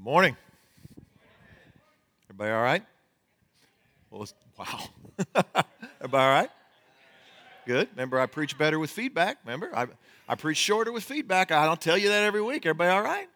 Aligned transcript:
Good 0.00 0.06
morning. 0.06 0.36
Everybody 2.24 2.52
all 2.52 2.62
right? 2.62 2.82
Well, 4.08 4.26
wow. 4.58 4.80
Everybody 6.00 6.24
all 6.24 6.30
right? 6.30 6.50
Good. 7.66 7.86
Remember, 7.90 8.18
I 8.18 8.24
preach 8.24 8.56
better 8.56 8.78
with 8.78 8.88
feedback. 8.88 9.36
Remember, 9.44 9.68
I, 9.76 9.88
I 10.26 10.36
preach 10.36 10.56
shorter 10.56 10.90
with 10.90 11.04
feedback. 11.04 11.52
I 11.52 11.66
don't 11.66 11.82
tell 11.82 11.98
you 11.98 12.08
that 12.08 12.22
every 12.22 12.40
week. 12.40 12.64
Everybody 12.64 12.88
all 12.88 13.02
right? 13.02 13.28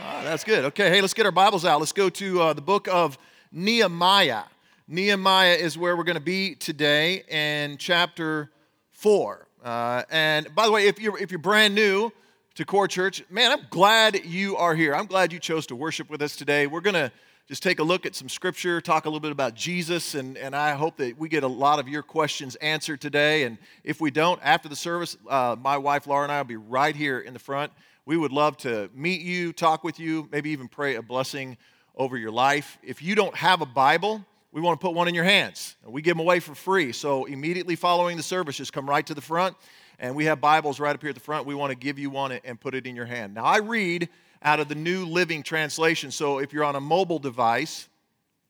All 0.00 0.14
right, 0.14 0.22
that's 0.22 0.44
good. 0.44 0.64
Okay, 0.66 0.90
hey, 0.90 1.00
let's 1.00 1.12
get 1.12 1.26
our 1.26 1.32
Bibles 1.32 1.64
out. 1.64 1.80
Let's 1.80 1.90
go 1.90 2.08
to 2.08 2.40
uh, 2.40 2.52
the 2.52 2.62
book 2.62 2.86
of 2.86 3.18
Nehemiah. 3.50 4.44
Nehemiah 4.86 5.54
is 5.54 5.76
where 5.76 5.96
we're 5.96 6.04
going 6.04 6.14
to 6.14 6.20
be 6.20 6.54
today 6.54 7.24
in 7.28 7.78
chapter 7.78 8.52
4. 8.92 9.48
Uh, 9.64 10.02
and 10.08 10.54
by 10.54 10.66
the 10.66 10.72
way, 10.72 10.86
if 10.86 11.00
you're, 11.00 11.18
if 11.18 11.32
you're 11.32 11.40
brand 11.40 11.74
new 11.74 12.12
to 12.54 12.64
Core 12.64 12.86
Church, 12.86 13.24
man, 13.30 13.50
I'm 13.50 13.66
glad 13.68 14.24
you 14.24 14.56
are 14.56 14.76
here. 14.76 14.94
I'm 14.94 15.06
glad 15.06 15.32
you 15.32 15.40
chose 15.40 15.66
to 15.66 15.74
worship 15.74 16.08
with 16.08 16.22
us 16.22 16.36
today. 16.36 16.68
We're 16.68 16.82
going 16.82 16.94
to 16.94 17.10
just 17.48 17.64
take 17.64 17.80
a 17.80 17.82
look 17.82 18.06
at 18.06 18.14
some 18.14 18.28
scripture, 18.28 18.80
talk 18.80 19.06
a 19.06 19.08
little 19.08 19.18
bit 19.18 19.32
about 19.32 19.56
Jesus, 19.56 20.14
and, 20.14 20.38
and 20.38 20.54
I 20.54 20.74
hope 20.74 20.96
that 20.98 21.18
we 21.18 21.28
get 21.28 21.42
a 21.42 21.48
lot 21.48 21.80
of 21.80 21.88
your 21.88 22.04
questions 22.04 22.54
answered 22.56 23.00
today. 23.00 23.42
And 23.42 23.58
if 23.82 24.00
we 24.00 24.12
don't, 24.12 24.40
after 24.40 24.68
the 24.68 24.76
service, 24.76 25.16
uh, 25.28 25.56
my 25.58 25.76
wife 25.76 26.06
Laura 26.06 26.22
and 26.22 26.30
I 26.30 26.38
will 26.38 26.44
be 26.44 26.54
right 26.54 26.94
here 26.94 27.18
in 27.18 27.32
the 27.32 27.40
front. 27.40 27.72
We 28.06 28.16
would 28.16 28.30
love 28.30 28.56
to 28.58 28.88
meet 28.94 29.22
you, 29.22 29.52
talk 29.52 29.82
with 29.82 29.98
you, 29.98 30.28
maybe 30.30 30.50
even 30.50 30.68
pray 30.68 30.94
a 30.94 31.02
blessing 31.02 31.56
over 31.96 32.16
your 32.16 32.30
life. 32.30 32.78
If 32.84 33.02
you 33.02 33.16
don't 33.16 33.34
have 33.34 33.62
a 33.62 33.66
Bible, 33.66 34.24
we 34.52 34.60
want 34.60 34.80
to 34.80 34.86
put 34.86 34.94
one 34.94 35.08
in 35.08 35.14
your 35.16 35.24
hands. 35.24 35.74
We 35.84 36.02
give 36.02 36.16
them 36.16 36.20
away 36.20 36.38
for 36.38 36.54
free. 36.54 36.92
So 36.92 37.24
immediately 37.24 37.74
following 37.74 38.16
the 38.16 38.22
service, 38.22 38.58
just 38.58 38.72
come 38.72 38.88
right 38.88 39.04
to 39.06 39.14
the 39.14 39.20
front. 39.20 39.56
And 39.98 40.16
we 40.16 40.24
have 40.24 40.40
Bibles 40.40 40.80
right 40.80 40.94
up 40.94 41.00
here 41.00 41.10
at 41.10 41.14
the 41.14 41.20
front. 41.20 41.46
We 41.46 41.54
want 41.54 41.70
to 41.70 41.76
give 41.76 41.98
you 41.98 42.10
one 42.10 42.32
and 42.32 42.60
put 42.60 42.74
it 42.74 42.86
in 42.86 42.96
your 42.96 43.06
hand. 43.06 43.34
Now, 43.34 43.44
I 43.44 43.58
read 43.58 44.08
out 44.42 44.60
of 44.60 44.68
the 44.68 44.74
New 44.74 45.06
Living 45.06 45.42
Translation. 45.42 46.10
So 46.10 46.38
if 46.38 46.52
you're 46.52 46.64
on 46.64 46.76
a 46.76 46.80
mobile 46.80 47.18
device, 47.18 47.88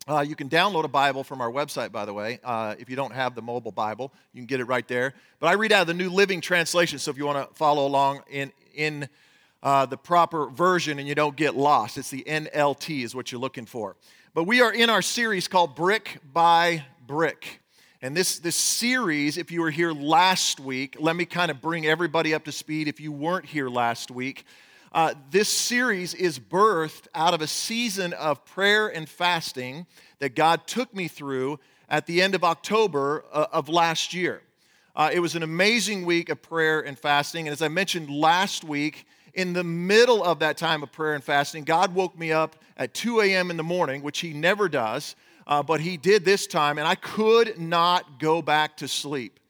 uh, 0.08 0.20
you 0.20 0.36
can 0.36 0.48
download 0.48 0.84
a 0.84 0.88
Bible 0.88 1.24
from 1.24 1.40
our 1.40 1.50
website, 1.50 1.92
by 1.92 2.04
the 2.04 2.12
way. 2.12 2.40
Uh, 2.44 2.74
if 2.78 2.90
you 2.90 2.96
don't 2.96 3.12
have 3.12 3.34
the 3.34 3.42
mobile 3.42 3.72
Bible, 3.72 4.12
you 4.32 4.40
can 4.40 4.46
get 4.46 4.60
it 4.60 4.64
right 4.64 4.86
there. 4.88 5.14
But 5.38 5.46
I 5.46 5.52
read 5.52 5.72
out 5.72 5.82
of 5.82 5.86
the 5.86 5.94
New 5.94 6.10
Living 6.10 6.40
Translation, 6.40 6.98
so 6.98 7.10
if 7.10 7.16
you 7.16 7.24
want 7.24 7.48
to 7.48 7.54
follow 7.54 7.86
along 7.86 8.22
in, 8.30 8.52
in 8.74 9.08
uh, 9.62 9.86
the 9.86 9.96
proper 9.96 10.50
version 10.50 10.98
and 10.98 11.08
you 11.08 11.14
don't 11.14 11.36
get 11.36 11.56
lost, 11.56 11.96
it's 11.96 12.10
the 12.10 12.24
NLT, 12.26 13.02
is 13.02 13.14
what 13.14 13.32
you're 13.32 13.40
looking 13.40 13.66
for. 13.66 13.96
But 14.34 14.44
we 14.44 14.60
are 14.60 14.72
in 14.72 14.90
our 14.90 15.02
series 15.02 15.48
called 15.48 15.74
Brick 15.74 16.18
by 16.32 16.84
Brick. 17.06 17.60
And 18.04 18.14
this, 18.14 18.38
this 18.38 18.54
series, 18.54 19.38
if 19.38 19.50
you 19.50 19.62
were 19.62 19.70
here 19.70 19.90
last 19.90 20.60
week, 20.60 20.94
let 21.00 21.16
me 21.16 21.24
kind 21.24 21.50
of 21.50 21.62
bring 21.62 21.86
everybody 21.86 22.34
up 22.34 22.44
to 22.44 22.52
speed 22.52 22.86
if 22.86 23.00
you 23.00 23.10
weren't 23.10 23.46
here 23.46 23.70
last 23.70 24.10
week. 24.10 24.44
Uh, 24.92 25.14
this 25.30 25.48
series 25.48 26.12
is 26.12 26.38
birthed 26.38 27.06
out 27.14 27.32
of 27.32 27.40
a 27.40 27.46
season 27.46 28.12
of 28.12 28.44
prayer 28.44 28.88
and 28.88 29.08
fasting 29.08 29.86
that 30.18 30.34
God 30.34 30.66
took 30.66 30.94
me 30.94 31.08
through 31.08 31.58
at 31.88 32.04
the 32.04 32.20
end 32.20 32.34
of 32.34 32.44
October 32.44 33.24
uh, 33.32 33.46
of 33.50 33.70
last 33.70 34.12
year. 34.12 34.42
Uh, 34.94 35.08
it 35.10 35.20
was 35.20 35.34
an 35.34 35.42
amazing 35.42 36.04
week 36.04 36.28
of 36.28 36.42
prayer 36.42 36.80
and 36.80 36.98
fasting. 36.98 37.48
And 37.48 37.54
as 37.54 37.62
I 37.62 37.68
mentioned 37.68 38.10
last 38.10 38.64
week, 38.64 39.06
in 39.32 39.54
the 39.54 39.64
middle 39.64 40.22
of 40.22 40.40
that 40.40 40.58
time 40.58 40.82
of 40.82 40.92
prayer 40.92 41.14
and 41.14 41.24
fasting, 41.24 41.64
God 41.64 41.94
woke 41.94 42.18
me 42.18 42.32
up 42.32 42.56
at 42.76 42.92
2 42.92 43.22
a.m. 43.22 43.50
in 43.50 43.56
the 43.56 43.62
morning, 43.62 44.02
which 44.02 44.18
He 44.18 44.34
never 44.34 44.68
does, 44.68 45.16
uh, 45.46 45.62
but 45.62 45.80
He 45.80 45.96
did 45.96 46.24
this 46.24 46.46
time, 46.46 46.78
and 46.78 46.86
I 46.86 46.94
could 46.94 47.58
not 47.58 48.18
go 48.18 48.42
back 48.42 48.76
to 48.78 48.88
sleep. 48.88 49.40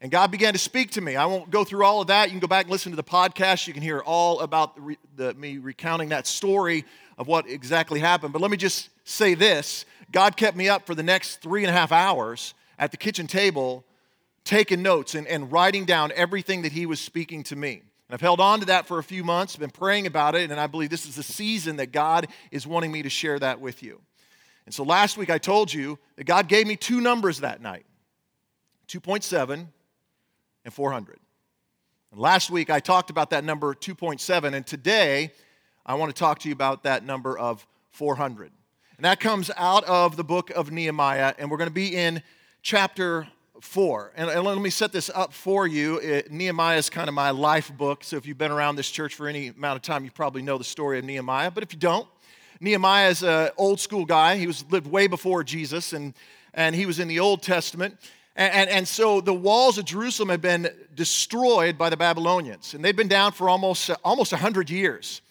And 0.00 0.12
God 0.12 0.30
began 0.30 0.52
to 0.52 0.58
speak 0.58 0.92
to 0.92 1.00
me. 1.00 1.16
I 1.16 1.26
won't 1.26 1.50
go 1.50 1.64
through 1.64 1.84
all 1.84 2.00
of 2.00 2.06
that. 2.06 2.26
You 2.26 2.30
can 2.30 2.40
go 2.40 2.46
back 2.46 2.66
and 2.66 2.70
listen 2.70 2.92
to 2.92 2.96
the 2.96 3.02
podcast. 3.02 3.66
You 3.66 3.72
can 3.72 3.82
hear 3.82 3.98
all 3.98 4.40
about 4.40 4.76
the, 4.76 4.96
the, 5.16 5.34
me 5.34 5.58
recounting 5.58 6.10
that 6.10 6.26
story 6.26 6.84
of 7.16 7.26
what 7.26 7.48
exactly 7.48 7.98
happened. 7.98 8.32
But 8.32 8.40
let 8.40 8.50
me 8.52 8.56
just 8.56 8.90
say 9.02 9.34
this 9.34 9.84
God 10.12 10.36
kept 10.36 10.56
me 10.56 10.68
up 10.68 10.86
for 10.86 10.94
the 10.94 11.02
next 11.02 11.36
three 11.42 11.64
and 11.64 11.70
a 11.70 11.72
half 11.72 11.90
hours 11.90 12.54
at 12.78 12.92
the 12.92 12.96
kitchen 12.96 13.26
table, 13.26 13.84
taking 14.44 14.82
notes 14.82 15.16
and, 15.16 15.26
and 15.26 15.50
writing 15.50 15.84
down 15.84 16.12
everything 16.14 16.62
that 16.62 16.72
He 16.72 16.86
was 16.86 17.00
speaking 17.00 17.42
to 17.44 17.56
me. 17.56 17.82
And 18.08 18.14
I've 18.14 18.20
held 18.20 18.40
on 18.40 18.60
to 18.60 18.66
that 18.66 18.86
for 18.86 18.98
a 18.98 19.02
few 19.02 19.24
months, 19.24 19.56
been 19.56 19.68
praying 19.68 20.06
about 20.06 20.36
it, 20.36 20.50
and 20.50 20.60
I 20.60 20.68
believe 20.68 20.90
this 20.90 21.06
is 21.06 21.16
the 21.16 21.22
season 21.24 21.76
that 21.76 21.92
God 21.92 22.28
is 22.52 22.66
wanting 22.66 22.92
me 22.92 23.02
to 23.02 23.10
share 23.10 23.38
that 23.40 23.60
with 23.60 23.82
you. 23.82 24.00
And 24.68 24.74
so 24.74 24.82
last 24.82 25.16
week 25.16 25.30
I 25.30 25.38
told 25.38 25.72
you 25.72 25.98
that 26.16 26.24
God 26.24 26.46
gave 26.46 26.66
me 26.66 26.76
two 26.76 27.00
numbers 27.00 27.40
that 27.40 27.62
night 27.62 27.86
2.7 28.88 29.66
and 30.62 30.74
400. 30.74 31.18
And 32.12 32.20
last 32.20 32.50
week 32.50 32.68
I 32.68 32.78
talked 32.78 33.08
about 33.08 33.30
that 33.30 33.44
number 33.44 33.72
2.7, 33.72 34.52
and 34.52 34.66
today 34.66 35.32
I 35.86 35.94
want 35.94 36.14
to 36.14 36.18
talk 36.18 36.40
to 36.40 36.50
you 36.50 36.52
about 36.52 36.82
that 36.82 37.02
number 37.02 37.38
of 37.38 37.66
400. 37.92 38.52
And 38.98 39.06
that 39.06 39.20
comes 39.20 39.50
out 39.56 39.84
of 39.84 40.18
the 40.18 40.24
book 40.24 40.50
of 40.50 40.70
Nehemiah, 40.70 41.32
and 41.38 41.50
we're 41.50 41.56
going 41.56 41.70
to 41.70 41.74
be 41.74 41.96
in 41.96 42.22
chapter 42.60 43.26
4. 43.62 44.12
And, 44.16 44.28
and 44.28 44.44
let 44.44 44.58
me 44.58 44.68
set 44.68 44.92
this 44.92 45.10
up 45.14 45.32
for 45.32 45.66
you. 45.66 45.96
It, 45.96 46.30
Nehemiah 46.30 46.76
is 46.76 46.90
kind 46.90 47.08
of 47.08 47.14
my 47.14 47.30
life 47.30 47.74
book, 47.74 48.04
so 48.04 48.18
if 48.18 48.26
you've 48.26 48.36
been 48.36 48.52
around 48.52 48.76
this 48.76 48.90
church 48.90 49.14
for 49.14 49.28
any 49.28 49.46
amount 49.46 49.76
of 49.76 49.82
time, 49.82 50.04
you 50.04 50.10
probably 50.10 50.42
know 50.42 50.58
the 50.58 50.64
story 50.64 50.98
of 50.98 51.06
Nehemiah. 51.06 51.50
But 51.50 51.62
if 51.62 51.72
you 51.72 51.78
don't, 51.78 52.06
Nehemiah 52.60 53.10
is 53.10 53.22
an 53.22 53.28
uh, 53.28 53.50
old 53.56 53.78
school 53.78 54.04
guy. 54.04 54.36
He 54.36 54.46
was 54.46 54.64
lived 54.70 54.86
way 54.86 55.06
before 55.06 55.44
Jesus, 55.44 55.92
and, 55.92 56.14
and 56.54 56.74
he 56.74 56.86
was 56.86 56.98
in 56.98 57.06
the 57.06 57.20
Old 57.20 57.42
Testament. 57.42 57.96
And, 58.34 58.52
and, 58.52 58.70
and, 58.70 58.88
so 58.88 59.20
the 59.20 59.34
walls 59.34 59.78
of 59.78 59.84
Jerusalem 59.84 60.28
had 60.28 60.40
been 60.40 60.68
destroyed 60.94 61.78
by 61.78 61.88
the 61.90 61.96
Babylonians, 61.96 62.74
and 62.74 62.84
they'd 62.84 62.96
been 62.96 63.08
down 63.08 63.32
for 63.32 63.48
almost, 63.48 63.90
almost 64.04 64.32
100 64.32 64.70
years. 64.70 65.22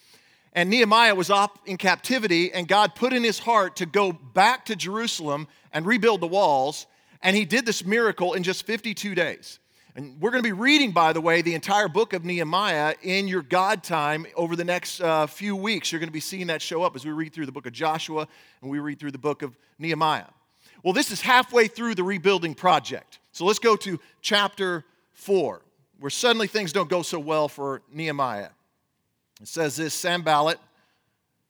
And 0.54 0.70
Nehemiah 0.70 1.14
was 1.14 1.30
up 1.30 1.58
in 1.66 1.76
captivity, 1.76 2.52
and 2.52 2.66
God 2.66 2.94
put 2.94 3.12
in 3.12 3.22
his 3.22 3.38
heart 3.38 3.76
to 3.76 3.86
go 3.86 4.12
back 4.12 4.64
to 4.66 4.76
Jerusalem 4.76 5.48
and 5.72 5.86
rebuild 5.86 6.20
the 6.20 6.26
walls. 6.26 6.86
And 7.22 7.36
he 7.36 7.44
did 7.44 7.66
this 7.66 7.84
miracle 7.84 8.32
in 8.32 8.42
just 8.42 8.66
52 8.66 9.14
days. 9.14 9.58
And 9.98 10.16
we're 10.20 10.30
going 10.30 10.44
to 10.44 10.48
be 10.48 10.52
reading, 10.52 10.92
by 10.92 11.12
the 11.12 11.20
way, 11.20 11.42
the 11.42 11.56
entire 11.56 11.88
book 11.88 12.12
of 12.12 12.24
Nehemiah 12.24 12.94
in 13.02 13.26
your 13.26 13.42
God 13.42 13.82
time 13.82 14.26
over 14.36 14.54
the 14.54 14.64
next 14.64 15.00
uh, 15.00 15.26
few 15.26 15.56
weeks. 15.56 15.90
You're 15.90 15.98
going 15.98 16.08
to 16.08 16.12
be 16.12 16.20
seeing 16.20 16.46
that 16.46 16.62
show 16.62 16.84
up 16.84 16.94
as 16.94 17.04
we 17.04 17.10
read 17.10 17.32
through 17.32 17.46
the 17.46 17.52
book 17.52 17.66
of 17.66 17.72
Joshua 17.72 18.28
and 18.62 18.70
we 18.70 18.78
read 18.78 19.00
through 19.00 19.10
the 19.10 19.18
book 19.18 19.42
of 19.42 19.58
Nehemiah. 19.76 20.28
Well, 20.84 20.92
this 20.92 21.10
is 21.10 21.20
halfway 21.20 21.66
through 21.66 21.96
the 21.96 22.04
rebuilding 22.04 22.54
project. 22.54 23.18
So 23.32 23.44
let's 23.44 23.58
go 23.58 23.74
to 23.74 23.98
chapter 24.22 24.84
4, 25.14 25.62
where 25.98 26.10
suddenly 26.10 26.46
things 26.46 26.72
don't 26.72 26.88
go 26.88 27.02
so 27.02 27.18
well 27.18 27.48
for 27.48 27.82
Nehemiah. 27.92 28.50
It 29.40 29.48
says 29.48 29.74
this 29.74 29.94
Sanballat 29.94 30.60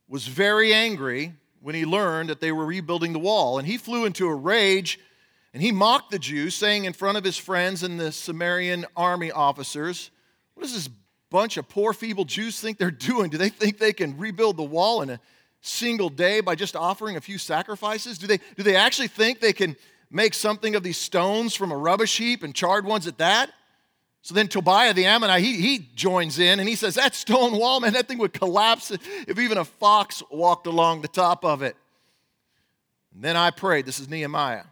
was 0.09 0.27
very 0.27 0.73
angry 0.73 1.35
when 1.61 1.75
he 1.75 1.85
learned 1.85 2.31
that 2.31 2.41
they 2.41 2.53
were 2.53 2.65
rebuilding 2.65 3.13
the 3.13 3.19
wall, 3.19 3.59
and 3.59 3.69
he 3.69 3.77
flew 3.77 4.07
into 4.07 4.27
a 4.27 4.35
rage 4.35 4.99
and 5.53 5.63
he 5.63 5.73
mocked 5.73 6.11
the 6.11 6.19
Jews, 6.19 6.55
saying 6.55 6.85
in 6.85 6.93
front 6.93 7.19
of 7.19 7.25
his 7.25 7.37
friends 7.37 7.83
and 7.83 7.99
the 7.99 8.13
Samaritan 8.13 8.85
army 8.97 9.31
officers, 9.31 10.11
What 10.55 10.65
does 10.65 10.75
this 10.75 10.89
bunch 11.31 11.57
of 11.57 11.69
poor, 11.69 11.93
feeble 11.93 12.25
Jews 12.25 12.61
think 12.61 12.79
they're 12.79 12.91
doing? 12.91 13.31
Do 13.31 13.39
they 13.39 13.49
think 13.49 13.79
they 13.79 13.93
can 13.93 14.17
rebuild 14.19 14.57
the 14.57 14.63
wall 14.63 15.03
in 15.03 15.11
a 15.11 15.21
single 15.61 16.09
day 16.09 16.41
by 16.41 16.55
just 16.55 16.77
offering 16.77 17.17
a 17.17 17.21
few 17.21 17.39
sacrifices? 17.39 18.19
Do 18.19 18.27
they, 18.27 18.39
do 18.57 18.63
they 18.63 18.77
actually 18.77 19.09
think 19.09 19.41
they 19.41 19.53
can 19.53 19.77
make 20.11 20.35
something 20.35 20.75
of 20.75 20.83
these 20.83 20.97
stones 20.97 21.55
from 21.55 21.73
a 21.73 21.77
rubbish 21.77 22.17
heap 22.17 22.43
and 22.43 22.55
charred 22.55 22.85
ones 22.85 23.07
at 23.07 23.19
that? 23.19 23.51
So 24.23 24.35
then 24.35 24.49
Tobiah 24.49 24.95
the 24.95 25.07
Ammonite, 25.07 25.43
he, 25.43 25.55
he 25.55 25.79
joins 25.95 26.39
in 26.39 26.61
and 26.61 26.69
he 26.69 26.75
says, 26.75 26.95
That 26.97 27.15
stone 27.15 27.59
wall, 27.59 27.81
man, 27.81 27.95
that 27.95 28.09
thing 28.09 28.19
would 28.19 28.33
collapse 28.33 28.91
if 28.91 29.39
even 29.39 29.59
a 29.59 29.65
fox 29.65 30.23
walked 30.31 30.67
along 30.67 31.03
the 31.03 31.09
top 31.09 31.45
of 31.45 31.63
it. 31.63 31.77
And 33.15 33.23
then 33.23 33.37
I 33.37 33.51
prayed, 33.51 33.87
this 33.87 34.01
is 34.01 34.09
Nehemiah. 34.09 34.65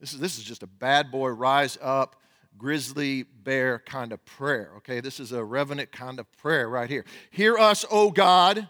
This 0.00 0.14
is, 0.14 0.20
this 0.20 0.38
is 0.38 0.44
just 0.44 0.62
a 0.62 0.66
bad 0.66 1.10
boy, 1.10 1.28
rise 1.28 1.78
up, 1.82 2.16
grizzly 2.56 3.22
bear 3.22 3.80
kind 3.80 4.12
of 4.12 4.24
prayer, 4.24 4.72
okay? 4.78 5.00
This 5.00 5.20
is 5.20 5.32
a 5.32 5.44
revenant 5.44 5.92
kind 5.92 6.18
of 6.18 6.30
prayer 6.38 6.68
right 6.68 6.88
here. 6.88 7.04
Hear 7.30 7.58
us, 7.58 7.84
O 7.90 8.10
God, 8.10 8.66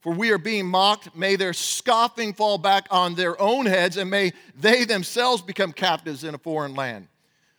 for 0.00 0.12
we 0.12 0.30
are 0.30 0.38
being 0.38 0.66
mocked. 0.66 1.14
May 1.16 1.36
their 1.36 1.52
scoffing 1.52 2.32
fall 2.32 2.56
back 2.56 2.86
on 2.90 3.14
their 3.14 3.40
own 3.40 3.66
heads, 3.66 3.96
and 3.96 4.10
may 4.10 4.32
they 4.58 4.84
themselves 4.84 5.42
become 5.42 5.72
captives 5.72 6.24
in 6.24 6.34
a 6.34 6.38
foreign 6.38 6.74
land. 6.74 7.08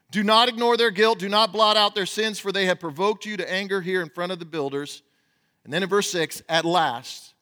Do 0.10 0.24
not 0.24 0.50
ignore 0.50 0.76
their 0.76 0.92
guilt. 0.92 1.20
Do 1.20 1.30
not 1.30 1.54
blot 1.54 1.78
out 1.78 1.96
their 1.96 2.06
sins, 2.06 2.40
for 2.40 2.52
they 2.52 2.66
have 2.66 2.80
provoked 2.80 3.26
you 3.26 3.38
to 3.38 3.50
anger 3.50 3.82
here 3.82 4.02
in 4.02 4.10
front 4.10 4.32
of 4.32 4.40
the 4.40 4.46
builders. 4.46 5.04
And 5.64 5.72
then 5.72 5.84
in 5.84 5.90
verse 5.90 6.10
6, 6.12 6.42
at 6.50 6.66
last, 6.66 7.34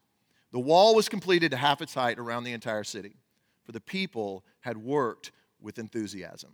the 0.52 0.60
wall 0.60 0.96
was 0.96 1.10
completed 1.10 1.52
to 1.52 1.58
half 1.58 1.82
its 1.82 1.94
height 1.94 2.20
around 2.20 2.44
the 2.44 2.54
entire 2.54 2.84
city, 2.84 3.16
for 3.66 3.72
the 3.72 3.82
people 3.82 4.44
had 4.62 4.78
worked 4.78 5.32
with 5.62 5.80
enthusiasm. 5.80 6.52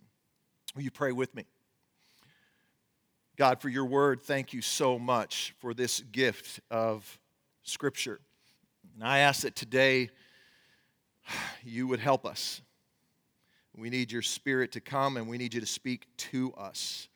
Will 0.76 0.84
you 0.84 0.92
pray 0.92 1.12
with 1.12 1.34
me? 1.36 1.46
God, 3.38 3.62
for 3.62 3.70
your 3.70 3.86
word, 3.86 4.22
thank 4.22 4.54
you 4.54 4.62
so 4.62 4.98
much 4.98 5.54
for 5.60 5.74
this 5.74 6.00
gift 6.12 6.62
of 6.72 7.20
Scripture. 7.64 8.20
And 8.94 9.04
I 9.04 9.20
ask 9.20 9.42
that 9.42 9.56
today 9.56 10.10
you 11.64 11.88
would 11.88 12.00
help 12.00 12.26
us. 12.26 12.62
We 13.76 13.90
need 13.90 14.12
your 14.12 14.22
Spirit 14.22 14.72
to 14.74 14.80
come 14.80 15.18
and 15.18 15.28
we 15.28 15.38
need 15.38 15.54
you 15.54 15.60
to 15.60 15.68
speak 15.68 16.08
to 16.18 16.54
us. 16.54 17.10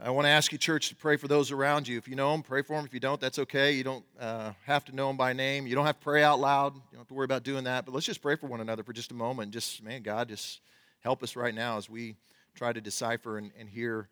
I 0.00 0.10
want 0.10 0.26
to 0.26 0.30
ask 0.30 0.52
you, 0.52 0.58
church, 0.58 0.90
to 0.90 0.96
pray 0.96 1.16
for 1.16 1.26
those 1.26 1.50
around 1.50 1.88
you. 1.88 1.98
If 1.98 2.06
you 2.06 2.14
know 2.14 2.30
them, 2.30 2.42
pray 2.42 2.62
for 2.62 2.76
them. 2.76 2.84
If 2.84 2.94
you 2.94 3.00
don't, 3.00 3.20
that's 3.20 3.38
okay. 3.40 3.72
You 3.72 3.82
don't 3.82 4.04
uh, 4.20 4.52
have 4.64 4.84
to 4.84 4.94
know 4.94 5.08
them 5.08 5.16
by 5.16 5.32
name. 5.32 5.66
You 5.66 5.74
don't 5.74 5.86
have 5.86 5.98
to 5.98 6.04
pray 6.04 6.22
out 6.22 6.38
loud. 6.38 6.74
You 6.74 6.82
don't 6.92 7.00
have 7.00 7.08
to 7.08 7.14
worry 7.14 7.24
about 7.24 7.42
doing 7.42 7.64
that. 7.64 7.84
But 7.84 7.94
let's 7.94 8.06
just 8.06 8.22
pray 8.22 8.36
for 8.36 8.46
one 8.46 8.60
another 8.60 8.84
for 8.84 8.92
just 8.92 9.10
a 9.10 9.14
moment. 9.14 9.50
Just, 9.50 9.82
man, 9.82 10.02
God, 10.02 10.28
just 10.28 10.60
help 11.00 11.24
us 11.24 11.34
right 11.34 11.54
now 11.54 11.78
as 11.78 11.90
we 11.90 12.14
try 12.54 12.72
to 12.72 12.80
decipher 12.80 13.38
and, 13.38 13.50
and 13.58 13.68
hear, 13.68 14.08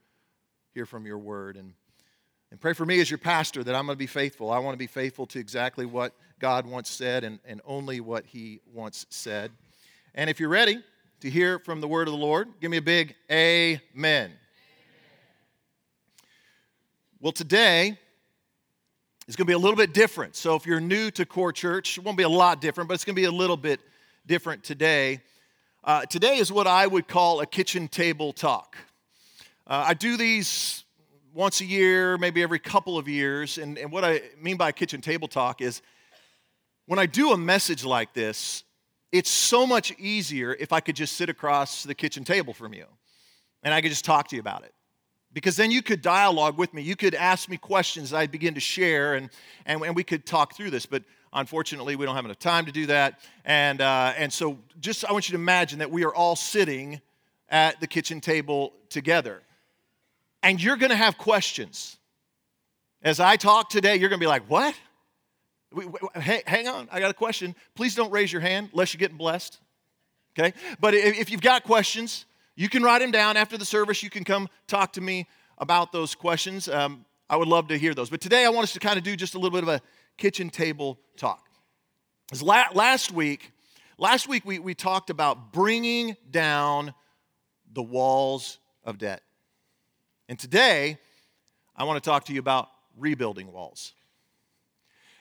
hear 0.75 0.87
from 0.87 1.06
your 1.06 1.19
word. 1.19 1.56
And, 1.56 1.73
and 2.50 2.61
pray 2.61 2.73
for 2.73 2.85
me 2.85 3.00
as 3.00 3.09
your 3.09 3.19
pastor 3.19 3.62
that 3.62 3.75
I'm 3.75 3.87
going 3.87 3.94
to 3.94 3.99
be 3.99 4.09
faithful. 4.09 4.50
I 4.50 4.59
want 4.59 4.75
to 4.75 4.79
be 4.79 4.88
faithful 4.88 5.27
to 5.27 5.38
exactly 5.38 5.87
what 5.87 6.15
God 6.41 6.67
once 6.67 6.91
said 6.91 7.23
and, 7.23 7.38
and 7.47 7.61
only 7.65 8.00
what 8.00 8.27
he 8.27 8.59
once 8.75 9.06
said. 9.11 9.53
And 10.17 10.29
if 10.29 10.41
you're 10.41 10.49
ready 10.49 10.83
to 11.21 11.31
hear 11.31 11.61
from 11.61 11.81
the 11.81 11.88
word 11.88 12.09
of 12.09 12.12
the 12.12 12.19
Lord, 12.19 12.49
give 12.61 12.73
me 12.73 12.79
a 12.79 12.83
big 12.83 13.15
amen. 13.31 14.33
Well, 17.18 17.32
today 17.32 17.98
is 19.26 19.36
going 19.36 19.46
to 19.46 19.50
be 19.50 19.54
a 19.54 19.58
little 19.58 19.76
bit 19.76 19.94
different. 19.94 20.36
So, 20.36 20.54
if 20.54 20.66
you're 20.66 20.80
new 20.80 21.10
to 21.12 21.24
Core 21.24 21.50
Church, 21.50 21.96
it 21.96 22.04
won't 22.04 22.18
be 22.18 22.24
a 22.24 22.28
lot 22.28 22.60
different, 22.60 22.88
but 22.88 22.94
it's 22.94 23.06
going 23.06 23.16
to 23.16 23.20
be 23.22 23.24
a 23.24 23.30
little 23.30 23.56
bit 23.56 23.80
different 24.26 24.62
today. 24.62 25.22
Uh, 25.82 26.04
today 26.04 26.36
is 26.36 26.52
what 26.52 26.66
I 26.66 26.86
would 26.86 27.08
call 27.08 27.40
a 27.40 27.46
kitchen 27.46 27.88
table 27.88 28.34
talk. 28.34 28.76
Uh, 29.66 29.86
I 29.88 29.94
do 29.94 30.18
these 30.18 30.84
once 31.32 31.62
a 31.62 31.64
year, 31.64 32.18
maybe 32.18 32.42
every 32.42 32.58
couple 32.58 32.98
of 32.98 33.08
years. 33.08 33.56
And, 33.56 33.78
and 33.78 33.90
what 33.90 34.04
I 34.04 34.20
mean 34.38 34.58
by 34.58 34.68
a 34.68 34.72
kitchen 34.72 35.00
table 35.00 35.26
talk 35.26 35.62
is 35.62 35.80
when 36.84 36.98
I 36.98 37.06
do 37.06 37.32
a 37.32 37.38
message 37.38 37.82
like 37.82 38.12
this, 38.12 38.62
it's 39.10 39.30
so 39.30 39.66
much 39.66 39.90
easier 39.98 40.54
if 40.60 40.70
I 40.70 40.80
could 40.80 40.96
just 40.96 41.16
sit 41.16 41.30
across 41.30 41.82
the 41.82 41.94
kitchen 41.94 42.24
table 42.24 42.52
from 42.52 42.74
you 42.74 42.84
and 43.62 43.72
I 43.72 43.80
could 43.80 43.90
just 43.90 44.04
talk 44.04 44.28
to 44.28 44.36
you 44.36 44.40
about 44.40 44.64
it 44.64 44.74
because 45.37 45.55
then 45.55 45.71
you 45.71 45.83
could 45.83 46.00
dialogue 46.00 46.56
with 46.56 46.73
me. 46.73 46.81
You 46.81 46.97
could 46.97 47.15
ask 47.15 47.47
me 47.50 47.59
questions 47.59 48.15
I'd 48.15 48.31
begin 48.31 48.55
to 48.55 48.61
share, 48.61 49.17
and, 49.17 49.29
and, 49.67 49.83
and 49.83 49.94
we 49.94 50.03
could 50.03 50.25
talk 50.25 50.56
through 50.56 50.71
this. 50.71 50.87
But 50.87 51.03
unfortunately, 51.31 51.94
we 51.94 52.06
don't 52.06 52.17
have 52.17 52.25
enough 52.25 52.38
time 52.38 52.65
to 52.65 52.73
do 52.73 52.87
that. 52.87 53.21
And, 53.44 53.83
uh, 53.83 54.15
and 54.17 54.33
so 54.33 54.56
just 54.81 55.05
I 55.05 55.12
want 55.12 55.29
you 55.29 55.33
to 55.33 55.38
imagine 55.38 55.81
that 55.81 55.91
we 55.91 56.06
are 56.06 56.15
all 56.15 56.37
sitting 56.37 57.03
at 57.50 57.79
the 57.81 57.87
kitchen 57.87 58.23
table 58.23 58.73
together. 58.88 59.43
And 60.43 60.62
you're 60.62 60.79
going 60.79 60.88
to 60.88 60.97
have 60.97 61.19
questions. 61.19 61.99
As 63.03 63.21
I 63.21 63.37
talk 63.37 63.69
today, 63.69 63.97
you're 63.97 64.09
going 64.09 64.19
to 64.19 64.25
be 64.25 64.29
like, 64.29 64.49
what? 64.49 64.75
Hey, 66.15 66.44
hang 66.47 66.67
on, 66.67 66.88
I 66.91 66.99
got 66.99 67.11
a 67.11 67.15
question. 67.15 67.55
Please 67.75 67.94
don't 67.94 68.11
raise 68.11 68.33
your 68.33 68.41
hand 68.41 68.71
unless 68.73 68.94
you're 68.94 69.00
getting 69.00 69.19
blessed. 69.19 69.59
Okay? 70.38 70.55
But 70.81 70.94
if 70.94 71.31
you've 71.31 71.43
got 71.43 71.62
questions, 71.62 72.25
you 72.56 72.70
can 72.70 72.82
write 72.82 73.00
them 73.00 73.11
down 73.11 73.37
after 73.37 73.58
the 73.58 73.64
service. 73.64 74.03
You 74.03 74.11
can 74.11 74.25
come 74.25 74.49
talk 74.67 74.94
to 74.94 75.00
me 75.00 75.29
about 75.58 75.93
those 75.93 76.14
questions. 76.14 76.69
Um, 76.69 77.05
I 77.29 77.37
would 77.37 77.49
love 77.49 77.69
to 77.69 77.79
hear 77.79 77.94
those. 77.94 78.08
But 78.08 78.20
today 78.20 78.44
I 78.44 78.49
want 78.49 78.64
us 78.64 78.73
to 78.73 78.81
kind 78.81 78.97
of 78.97 79.05
do 79.05 79.14
just 79.14 79.35
a 79.35 79.38
little 79.38 79.50
bit 79.50 79.62
of 79.62 79.69
a 79.69 79.81
kitchen 80.17 80.49
table 80.49 80.99
talk. 81.17 81.49
last 82.43 83.12
week, 83.12 83.53
last 83.99 84.26
week 84.26 84.44
we, 84.47 84.58
we 84.58 84.75
talked 84.75 85.11
about 85.11 85.53
bringing 85.53 86.17
down 86.31 86.94
the 87.73 87.82
walls 87.82 88.59
of 88.85 88.97
debt. 88.99 89.23
And 90.29 90.38
today 90.38 90.99
I 91.76 91.85
want 91.85 92.02
to 92.02 92.11
talk 92.11 92.25
to 92.26 92.32
you 92.32 92.41
about 92.41 92.69
rebuilding 92.97 93.52
walls. 93.52 93.93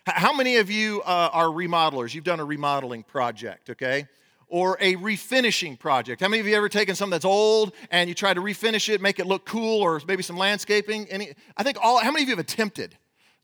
How 0.06 0.34
many 0.34 0.58
of 0.58 0.70
you 0.70 1.02
uh, 1.02 1.30
are 1.34 1.48
remodelers? 1.48 2.14
You've 2.14 2.24
done 2.24 2.40
a 2.40 2.46
remodeling 2.46 3.04
project, 3.04 3.72
okay? 3.72 4.08
Or 4.48 4.78
a 4.80 4.96
refinishing 4.98 5.78
project. 5.78 6.22
How 6.22 6.28
many 6.28 6.40
of 6.40 6.48
you 6.48 6.56
ever 6.56 6.70
taken 6.70 6.96
something 6.96 7.12
that's 7.12 7.26
old 7.26 7.74
and 7.90 8.08
you 8.08 8.14
try 8.16 8.34
to 8.34 8.42
refinish 8.42 8.90
it, 8.90 9.02
make 9.02 9.20
it 9.20 9.26
look 9.26 9.46
cool, 9.46 9.82
or 9.82 10.02
maybe 10.08 10.24
some 10.24 10.38
landscaping? 10.38 11.08
Any, 11.10 11.34
I 11.58 11.64
think 11.64 11.78
all. 11.82 12.00
How 12.00 12.12
many 12.12 12.24
of 12.24 12.30
you 12.30 12.36
have 12.36 12.46
attempted? 12.46 12.98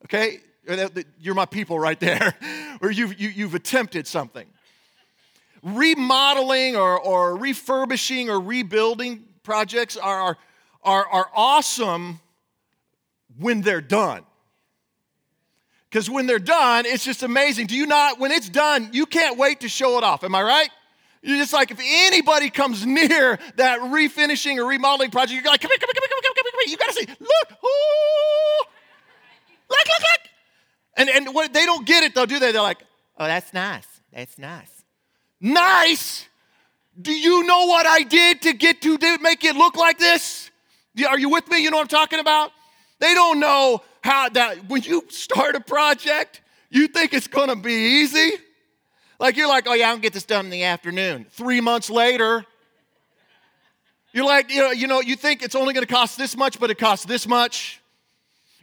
Okay, 0.06 0.40
you're 1.20 1.36
my 1.36 1.46
people 1.46 1.80
right 1.80 2.00
there, 2.00 2.36
or 2.82 2.92
you've 2.92 3.20
you, 3.20 3.28
have 3.30 3.38
you 3.38 3.46
have 3.46 3.56
attempted 3.56 4.08
something. 4.08 4.48
Remodeling 5.64 6.76
or, 6.76 7.00
or 7.00 7.38
refurbishing 7.38 8.30
or 8.30 8.40
rebuilding 8.40 9.26
projects 9.44 9.96
are, 9.96 10.38
are, 10.84 11.08
are 11.08 11.30
awesome 11.36 12.20
when 13.38 13.62
they're 13.62 13.82
done. 13.82 14.24
Because 15.90 16.10
when 16.10 16.26
they're 16.26 16.40
done, 16.40 16.86
it's 16.86 17.04
just 17.04 17.22
amazing. 17.22 17.68
Do 17.68 17.76
you 17.76 17.86
not, 17.86 18.20
when 18.20 18.32
it's 18.32 18.50
done, 18.50 18.90
you 18.94 19.06
can't 19.06 19.38
wait 19.38 19.60
to 19.60 19.70
show 19.70 19.98
it 19.98 20.04
off. 20.04 20.24
Am 20.24 20.34
I 20.34 20.42
right? 20.42 20.70
You're 21.22 21.38
just 21.38 21.54
like, 21.54 21.72
if 21.72 21.80
anybody 21.82 22.50
comes 22.50 22.86
near 22.86 23.40
that 23.56 23.80
refinishing 23.80 24.58
or 24.58 24.66
remodeling 24.66 25.12
project, 25.12 25.34
you're 25.34 25.52
like, 25.52 25.62
come 25.62 25.70
here, 25.72 25.78
come 25.78 25.90
here, 25.94 25.94
come 25.94 26.08
here, 26.10 26.22
come 26.22 26.34
here, 26.36 26.44
come 26.44 26.60
here. 26.66 26.72
You 26.72 26.78
got 26.78 26.88
to 26.88 26.94
say, 26.94 27.06
look, 27.20 27.64
ooh, 27.64 28.66
look, 29.70 29.88
look, 29.88 30.00
look. 30.00 30.32
And, 30.98 31.10
and 31.10 31.34
what, 31.34 31.54
they 31.54 31.66
don't 31.66 31.86
get 31.86 32.04
it 32.04 32.16
though, 32.16 32.26
do 32.26 32.40
they? 32.40 32.52
They're 32.52 32.62
like, 32.62 32.84
oh, 33.18 33.26
that's 33.26 33.54
nice. 33.54 33.88
That's 34.12 34.38
nice. 34.38 34.84
Nice? 35.40 36.28
Do 37.02 37.14
you 37.14 37.44
know 37.44 37.66
what 37.68 37.86
I 37.86 38.04
did 38.04 38.42
to 38.44 38.54
get 38.54 38.82
to 38.82 38.98
make 39.22 39.44
it 39.44 39.56
look 39.56 39.78
like 39.78 39.98
this? 39.98 40.52
Are 41.08 41.18
you 41.18 41.30
with 41.30 41.48
me? 41.48 41.64
You 41.64 41.72
know 41.72 41.78
what 41.78 41.84
I'm 41.84 41.88
talking 41.88 42.20
about? 42.20 42.52
They 43.00 43.14
don't 43.14 43.40
know 43.40 43.82
how 44.04 44.30
that, 44.30 44.68
when 44.70 44.84
you 44.84 45.06
start 45.10 45.56
a 45.56 45.62
project, 45.62 46.42
you 46.70 46.88
think 46.88 47.14
it's 47.14 47.28
to 47.50 47.56
be 47.56 47.74
easy. 47.74 48.32
Like 49.22 49.38
you're 49.38 49.48
like, 49.48 49.68
oh 49.68 49.74
yeah, 49.74 49.90
I'll 49.90 50.00
get 50.00 50.14
this 50.14 50.26
done 50.26 50.46
in 50.46 50.52
the 50.52 50.64
afternoon. 50.64 51.28
Three 51.30 51.62
months 51.62 51.92
later, 51.92 52.44
you're 54.14 54.26
like, 54.26 54.52
you 54.52 54.62
know, 54.62 54.72
you 54.72 54.88
know, 54.88 55.00
you 55.00 55.16
think 55.16 55.44
it's 55.44 55.54
only 55.54 55.76
to 55.76 55.86
cost 55.86 56.18
this 56.18 56.36
much, 56.36 56.60
but 56.60 56.72
it 56.72 56.80
costs 56.80 57.06
this 57.06 57.28
much. 57.28 57.80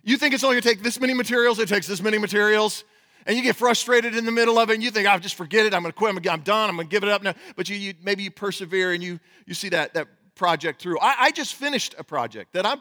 You 0.02 0.16
think 0.16 0.34
it's 0.34 0.42
only 0.42 0.60
to 0.60 0.68
take 0.68 0.82
this 0.82 0.98
many 0.98 1.14
materials, 1.14 1.60
it 1.60 1.68
takes 1.68 1.86
this 1.86 2.02
many 2.02 2.18
materials. 2.18 2.82
And 3.24 3.36
you 3.36 3.42
get 3.44 3.54
frustrated 3.54 4.16
in 4.16 4.24
the 4.24 4.32
middle 4.32 4.58
of 4.58 4.70
it, 4.70 4.74
and 4.74 4.82
you 4.82 4.90
think, 4.90 5.06
I'll 5.06 5.20
just 5.20 5.36
forget 5.36 5.64
it. 5.64 5.74
I'm 5.74 5.84
to 5.84 5.92
quit. 5.92 6.16
I'm, 6.28 6.40
done. 6.40 6.70
I'm 6.70 6.78
to 6.78 6.84
give 6.84 7.04
it 7.04 7.08
up 7.08 7.22
now. 7.22 7.34
But 7.56 7.68
you, 7.68 7.76
you, 7.76 7.94
maybe 8.02 8.22
you 8.22 8.30
persevere 8.30 8.92
and 8.92 9.02
you, 9.02 9.20
you 9.44 9.54
see 9.54 9.68
that, 9.68 9.94
that 9.94 10.08
project 10.34 10.80
through. 10.80 10.98
I, 10.98 11.14
I 11.20 11.30
just 11.30 11.54
finished 11.54 11.94
a 11.98 12.04
project 12.04 12.54
that 12.54 12.64
I'm, 12.64 12.80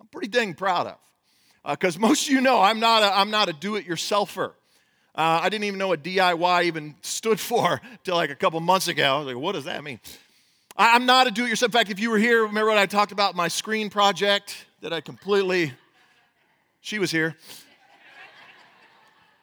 I'm 0.00 0.08
pretty 0.08 0.28
dang 0.28 0.54
proud 0.54 0.88
of. 0.88 0.98
Because 1.66 1.96
uh, 1.96 2.00
most 2.00 2.26
of 2.26 2.34
you 2.34 2.40
know 2.40 2.60
I'm 2.60 2.80
not 2.80 3.02
a, 3.04 3.16
I'm 3.16 3.30
not 3.30 3.48
a 3.48 3.52
do-it-yourselfer. 3.52 4.52
Uh, 5.14 5.40
I 5.42 5.48
didn't 5.48 5.64
even 5.64 5.78
know 5.78 5.88
what 5.88 6.02
DIY 6.02 6.64
even 6.64 6.94
stood 7.02 7.40
for 7.40 7.80
until 7.90 8.14
like 8.16 8.30
a 8.30 8.36
couple 8.36 8.60
months 8.60 8.88
ago. 8.88 9.16
I 9.16 9.18
was 9.18 9.26
like, 9.26 9.36
what 9.36 9.52
does 9.52 9.64
that 9.64 9.82
mean? 9.82 10.00
I, 10.76 10.94
am 10.96 11.04
not 11.04 11.26
a 11.26 11.30
do 11.30 11.44
it 11.44 11.48
yourself. 11.48 11.70
In 11.70 11.72
fact, 11.72 11.90
if 11.90 11.98
you 11.98 12.10
were 12.10 12.18
here, 12.18 12.44
remember 12.44 12.68
what 12.68 12.78
I 12.78 12.86
talked 12.86 13.12
about 13.12 13.34
my 13.34 13.48
screen 13.48 13.90
project 13.90 14.66
that 14.82 14.92
I 14.92 15.00
completely, 15.00 15.72
she 16.80 16.98
was 16.98 17.10
here. 17.10 17.36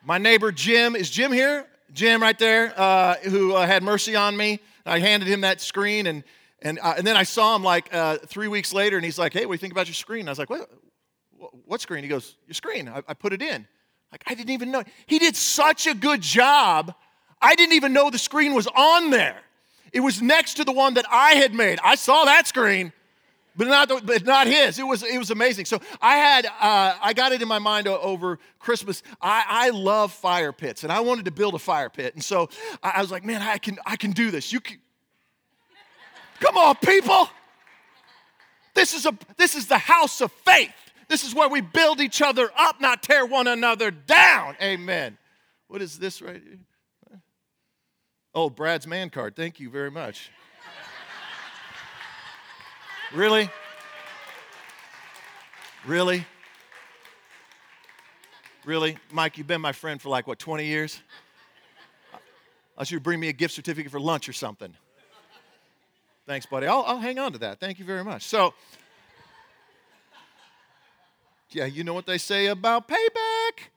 My 0.04 0.18
neighbor 0.18 0.54
Jim, 0.54 0.96
is 0.96 1.10
Jim 1.10 1.32
here? 1.32 1.68
Jim 1.94 2.22
right 2.22 2.38
there, 2.40 2.74
uh, 2.78 3.16
who 3.16 3.54
uh, 3.54 3.66
had 3.66 3.84
mercy 3.84 4.16
on 4.16 4.38
me. 4.38 4.60
I 4.86 5.00
handed 5.00 5.28
him 5.28 5.42
that 5.42 5.60
screen, 5.60 6.08
and, 6.08 6.24
and, 6.62 6.80
uh, 6.82 6.96
and 6.98 7.06
then 7.06 7.18
I 7.18 7.24
saw 7.24 7.56
him 7.56 7.64
like 7.64 7.94
uh, 7.94 8.18
three 8.26 8.48
weeks 8.48 8.74
later, 8.74 8.96
and 8.96 9.04
he's 9.04 9.20
like, 9.20 9.34
hey, 9.34 9.46
what 9.46 9.54
do 9.54 9.56
you 9.56 9.60
think 9.60 9.74
about 9.74 9.88
your 9.88 9.96
screen? 9.96 10.28
I 10.28 10.32
was 10.32 10.40
like, 10.40 10.50
what, 10.50 10.70
what 11.66 11.82
screen? 11.82 12.04
He 12.04 12.10
goes, 12.10 12.36
your 12.48 12.54
screen. 12.54 12.88
I, 12.88 13.04
I 13.08 13.14
put 13.14 13.34
it 13.34 13.42
in. 13.42 13.68
Like, 14.12 14.24
I 14.26 14.36
didn't 14.36 14.52
even 14.52 14.72
know. 14.72 14.84
He 15.06 15.20
did 15.20 15.36
such 15.36 15.86
a 15.88 15.94
good 15.94 16.22
job. 16.22 16.94
I 17.42 17.56
didn't 17.56 17.74
even 17.74 17.94
know 17.94 18.10
the 18.10 18.18
screen 18.18 18.54
was 18.54 18.68
on 18.68 19.10
there. 19.10 19.38
It 19.92 20.00
was 20.00 20.22
next 20.22 20.56
to 20.56 20.64
the 20.64 20.72
one 20.72 20.96
that 20.96 21.06
I 21.12 21.32
had 21.32 21.54
made. 21.54 21.80
I 21.84 21.96
saw 21.96 22.26
that 22.26 22.48
screen, 22.48 22.94
but 23.56 23.68
not, 23.68 23.88
the, 23.88 24.02
but 24.04 24.26
not 24.26 24.48
his. 24.48 24.80
It 24.80 24.84
was, 24.84 25.04
it 25.04 25.18
was 25.18 25.32
amazing. 25.32 25.66
So 25.66 25.80
I 26.02 26.18
had, 26.18 26.46
uh, 26.46 26.96
I 27.02 27.14
got 27.14 27.32
it 27.32 27.42
in 27.42 27.48
my 27.48 27.60
mind 27.60 27.88
over 27.88 28.40
Christmas. 28.60 29.04
I, 29.22 29.44
I 29.48 29.70
love 29.72 30.14
fire 30.14 30.52
pits, 30.52 30.84
and 30.84 30.92
I 30.92 31.00
wanted 31.02 31.26
to 31.26 31.32
build 31.32 31.54
a 31.54 31.60
fire 31.60 31.90
pit. 31.90 32.14
And 32.16 32.24
so 32.24 32.50
I, 32.82 32.94
I 32.96 33.02
was 33.02 33.12
like, 33.12 33.26
man, 33.26 33.42
I 33.42 33.58
can, 33.58 33.78
I 33.86 33.96
can 33.96 34.12
do 34.12 34.32
this. 34.32 34.54
You 34.54 34.60
can, 34.60 34.78
come 36.40 36.58
on, 36.58 36.76
people. 36.76 37.30
This 38.74 38.94
is, 38.94 39.06
a, 39.06 39.18
this 39.38 39.56
is 39.56 39.68
the 39.68 39.78
house 39.78 40.22
of 40.22 40.32
faith. 40.32 40.72
This 41.08 41.24
is 41.24 41.34
where 41.34 41.48
we 41.48 41.62
build 41.62 42.02
each 42.02 42.22
other 42.22 42.50
up, 42.58 42.82
not 42.82 43.02
tear 43.02 43.26
one 43.26 43.48
another 43.48 43.92
down. 43.92 44.56
Amen. 44.62 45.18
What 45.68 45.82
is 45.82 45.98
this 46.00 46.22
right 46.22 46.42
here? 46.42 46.60
Oh, 48.36 48.50
Brad's 48.50 48.86
man 48.86 49.10
card. 49.10 49.36
Thank 49.36 49.60
you 49.60 49.70
very 49.70 49.90
much. 49.90 50.30
really? 53.14 53.50
Really? 55.86 56.26
Really? 58.66 58.98
Mike, 59.12 59.38
you've 59.38 59.48
been 59.48 59.62
my 59.62 59.72
friend 59.72 60.02
for 60.02 60.10
like, 60.10 60.28
what, 60.28 60.40
20 60.40 60.66
years? 60.66 61.02
I 62.78 62.84
should 62.84 63.02
bring 63.02 63.20
me 63.20 63.30
a 63.30 63.34
gift 63.34 63.54
certificate 63.54 63.92
for 63.92 64.00
lunch 64.00 64.28
or 64.28 64.34
something. 64.34 64.74
Thanks, 66.28 66.46
buddy. 66.46 66.68
I'll, 66.68 66.84
I'll 66.86 67.00
hang 67.00 67.18
on 67.18 67.32
to 67.32 67.38
that. 67.40 67.60
Thank 67.60 67.80
you 67.80 67.86
very 67.86 68.04
much. 68.04 68.24
So, 68.24 68.54
yeah, 71.52 71.66
you 71.66 71.84
know 71.84 71.94
what 71.94 72.06
they 72.06 72.18
say 72.18 72.48
about 72.48 72.88
payback. 72.88 73.70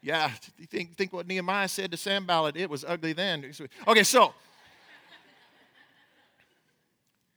Yeah, 0.00 0.30
think, 0.68 0.96
think 0.96 1.12
what 1.12 1.26
Nehemiah 1.26 1.68
said 1.68 1.90
to 1.90 1.96
Sanballat. 1.96 2.56
It 2.56 2.70
was 2.70 2.84
ugly 2.86 3.12
then. 3.12 3.52
Okay, 3.86 4.04
so. 4.04 4.32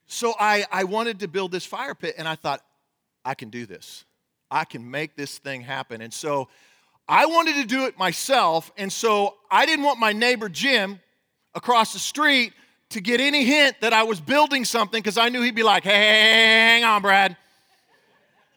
So 0.06 0.34
I, 0.40 0.66
I 0.72 0.84
wanted 0.84 1.22
to 1.22 1.28
build 1.28 1.52
this 1.54 1.66
fire 1.66 1.96
pit, 1.96 2.16
and 2.18 2.28
I 2.28 2.36
thought, 2.36 2.62
I 3.24 3.34
can 3.34 3.50
do 3.50 3.66
this. 3.66 4.04
I 4.52 4.66
can 4.66 4.92
make 4.92 5.16
this 5.16 5.38
thing 5.38 5.62
happen. 5.62 6.02
And 6.02 6.14
so 6.14 6.50
I 7.08 7.26
wanted 7.26 7.56
to 7.56 7.66
do 7.66 7.86
it 7.86 7.98
myself. 7.98 8.72
And 8.78 8.92
so 8.92 9.36
I 9.50 9.66
didn't 9.66 9.86
want 9.86 10.00
my 10.00 10.12
neighbor 10.12 10.50
Jim 10.50 11.00
across 11.56 11.94
the 11.94 12.00
street 12.00 12.54
to 12.90 13.00
get 13.00 13.22
any 13.22 13.46
hint 13.46 13.78
that 13.82 13.94
I 13.94 14.04
was 14.04 14.20
building 14.20 14.66
something 14.66 15.02
because 15.02 15.18
I 15.18 15.30
knew 15.30 15.42
he'd 15.42 15.56
be 15.56 15.64
like, 15.64 15.84
hey, 15.84 15.92
hang 15.92 16.84
on, 16.84 17.02
Brad. 17.02 17.38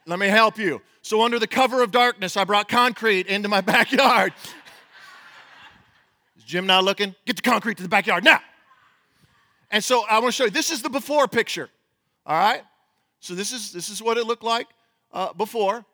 Let 0.06 0.18
me 0.18 0.28
help 0.28 0.58
you. 0.58 0.82
So, 1.02 1.22
under 1.22 1.38
the 1.38 1.46
cover 1.46 1.82
of 1.82 1.90
darkness, 1.90 2.36
I 2.36 2.44
brought 2.44 2.68
concrete 2.68 3.26
into 3.26 3.48
my 3.48 3.60
backyard. 3.62 4.32
Is 6.36 6.44
Jim 6.44 6.66
not 6.66 6.84
looking? 6.84 7.14
Get 7.26 7.36
the 7.36 7.42
concrete 7.42 7.76
to 7.78 7.82
the 7.82 7.88
backyard 7.88 8.24
now. 8.24 8.40
And 9.70 9.82
so, 9.82 10.04
I 10.08 10.18
want 10.18 10.26
to 10.26 10.32
show 10.32 10.44
you 10.44 10.50
this 10.50 10.70
is 10.70 10.82
the 10.82 10.90
before 10.90 11.28
picture. 11.28 11.68
All 12.26 12.36
right? 12.36 12.62
So, 13.20 13.34
this 13.34 13.52
is, 13.52 13.72
this 13.72 13.88
is 13.88 14.02
what 14.02 14.16
it 14.16 14.26
looked 14.26 14.44
like 14.44 14.68
uh, 15.12 15.32
before. 15.32 15.84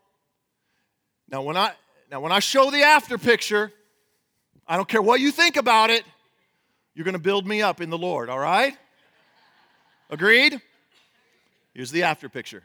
Now 1.30 1.42
when, 1.42 1.56
I, 1.56 1.72
now, 2.10 2.20
when 2.20 2.32
I 2.32 2.40
show 2.40 2.70
the 2.70 2.82
after 2.82 3.16
picture, 3.16 3.72
I 4.66 4.76
don't 4.76 4.88
care 4.88 5.02
what 5.02 5.20
you 5.20 5.30
think 5.30 5.56
about 5.56 5.90
it, 5.90 6.04
you're 6.94 7.04
going 7.04 7.14
to 7.14 7.20
build 7.20 7.46
me 7.46 7.62
up 7.62 7.80
in 7.80 7.88
the 7.88 7.98
Lord, 7.98 8.28
all 8.28 8.38
right? 8.38 8.76
Agreed? 10.10 10.60
Here's 11.72 11.92
the 11.92 12.02
after 12.02 12.28
picture. 12.28 12.64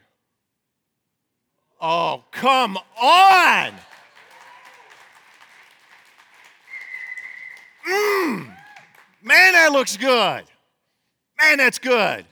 Oh, 1.80 2.24
come 2.30 2.78
on! 3.00 3.72
Mmm, 7.88 8.50
man, 9.22 9.52
that 9.52 9.70
looks 9.72 9.96
good. 9.96 10.44
Man, 11.38 11.58
that's 11.58 11.78
good. 11.78 12.24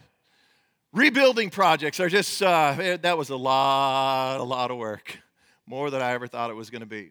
Rebuilding 0.92 1.50
projects 1.50 2.00
are 2.00 2.08
just, 2.08 2.42
uh, 2.42 2.96
that 3.02 3.18
was 3.18 3.30
a 3.30 3.36
lot, 3.36 4.40
a 4.40 4.42
lot 4.42 4.70
of 4.70 4.78
work. 4.78 5.18
More 5.66 5.90
than 5.90 6.00
I 6.00 6.12
ever 6.12 6.26
thought 6.26 6.50
it 6.50 6.54
was 6.54 6.70
going 6.70 6.80
to 6.80 6.86
be. 6.86 7.10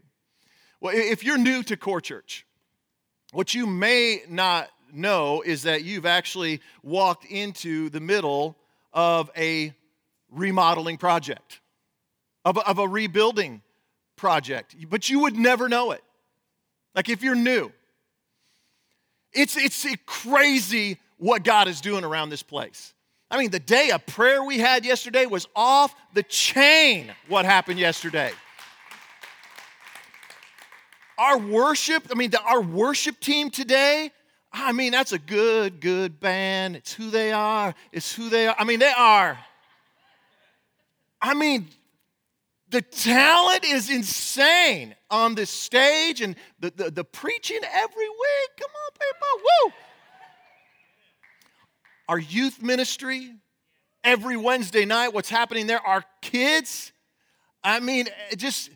Well, 0.80 0.94
if 0.96 1.24
you're 1.24 1.38
new 1.38 1.64
to 1.64 1.78
Core 1.78 2.02
Church, 2.02 2.46
what 3.32 3.54
you 3.54 3.66
may 3.66 4.22
not 4.30 4.70
know 4.92 5.42
is 5.42 5.64
that 5.64 5.84
you've 5.84 6.06
actually 6.06 6.62
walked 6.84 7.26
into 7.26 7.90
the 7.90 8.00
middle 8.00 8.58
of 8.94 9.32
a 9.36 9.74
remodeling 10.30 10.98
project, 10.98 11.60
of 12.46 12.58
a, 12.58 12.68
of 12.68 12.80
a 12.80 12.88
rebuilding 12.88 13.62
project, 14.16 14.76
but 14.90 15.10
you 15.10 15.20
would 15.20 15.36
never 15.36 15.70
know 15.70 15.92
it. 15.92 16.04
Like 16.96 17.10
if 17.10 17.24
you're 17.24 17.36
new, 17.36 17.72
it's, 19.32 19.58
it's 19.58 19.86
crazy 20.06 20.98
what 21.18 21.44
God 21.44 21.68
is 21.68 21.82
doing 21.82 22.04
around 22.04 22.30
this 22.30 22.44
place. 22.44 22.94
I 23.32 23.38
mean, 23.38 23.50
the 23.50 23.60
day 23.60 23.90
of 23.90 24.06
prayer 24.06 24.44
we 24.44 24.60
had 24.60 24.86
yesterday 24.86 25.26
was 25.26 25.48
off 25.56 25.96
the 26.14 26.22
chain 26.24 27.12
what 27.28 27.46
happened 27.46 27.80
yesterday. 27.80 28.32
Our 31.18 31.40
worship, 31.40 32.08
I 32.12 32.16
mean, 32.16 32.30
the, 32.30 32.42
our 32.42 32.62
worship 32.62 33.20
team 33.20 33.50
today, 33.50 34.12
I 34.52 34.72
mean, 34.72 34.92
that's 34.92 35.14
a 35.14 35.20
good, 35.20 35.82
good 35.82 36.20
band. 36.20 36.76
It's 36.76 36.94
who 36.94 37.10
they 37.10 37.32
are. 37.32 37.74
It's 37.92 38.14
who 38.14 38.30
they 38.30 38.48
are. 38.48 38.56
I 38.58 38.66
mean, 38.66 38.80
they 38.80 38.94
are. 38.96 39.40
I 41.20 41.34
mean, 41.34 41.68
the 42.74 42.82
talent 42.82 43.64
is 43.64 43.90
insane 43.90 44.96
on 45.10 45.36
this 45.36 45.50
stage 45.50 46.22
and 46.22 46.36
the, 46.60 46.72
the, 46.76 46.92
the 46.92 47.04
preaching 47.04 47.62
every 47.64 48.10
week. 48.10 48.50
Come 48.60 48.72
on, 48.72 48.92
people. 49.00 49.46
Woo! 49.66 49.74
our 52.08 52.20
youth 52.20 52.62
ministry 52.62 53.32
every 54.04 54.38
Wednesday 54.38 54.86
night, 54.86 55.14
what's 55.14 55.30
happening 55.30 55.68
there, 55.68 55.80
our 55.80 56.04
kids. 56.22 56.92
I 57.64 57.80
mean, 57.80 58.08
just 58.36 58.70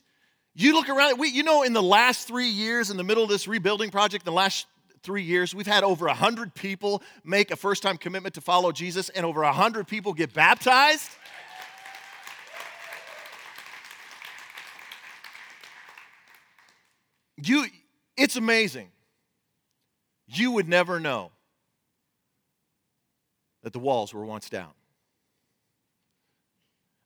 you 0.55 0.73
look 0.73 0.89
around, 0.89 1.19
we, 1.19 1.29
you 1.29 1.43
know, 1.43 1.63
in 1.63 1.73
the 1.73 1.83
last 1.83 2.27
three 2.27 2.47
years, 2.47 2.89
in 2.89 2.97
the 2.97 3.03
middle 3.03 3.23
of 3.23 3.29
this 3.29 3.47
rebuilding 3.47 3.89
project, 3.89 4.25
the 4.25 4.31
last 4.31 4.65
three 5.03 5.23
years, 5.23 5.53
we've 5.53 5.67
had 5.67 5.83
over 5.83 6.05
100 6.07 6.55
people 6.55 7.03
make 7.23 7.51
a 7.51 7.55
first 7.55 7.83
time 7.83 7.97
commitment 7.97 8.35
to 8.35 8.41
follow 8.41 8.71
Jesus, 8.71 9.09
and 9.09 9.25
over 9.25 9.41
100 9.41 9.87
people 9.87 10.13
get 10.13 10.33
baptized. 10.33 11.09
You, 17.41 17.67
it's 18.15 18.35
amazing. 18.35 18.89
You 20.27 20.51
would 20.51 20.67
never 20.67 20.99
know 20.99 21.31
that 23.63 23.73
the 23.73 23.79
walls 23.79 24.13
were 24.13 24.25
once 24.25 24.49
down. 24.49 24.71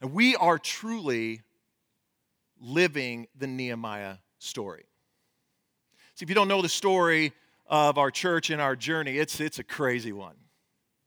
And 0.02 0.14
we 0.14 0.36
are 0.36 0.58
truly 0.58 1.42
living 2.60 3.28
the 3.38 3.48
Nehemiah 3.48 4.18
story. 4.40 4.86
See, 6.16 6.24
if 6.24 6.30
you 6.30 6.36
don't 6.36 6.48
know 6.48 6.62
the 6.62 6.70
story 6.70 7.34
of 7.68 7.98
our 7.98 8.12
church 8.12 8.50
and 8.50 8.62
our 8.62 8.76
journey, 8.76 9.18
it's, 9.18 9.40
it's 9.40 9.60
a 9.60 9.64
crazy 9.64 10.12
one, 10.12 10.36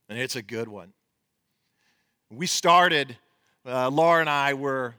and 0.09 0.17
it's 0.17 0.35
a 0.35 0.41
good 0.41 0.67
one. 0.67 0.93
We 2.29 2.47
started, 2.47 3.17
uh, 3.65 3.89
Laura 3.89 4.19
and 4.21 4.29
I 4.29 4.53
were 4.55 4.95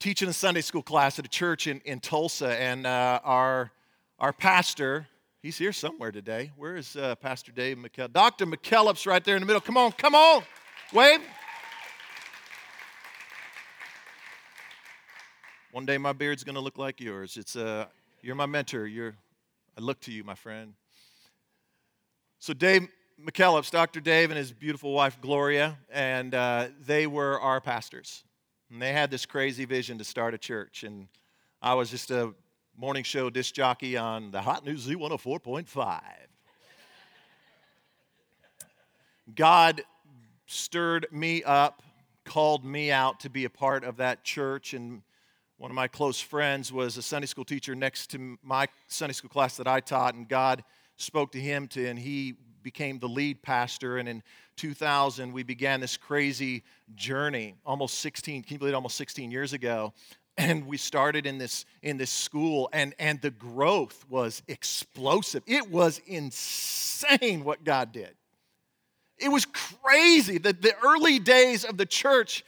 teaching 0.00 0.28
a 0.28 0.32
Sunday 0.32 0.62
school 0.62 0.82
class 0.82 1.18
at 1.18 1.24
a 1.24 1.28
church 1.28 1.66
in, 1.68 1.80
in 1.84 2.00
Tulsa, 2.00 2.60
and 2.60 2.86
uh, 2.86 3.20
our, 3.22 3.70
our 4.18 4.32
pastor, 4.32 5.06
He's 5.42 5.56
here 5.56 5.72
somewhere 5.72 6.12
today. 6.12 6.50
Where 6.58 6.76
is 6.76 6.96
uh, 6.96 7.14
Pastor 7.14 7.50
Dave 7.50 7.78
McKell? 7.78 8.12
Dr. 8.12 8.44
McKellop's 8.44 9.06
right 9.06 9.24
there 9.24 9.36
in 9.36 9.40
the 9.40 9.46
middle. 9.46 9.62
Come 9.62 9.78
on, 9.78 9.92
come 9.92 10.14
on. 10.14 10.42
Wave. 10.92 11.20
One 15.72 15.86
day 15.86 15.96
my 15.96 16.12
beard's 16.12 16.44
going 16.44 16.56
to 16.56 16.60
look 16.60 16.76
like 16.76 17.00
yours. 17.00 17.38
It's 17.38 17.56
uh, 17.56 17.86
you're 18.20 18.34
my 18.34 18.44
mentor. 18.44 18.86
You're, 18.86 19.14
I 19.78 19.80
look 19.80 19.98
to 20.00 20.12
you, 20.12 20.24
my 20.24 20.34
friend. 20.34 20.74
So 22.38 22.52
Dave 22.52 22.86
McKellops, 23.18 23.70
Dr. 23.70 24.00
Dave 24.00 24.30
and 24.30 24.36
his 24.36 24.52
beautiful 24.52 24.92
wife 24.92 25.18
Gloria, 25.22 25.78
and 25.90 26.34
uh, 26.34 26.68
they 26.84 27.06
were 27.06 27.40
our 27.40 27.62
pastors. 27.62 28.24
And 28.70 28.80
they 28.80 28.92
had 28.92 29.10
this 29.10 29.26
crazy 29.26 29.64
vision 29.64 29.98
to 29.98 30.04
start 30.04 30.32
a 30.32 30.38
church. 30.38 30.84
And 30.84 31.08
I 31.60 31.74
was 31.74 31.90
just 31.90 32.10
a 32.10 32.32
morning 32.76 33.02
show 33.02 33.28
disc 33.28 33.52
jockey 33.54 33.96
on 33.96 34.30
the 34.30 34.40
Hot 34.40 34.64
News 34.64 34.86
Z104.5. 34.86 36.00
God 39.34 39.82
stirred 40.46 41.06
me 41.10 41.42
up, 41.44 41.82
called 42.24 42.64
me 42.64 42.90
out 42.90 43.20
to 43.20 43.30
be 43.30 43.44
a 43.44 43.50
part 43.50 43.84
of 43.84 43.96
that 43.98 44.24
church, 44.24 44.74
and 44.74 45.02
one 45.58 45.70
of 45.70 45.74
my 45.74 45.86
close 45.86 46.20
friends 46.20 46.72
was 46.72 46.96
a 46.96 47.02
Sunday 47.02 47.26
school 47.26 47.44
teacher 47.44 47.74
next 47.74 48.10
to 48.10 48.38
my 48.42 48.66
Sunday 48.88 49.12
school 49.12 49.30
class 49.30 49.56
that 49.58 49.68
I 49.68 49.80
taught, 49.80 50.14
and 50.14 50.28
God 50.28 50.64
spoke 50.96 51.32
to 51.32 51.40
him 51.40 51.68
to, 51.68 51.86
and 51.86 51.98
he 51.98 52.34
became 52.62 52.98
the 52.98 53.08
lead 53.08 53.42
pastor. 53.42 53.98
And 53.98 54.08
in 54.08 54.22
2000, 54.56 55.32
we 55.32 55.42
began 55.42 55.80
this 55.80 55.96
crazy 55.96 56.62
journey, 56.94 57.54
almost 57.64 57.98
16, 57.98 58.42
can 58.42 58.54
you 58.54 58.58
believe 58.58 58.72
it, 58.72 58.76
almost 58.76 58.96
16 58.96 59.30
years 59.30 59.52
ago, 59.52 59.92
and 60.38 60.66
we 60.66 60.76
started 60.76 61.26
in 61.26 61.38
this 61.38 61.64
in 61.82 61.96
this 61.96 62.10
school 62.10 62.68
and 62.72 62.94
and 62.98 63.20
the 63.20 63.30
growth 63.30 64.04
was 64.08 64.42
explosive. 64.48 65.42
It 65.46 65.70
was 65.70 66.00
insane 66.06 67.44
what 67.44 67.64
god 67.64 67.92
did. 67.92 68.14
It 69.18 69.28
was 69.28 69.44
crazy. 69.44 70.38
That 70.38 70.62
the 70.62 70.74
early 70.84 71.18
days 71.18 71.64
of 71.64 71.76
the 71.76 71.86
church 71.86 72.44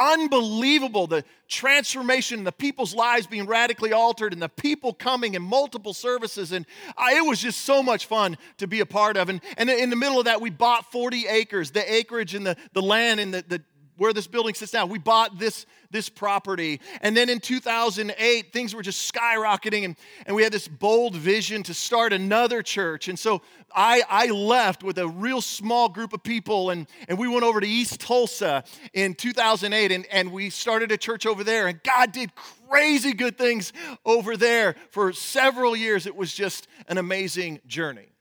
unbelievable 0.00 1.06
the 1.06 1.24
transformation 1.48 2.38
and 2.38 2.46
the 2.46 2.52
people's 2.52 2.94
lives 2.94 3.26
being 3.26 3.46
radically 3.46 3.92
altered 3.92 4.32
and 4.32 4.40
the 4.40 4.48
people 4.48 4.92
coming 4.92 5.34
in 5.34 5.42
multiple 5.42 5.92
services 5.92 6.52
and 6.52 6.66
uh, 6.96 7.06
it 7.10 7.24
was 7.24 7.40
just 7.40 7.60
so 7.60 7.82
much 7.82 8.06
fun 8.06 8.38
to 8.56 8.66
be 8.66 8.80
a 8.80 8.86
part 8.86 9.16
of. 9.16 9.28
And, 9.28 9.40
and 9.58 9.68
in 9.68 9.90
the 9.90 9.96
middle 9.96 10.18
of 10.18 10.24
that 10.24 10.40
we 10.40 10.50
bought 10.50 10.90
40 10.90 11.26
acres 11.26 11.70
the 11.70 11.92
acreage 11.92 12.34
and 12.34 12.46
the, 12.46 12.56
the 12.72 12.82
land 12.82 13.20
and 13.20 13.34
the, 13.34 13.44
the 13.46 13.62
where 14.02 14.12
this 14.12 14.26
building 14.26 14.52
sits 14.52 14.72
now. 14.72 14.84
We 14.84 14.98
bought 14.98 15.38
this, 15.38 15.64
this 15.92 16.08
property. 16.08 16.80
And 17.02 17.16
then 17.16 17.28
in 17.28 17.38
2008, 17.38 18.52
things 18.52 18.74
were 18.74 18.82
just 18.82 19.14
skyrocketing, 19.14 19.84
and, 19.84 19.96
and 20.26 20.34
we 20.34 20.42
had 20.42 20.52
this 20.52 20.66
bold 20.66 21.14
vision 21.14 21.62
to 21.62 21.72
start 21.72 22.12
another 22.12 22.62
church. 22.62 23.06
And 23.06 23.16
so 23.16 23.42
I, 23.72 24.02
I 24.08 24.26
left 24.26 24.82
with 24.82 24.98
a 24.98 25.06
real 25.06 25.40
small 25.40 25.88
group 25.88 26.12
of 26.12 26.24
people, 26.24 26.70
and, 26.70 26.88
and 27.08 27.16
we 27.16 27.28
went 27.28 27.44
over 27.44 27.60
to 27.60 27.66
East 27.68 28.00
Tulsa 28.00 28.64
in 28.92 29.14
2008, 29.14 29.92
and, 29.92 30.04
and 30.10 30.32
we 30.32 30.50
started 30.50 30.90
a 30.90 30.96
church 30.96 31.24
over 31.24 31.44
there. 31.44 31.68
And 31.68 31.80
God 31.84 32.10
did 32.10 32.32
crazy 32.68 33.12
good 33.12 33.38
things 33.38 33.72
over 34.04 34.36
there 34.36 34.74
for 34.90 35.12
several 35.12 35.76
years. 35.76 36.06
It 36.08 36.16
was 36.16 36.34
just 36.34 36.66
an 36.88 36.98
amazing 36.98 37.60
journey. 37.68 38.11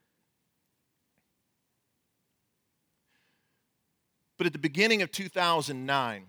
But 4.41 4.47
at 4.47 4.53
the 4.53 4.57
beginning 4.57 5.03
of 5.03 5.11
2009, 5.11 6.25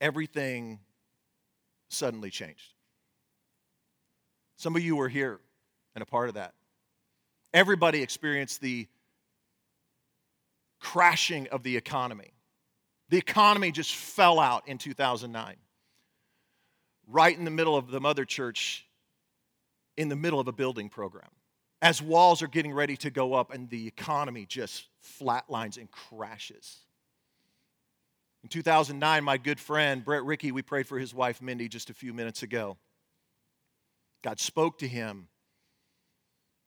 everything 0.00 0.80
suddenly 1.88 2.30
changed. 2.30 2.74
Some 4.56 4.74
of 4.74 4.82
you 4.82 4.96
were 4.96 5.08
here 5.08 5.38
and 5.94 6.02
a 6.02 6.04
part 6.04 6.26
of 6.28 6.34
that. 6.34 6.54
Everybody 7.52 8.02
experienced 8.02 8.60
the 8.60 8.88
crashing 10.80 11.46
of 11.52 11.62
the 11.62 11.76
economy. 11.76 12.32
The 13.10 13.18
economy 13.18 13.70
just 13.70 13.94
fell 13.94 14.40
out 14.40 14.66
in 14.66 14.78
2009. 14.78 15.54
Right 17.06 17.38
in 17.38 17.44
the 17.44 17.52
middle 17.52 17.76
of 17.76 17.92
the 17.92 18.00
mother 18.00 18.24
church, 18.24 18.84
in 19.96 20.08
the 20.08 20.16
middle 20.16 20.40
of 20.40 20.48
a 20.48 20.52
building 20.52 20.88
program. 20.88 21.30
As 21.82 22.00
walls 22.00 22.42
are 22.42 22.48
getting 22.48 22.72
ready 22.72 22.96
to 22.98 23.10
go 23.10 23.34
up 23.34 23.52
and 23.52 23.68
the 23.68 23.86
economy 23.86 24.46
just 24.46 24.88
flatlines 25.20 25.76
and 25.76 25.90
crashes. 25.90 26.78
In 28.42 28.48
2009, 28.48 29.24
my 29.24 29.38
good 29.38 29.58
friend 29.58 30.04
Brett 30.04 30.24
Ricky, 30.24 30.52
we 30.52 30.62
prayed 30.62 30.86
for 30.86 30.98
his 30.98 31.14
wife 31.14 31.40
Mindy 31.40 31.68
just 31.68 31.90
a 31.90 31.94
few 31.94 32.12
minutes 32.12 32.42
ago. 32.42 32.76
God 34.22 34.40
spoke 34.40 34.78
to 34.78 34.88
him 34.88 35.28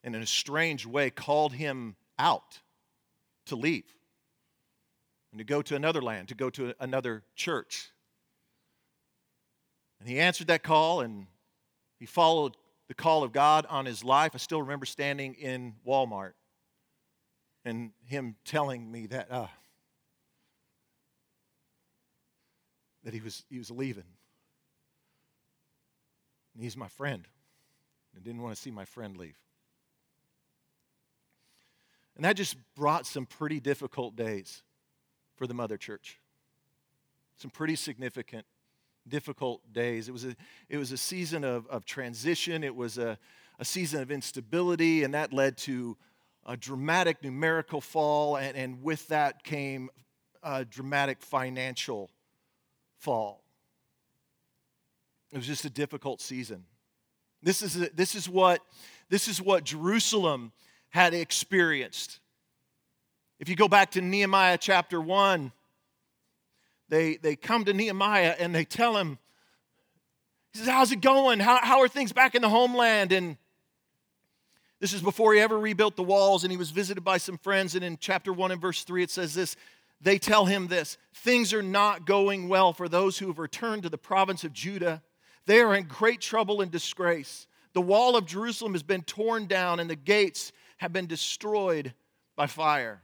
and 0.03 0.15
in 0.15 0.21
a 0.21 0.27
strange 0.27 0.85
way 0.85 1.09
called 1.09 1.53
him 1.53 1.95
out 2.17 2.59
to 3.47 3.55
leave 3.55 3.91
and 5.31 5.39
to 5.39 5.43
go 5.43 5.61
to 5.61 5.75
another 5.75 6.01
land, 6.01 6.29
to 6.29 6.35
go 6.35 6.49
to 6.49 6.73
another 6.79 7.23
church. 7.35 7.91
And 9.99 10.07
he 10.07 10.19
answered 10.19 10.47
that 10.47 10.63
call 10.63 11.01
and 11.01 11.27
he 11.99 12.05
followed 12.05 12.55
the 12.87 12.93
call 12.93 13.23
of 13.23 13.31
God 13.31 13.65
on 13.69 13.85
his 13.85 14.03
life. 14.03 14.31
I 14.33 14.37
still 14.37 14.61
remember 14.61 14.85
standing 14.85 15.33
in 15.35 15.75
Walmart 15.85 16.33
and 17.65 17.91
him 18.05 18.35
telling 18.45 18.89
me 18.91 19.07
that 19.07 19.31
uh, 19.31 19.47
that 23.03 23.13
he 23.13 23.19
was 23.19 23.43
he 23.49 23.57
was 23.57 23.71
leaving. 23.71 24.03
And 26.53 26.63
he's 26.63 26.77
my 26.77 26.87
friend. 26.87 27.27
I 28.15 28.19
didn't 28.19 28.41
want 28.41 28.55
to 28.55 28.61
see 28.61 28.71
my 28.71 28.85
friend 28.85 29.15
leave. 29.15 29.37
And 32.15 32.25
that 32.25 32.35
just 32.35 32.57
brought 32.75 33.05
some 33.05 33.27
pretty 33.27 33.59
difficult 33.59 34.15
days 34.15 34.63
for 35.35 35.45
the 35.45 35.53
mother 35.53 35.77
church. 35.77 36.19
Some 37.35 37.51
pretty 37.51 37.75
significant, 37.75 38.47
difficult 39.09 39.61
days. 39.73 40.07
It 40.07 40.11
was 40.11 40.25
a, 40.25 40.35
it 40.69 40.77
was 40.77 40.91
a 40.91 40.97
season 40.97 41.43
of, 41.43 41.67
of 41.67 41.85
transition, 41.85 42.63
it 42.63 42.75
was 42.75 42.97
a, 42.97 43.17
a 43.59 43.65
season 43.65 44.01
of 44.01 44.11
instability, 44.11 45.03
and 45.03 45.13
that 45.13 45.33
led 45.33 45.57
to 45.59 45.97
a 46.45 46.55
dramatic 46.55 47.23
numerical 47.23 47.81
fall, 47.81 48.37
and, 48.37 48.55
and 48.55 48.81
with 48.81 49.07
that 49.09 49.43
came 49.43 49.89
a 50.43 50.63
dramatic 50.63 51.21
financial 51.21 52.09
fall. 52.97 53.43
It 55.31 55.37
was 55.37 55.47
just 55.47 55.65
a 55.65 55.69
difficult 55.69 56.21
season. 56.21 56.63
This 57.43 57.61
is, 57.61 57.81
a, 57.81 57.89
this 57.93 58.15
is, 58.15 58.29
what, 58.29 58.61
this 59.09 59.27
is 59.27 59.41
what 59.41 59.63
Jerusalem 59.63 60.51
had 60.89 61.13
experienced. 61.13 62.19
If 63.39 63.49
you 63.49 63.55
go 63.55 63.67
back 63.67 63.91
to 63.91 64.01
Nehemiah 64.01 64.57
chapter 64.57 64.99
1, 64.99 65.51
they, 66.89 67.17
they 67.17 67.35
come 67.35 67.65
to 67.65 67.73
Nehemiah 67.73 68.35
and 68.39 68.53
they 68.53 68.65
tell 68.65 68.97
him, 68.97 69.17
he 70.53 70.59
says, 70.59 70.67
How's 70.67 70.91
it 70.91 71.01
going? 71.01 71.39
How, 71.39 71.59
how 71.61 71.81
are 71.81 71.87
things 71.87 72.13
back 72.13 72.35
in 72.35 72.41
the 72.41 72.49
homeland? 72.49 73.11
And 73.11 73.37
this 74.79 74.93
is 74.93 75.01
before 75.01 75.33
he 75.33 75.39
ever 75.39 75.57
rebuilt 75.57 75.95
the 75.95 76.03
walls 76.03 76.43
and 76.43 76.51
he 76.51 76.57
was 76.57 76.71
visited 76.71 77.03
by 77.03 77.17
some 77.17 77.37
friends. 77.37 77.75
And 77.75 77.83
in 77.83 77.97
chapter 77.99 78.31
1 78.31 78.51
and 78.51 78.61
verse 78.61 78.83
3, 78.83 79.03
it 79.03 79.11
says 79.11 79.33
this 79.33 79.55
they 79.99 80.19
tell 80.19 80.45
him 80.45 80.67
this 80.67 80.97
things 81.13 81.53
are 81.53 81.63
not 81.63 82.05
going 82.05 82.49
well 82.49 82.73
for 82.73 82.87
those 82.87 83.17
who 83.17 83.27
have 83.27 83.39
returned 83.39 83.83
to 83.83 83.89
the 83.89 83.97
province 83.97 84.43
of 84.43 84.53
Judah. 84.53 85.01
They 85.45 85.59
are 85.61 85.75
in 85.75 85.85
great 85.85 86.21
trouble 86.21 86.61
and 86.61 86.71
disgrace. 86.71 87.47
The 87.73 87.81
wall 87.81 88.15
of 88.15 88.25
Jerusalem 88.25 88.73
has 88.73 88.83
been 88.83 89.03
torn 89.03 89.47
down 89.47 89.79
and 89.79 89.89
the 89.89 89.95
gates 89.95 90.51
have 90.77 90.93
been 90.93 91.07
destroyed 91.07 91.93
by 92.35 92.47
fire. 92.47 93.01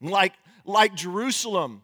Like, 0.00 0.34
like 0.64 0.94
Jerusalem, 0.94 1.82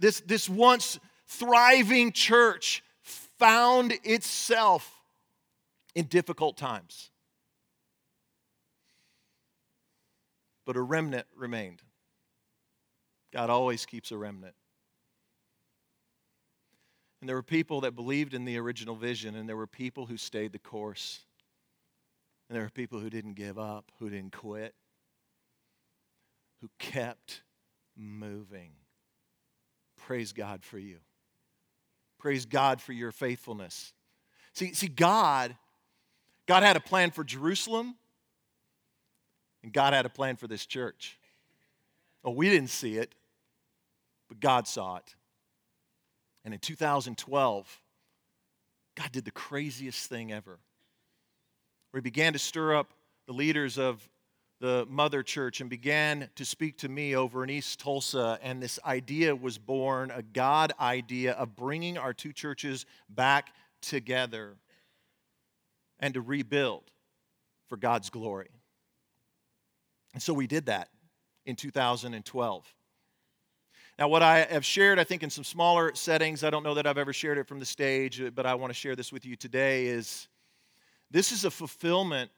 this, 0.00 0.20
this 0.22 0.48
once 0.48 0.98
thriving 1.26 2.10
church 2.12 2.82
found 3.02 3.94
itself 4.02 5.00
in 5.94 6.06
difficult 6.06 6.56
times. 6.56 7.10
But 10.66 10.76
a 10.76 10.82
remnant 10.82 11.26
remained. 11.36 11.82
God 13.32 13.50
always 13.50 13.86
keeps 13.86 14.10
a 14.10 14.18
remnant. 14.18 14.54
And 17.20 17.28
there 17.28 17.36
were 17.36 17.42
people 17.42 17.82
that 17.82 17.94
believed 17.94 18.34
in 18.34 18.44
the 18.44 18.56
original 18.58 18.96
vision, 18.96 19.34
and 19.36 19.48
there 19.48 19.56
were 19.56 19.66
people 19.66 20.06
who 20.06 20.16
stayed 20.16 20.52
the 20.52 20.58
course. 20.58 21.20
And 22.48 22.56
there 22.56 22.64
were 22.64 22.70
people 22.70 22.98
who 22.98 23.10
didn't 23.10 23.34
give 23.34 23.58
up, 23.58 23.92
who 23.98 24.08
didn't 24.08 24.32
quit, 24.32 24.74
who 26.60 26.70
kept 26.78 27.42
moving. 27.96 28.72
Praise 30.10 30.32
God 30.32 30.64
for 30.64 30.76
you. 30.76 30.96
Praise 32.18 32.44
God 32.44 32.80
for 32.80 32.92
your 32.92 33.12
faithfulness. 33.12 33.92
See, 34.54 34.72
see, 34.72 34.88
God, 34.88 35.54
God 36.46 36.64
had 36.64 36.74
a 36.74 36.80
plan 36.80 37.12
for 37.12 37.22
Jerusalem, 37.22 37.94
and 39.62 39.72
God 39.72 39.92
had 39.92 40.06
a 40.06 40.08
plan 40.08 40.34
for 40.34 40.48
this 40.48 40.66
church. 40.66 41.16
Oh, 42.24 42.32
we 42.32 42.50
didn't 42.50 42.70
see 42.70 42.96
it, 42.96 43.14
but 44.28 44.40
God 44.40 44.66
saw 44.66 44.96
it. 44.96 45.14
And 46.44 46.52
in 46.52 46.58
2012, 46.58 47.80
God 48.96 49.12
did 49.12 49.24
the 49.24 49.30
craziest 49.30 50.10
thing 50.10 50.32
ever. 50.32 50.58
Where 51.92 52.00
he 52.00 52.02
began 52.02 52.32
to 52.32 52.40
stir 52.40 52.74
up 52.74 52.90
the 53.28 53.32
leaders 53.32 53.78
of 53.78 54.08
the 54.60 54.86
mother 54.88 55.22
church 55.22 55.60
and 55.62 55.70
began 55.70 56.28
to 56.36 56.44
speak 56.44 56.76
to 56.78 56.88
me 56.88 57.16
over 57.16 57.42
in 57.42 57.50
East 57.50 57.80
Tulsa. 57.80 58.38
And 58.42 58.62
this 58.62 58.78
idea 58.84 59.34
was 59.34 59.56
born 59.56 60.10
a 60.10 60.22
God 60.22 60.72
idea 60.78 61.32
of 61.32 61.56
bringing 61.56 61.96
our 61.96 62.12
two 62.12 62.32
churches 62.32 62.84
back 63.08 63.54
together 63.80 64.56
and 65.98 66.14
to 66.14 66.20
rebuild 66.20 66.84
for 67.68 67.78
God's 67.78 68.10
glory. 68.10 68.50
And 70.12 70.22
so 70.22 70.34
we 70.34 70.46
did 70.46 70.66
that 70.66 70.88
in 71.46 71.56
2012. 71.56 72.74
Now, 73.98 74.08
what 74.08 74.22
I 74.22 74.40
have 74.50 74.64
shared, 74.64 74.98
I 74.98 75.04
think, 75.04 75.22
in 75.22 75.30
some 75.30 75.44
smaller 75.44 75.94
settings, 75.94 76.42
I 76.42 76.50
don't 76.50 76.62
know 76.62 76.74
that 76.74 76.86
I've 76.86 76.98
ever 76.98 77.12
shared 77.12 77.38
it 77.38 77.46
from 77.46 77.60
the 77.60 77.66
stage, 77.66 78.22
but 78.34 78.46
I 78.46 78.54
want 78.54 78.70
to 78.70 78.74
share 78.74 78.96
this 78.96 79.12
with 79.12 79.24
you 79.24 79.36
today 79.36 79.86
is 79.86 80.28
this 81.10 81.32
is 81.32 81.44
a 81.44 81.50
fulfillment 81.50 82.30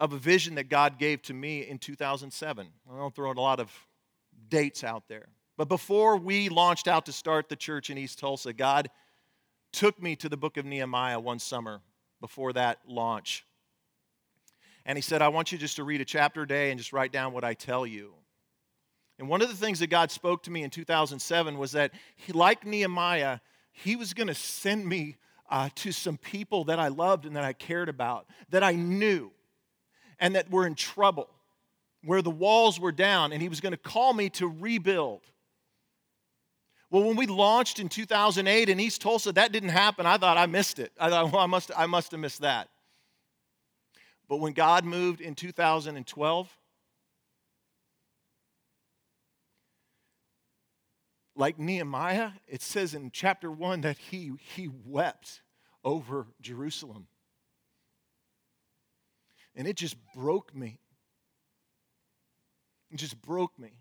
of 0.00 0.14
a 0.14 0.18
vision 0.18 0.54
that 0.54 0.68
God 0.68 0.98
gave 0.98 1.22
to 1.22 1.34
me 1.34 1.60
in 1.60 1.78
2007. 1.78 2.66
I 2.90 2.96
don't 2.96 3.14
throw 3.14 3.30
a 3.30 3.34
lot 3.34 3.60
of 3.60 3.70
dates 4.48 4.82
out 4.82 5.04
there. 5.08 5.28
But 5.58 5.68
before 5.68 6.16
we 6.16 6.48
launched 6.48 6.88
out 6.88 7.04
to 7.06 7.12
start 7.12 7.50
the 7.50 7.56
church 7.56 7.90
in 7.90 7.98
East 7.98 8.18
Tulsa, 8.18 8.54
God 8.54 8.90
took 9.72 10.02
me 10.02 10.16
to 10.16 10.28
the 10.30 10.38
book 10.38 10.56
of 10.56 10.64
Nehemiah 10.64 11.20
one 11.20 11.38
summer 11.38 11.82
before 12.20 12.54
that 12.54 12.78
launch. 12.88 13.44
And 14.86 14.96
He 14.96 15.02
said, 15.02 15.20
I 15.20 15.28
want 15.28 15.52
you 15.52 15.58
just 15.58 15.76
to 15.76 15.84
read 15.84 16.00
a 16.00 16.06
chapter 16.06 16.42
a 16.42 16.48
day 16.48 16.70
and 16.70 16.80
just 16.80 16.94
write 16.94 17.12
down 17.12 17.34
what 17.34 17.44
I 17.44 17.52
tell 17.52 17.86
you. 17.86 18.14
And 19.18 19.28
one 19.28 19.42
of 19.42 19.48
the 19.48 19.54
things 19.54 19.80
that 19.80 19.88
God 19.88 20.10
spoke 20.10 20.44
to 20.44 20.50
me 20.50 20.62
in 20.62 20.70
2007 20.70 21.58
was 21.58 21.72
that, 21.72 21.92
he, 22.16 22.32
like 22.32 22.64
Nehemiah, 22.64 23.40
He 23.70 23.94
was 23.94 24.14
going 24.14 24.28
to 24.28 24.34
send 24.34 24.86
me 24.86 25.18
uh, 25.50 25.68
to 25.74 25.92
some 25.92 26.16
people 26.16 26.64
that 26.64 26.78
I 26.78 26.88
loved 26.88 27.26
and 27.26 27.36
that 27.36 27.44
I 27.44 27.52
cared 27.52 27.90
about, 27.90 28.26
that 28.48 28.62
I 28.62 28.72
knew, 28.72 29.30
and 30.20 30.36
that 30.36 30.50
were 30.50 30.66
in 30.66 30.74
trouble, 30.74 31.28
where 32.04 32.22
the 32.22 32.30
walls 32.30 32.78
were 32.78 32.92
down, 32.92 33.32
and 33.32 33.42
He 33.42 33.48
was 33.48 33.60
going 33.60 33.72
to 33.72 33.78
call 33.78 34.12
me 34.12 34.30
to 34.30 34.46
rebuild. 34.46 35.22
Well, 36.90 37.04
when 37.04 37.16
we 37.16 37.26
launched 37.26 37.78
in 37.78 37.88
2008 37.88 38.68
in 38.68 38.80
East 38.80 39.00
Tulsa, 39.00 39.32
that 39.32 39.52
didn't 39.52 39.68
happen. 39.68 40.06
I 40.06 40.18
thought 40.18 40.36
I 40.36 40.46
missed 40.46 40.78
it. 40.78 40.92
I 40.98 41.08
thought, 41.08 41.32
well, 41.32 41.42
I 41.42 41.46
must, 41.46 41.70
I 41.76 41.86
must 41.86 42.10
have 42.10 42.20
missed 42.20 42.40
that. 42.40 42.68
But 44.28 44.38
when 44.38 44.52
God 44.52 44.84
moved 44.84 45.20
in 45.20 45.34
2012, 45.34 46.56
like 51.36 51.58
Nehemiah, 51.58 52.30
it 52.46 52.60
says 52.60 52.94
in 52.94 53.10
chapter 53.12 53.50
1 53.50 53.80
that 53.82 53.96
he, 53.96 54.32
he 54.54 54.68
wept 54.84 55.42
over 55.84 56.26
Jerusalem. 56.40 57.06
And 59.60 59.68
it 59.68 59.76
just 59.76 59.94
broke 60.14 60.56
me. 60.56 60.78
It 62.90 62.96
just 62.96 63.20
broke 63.20 63.58
me. 63.58 63.72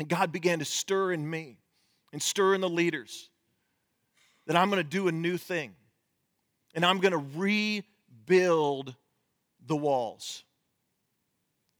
And 0.00 0.08
God 0.08 0.32
began 0.32 0.58
to 0.58 0.64
stir 0.64 1.12
in 1.12 1.30
me 1.30 1.60
and 2.12 2.20
stir 2.20 2.56
in 2.56 2.60
the 2.60 2.68
leaders 2.68 3.30
that 4.48 4.56
I'm 4.56 4.68
going 4.68 4.82
to 4.82 4.88
do 4.88 5.06
a 5.06 5.12
new 5.12 5.36
thing. 5.36 5.76
And 6.74 6.84
I'm 6.84 6.98
going 6.98 7.12
to 7.12 7.24
rebuild 7.38 8.96
the 9.64 9.76
walls. 9.76 10.42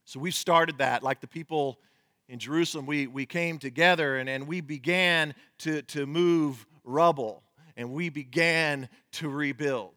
So 0.05 0.21
we've 0.21 0.33
started 0.33 0.77
that 0.77 1.03
like 1.03 1.19
the 1.19 1.27
people 1.27 1.81
in 2.29 2.39
Jerusalem, 2.39 2.85
we, 2.85 3.07
we 3.07 3.25
came 3.25 3.59
together 3.59 4.15
and, 4.15 4.29
and 4.29 4.47
we 4.47 4.61
began 4.61 5.33
to, 5.57 5.81
to 5.81 6.05
move 6.05 6.65
rubble 6.85 7.43
and 7.75 7.91
we 7.91 8.07
began 8.07 8.87
to 9.11 9.27
rebuild. 9.27 9.95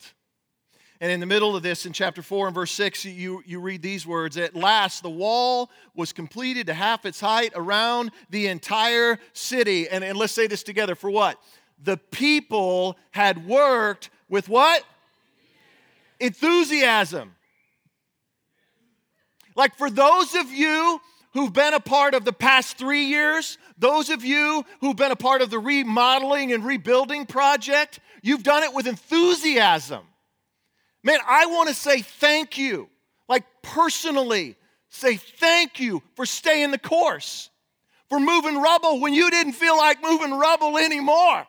And 1.02 1.10
in 1.10 1.18
the 1.18 1.26
middle 1.26 1.56
of 1.56 1.64
this, 1.64 1.84
in 1.84 1.92
chapter 1.92 2.22
4 2.22 2.46
and 2.46 2.54
verse 2.54 2.70
6, 2.70 3.06
you, 3.06 3.42
you 3.44 3.58
read 3.58 3.82
these 3.82 4.06
words 4.06 4.36
At 4.36 4.54
last, 4.54 5.02
the 5.02 5.10
wall 5.10 5.68
was 5.96 6.12
completed 6.12 6.68
to 6.68 6.74
half 6.74 7.04
its 7.04 7.18
height 7.18 7.50
around 7.56 8.12
the 8.30 8.46
entire 8.46 9.18
city. 9.32 9.88
And, 9.88 10.04
and 10.04 10.16
let's 10.16 10.32
say 10.32 10.46
this 10.46 10.62
together 10.62 10.94
for 10.94 11.10
what? 11.10 11.40
The 11.82 11.96
people 11.96 12.96
had 13.10 13.48
worked 13.48 14.10
with 14.28 14.48
what? 14.48 14.84
Enthusiasm. 16.20 17.34
Like 19.56 19.76
for 19.76 19.90
those 19.90 20.36
of 20.36 20.52
you 20.52 21.00
who've 21.32 21.52
been 21.52 21.74
a 21.74 21.80
part 21.80 22.14
of 22.14 22.24
the 22.24 22.32
past 22.32 22.78
three 22.78 23.06
years, 23.06 23.58
those 23.76 24.08
of 24.08 24.24
you 24.24 24.64
who've 24.80 24.94
been 24.94 25.10
a 25.10 25.16
part 25.16 25.42
of 25.42 25.50
the 25.50 25.58
remodeling 25.58 26.52
and 26.52 26.64
rebuilding 26.64 27.26
project, 27.26 27.98
you've 28.22 28.44
done 28.44 28.62
it 28.62 28.72
with 28.72 28.86
enthusiasm. 28.86 30.02
Man, 31.02 31.18
I 31.26 31.46
want 31.46 31.68
to 31.68 31.74
say 31.74 32.02
thank 32.02 32.58
you, 32.58 32.88
like 33.28 33.44
personally, 33.62 34.56
say 34.90 35.16
thank 35.16 35.80
you 35.80 36.02
for 36.14 36.26
staying 36.26 36.70
the 36.70 36.78
course, 36.78 37.50
for 38.08 38.20
moving 38.20 38.60
rubble 38.60 39.00
when 39.00 39.14
you 39.14 39.30
didn't 39.30 39.54
feel 39.54 39.76
like 39.76 40.02
moving 40.02 40.32
rubble 40.32 40.78
anymore. 40.78 41.46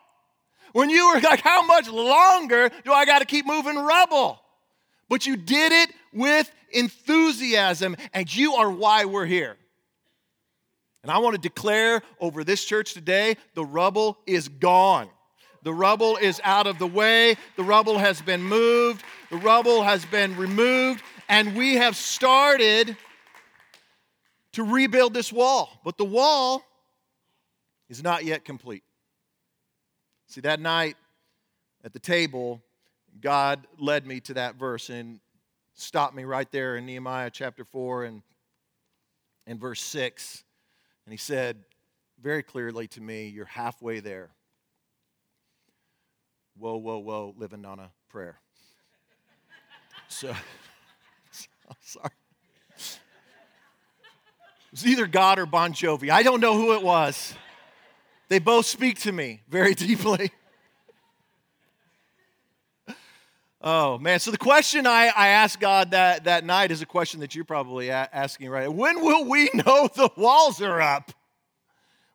When 0.72 0.90
you 0.90 1.14
were 1.14 1.20
like, 1.20 1.40
how 1.40 1.64
much 1.64 1.88
longer 1.88 2.68
do 2.84 2.92
I 2.92 3.04
got 3.04 3.20
to 3.20 3.24
keep 3.26 3.46
moving 3.46 3.76
rubble? 3.76 4.40
But 5.08 5.24
you 5.24 5.36
did 5.36 5.70
it 5.70 5.94
with 6.12 6.50
enthusiasm, 6.72 7.96
and 8.12 8.34
you 8.34 8.54
are 8.54 8.70
why 8.70 9.04
we're 9.04 9.26
here. 9.26 9.56
And 11.02 11.12
I 11.12 11.18
want 11.18 11.36
to 11.36 11.40
declare 11.40 12.02
over 12.18 12.42
this 12.42 12.64
church 12.64 12.94
today 12.94 13.36
the 13.54 13.64
rubble 13.64 14.18
is 14.26 14.48
gone. 14.48 15.08
The 15.64 15.72
rubble 15.72 16.18
is 16.18 16.40
out 16.44 16.66
of 16.66 16.78
the 16.78 16.86
way. 16.86 17.36
The 17.56 17.64
rubble 17.64 17.98
has 17.98 18.20
been 18.20 18.42
moved. 18.42 19.02
The 19.30 19.38
rubble 19.38 19.82
has 19.82 20.04
been 20.04 20.36
removed. 20.36 21.02
And 21.28 21.56
we 21.56 21.76
have 21.76 21.96
started 21.96 22.96
to 24.52 24.62
rebuild 24.62 25.14
this 25.14 25.32
wall. 25.32 25.80
But 25.82 25.96
the 25.96 26.04
wall 26.04 26.62
is 27.88 28.02
not 28.02 28.26
yet 28.26 28.44
complete. 28.44 28.84
See, 30.28 30.42
that 30.42 30.60
night 30.60 30.96
at 31.82 31.94
the 31.94 31.98
table, 31.98 32.62
God 33.22 33.66
led 33.78 34.06
me 34.06 34.20
to 34.20 34.34
that 34.34 34.56
verse 34.56 34.90
and 34.90 35.18
stopped 35.72 36.14
me 36.14 36.24
right 36.24 36.50
there 36.52 36.76
in 36.76 36.84
Nehemiah 36.84 37.30
chapter 37.30 37.64
4 37.64 38.04
and, 38.04 38.22
and 39.46 39.58
verse 39.58 39.80
6. 39.80 40.44
And 41.06 41.12
he 41.12 41.16
said 41.16 41.56
very 42.20 42.42
clearly 42.42 42.86
to 42.88 43.00
me, 43.00 43.28
You're 43.28 43.46
halfway 43.46 44.00
there 44.00 44.30
whoa, 46.58 46.76
whoa, 46.76 46.98
whoa, 46.98 47.34
living 47.36 47.64
on 47.64 47.78
a 47.78 47.90
prayer. 48.08 48.38
So, 50.08 50.30
I'm 50.30 51.76
sorry. 51.80 52.10
It 52.76 54.70
was 54.72 54.86
either 54.86 55.06
God 55.06 55.38
or 55.38 55.46
Bon 55.46 55.72
Jovi. 55.72 56.10
I 56.10 56.22
don't 56.22 56.40
know 56.40 56.54
who 56.54 56.74
it 56.74 56.82
was. 56.82 57.34
They 58.28 58.38
both 58.38 58.66
speak 58.66 59.00
to 59.02 59.12
me 59.12 59.42
very 59.48 59.74
deeply. 59.74 60.32
Oh, 63.60 63.98
man. 63.98 64.20
So, 64.20 64.30
the 64.30 64.38
question 64.38 64.86
I, 64.86 65.06
I 65.16 65.28
asked 65.28 65.58
God 65.58 65.92
that, 65.92 66.24
that 66.24 66.44
night 66.44 66.70
is 66.70 66.82
a 66.82 66.86
question 66.86 67.20
that 67.20 67.34
you're 67.34 67.44
probably 67.44 67.88
a- 67.88 68.08
asking 68.12 68.50
right 68.50 68.64
now. 68.64 68.72
When 68.72 69.02
will 69.02 69.24
we 69.24 69.48
know 69.54 69.88
the 69.94 70.10
walls 70.16 70.60
are 70.60 70.80
up? 70.80 71.12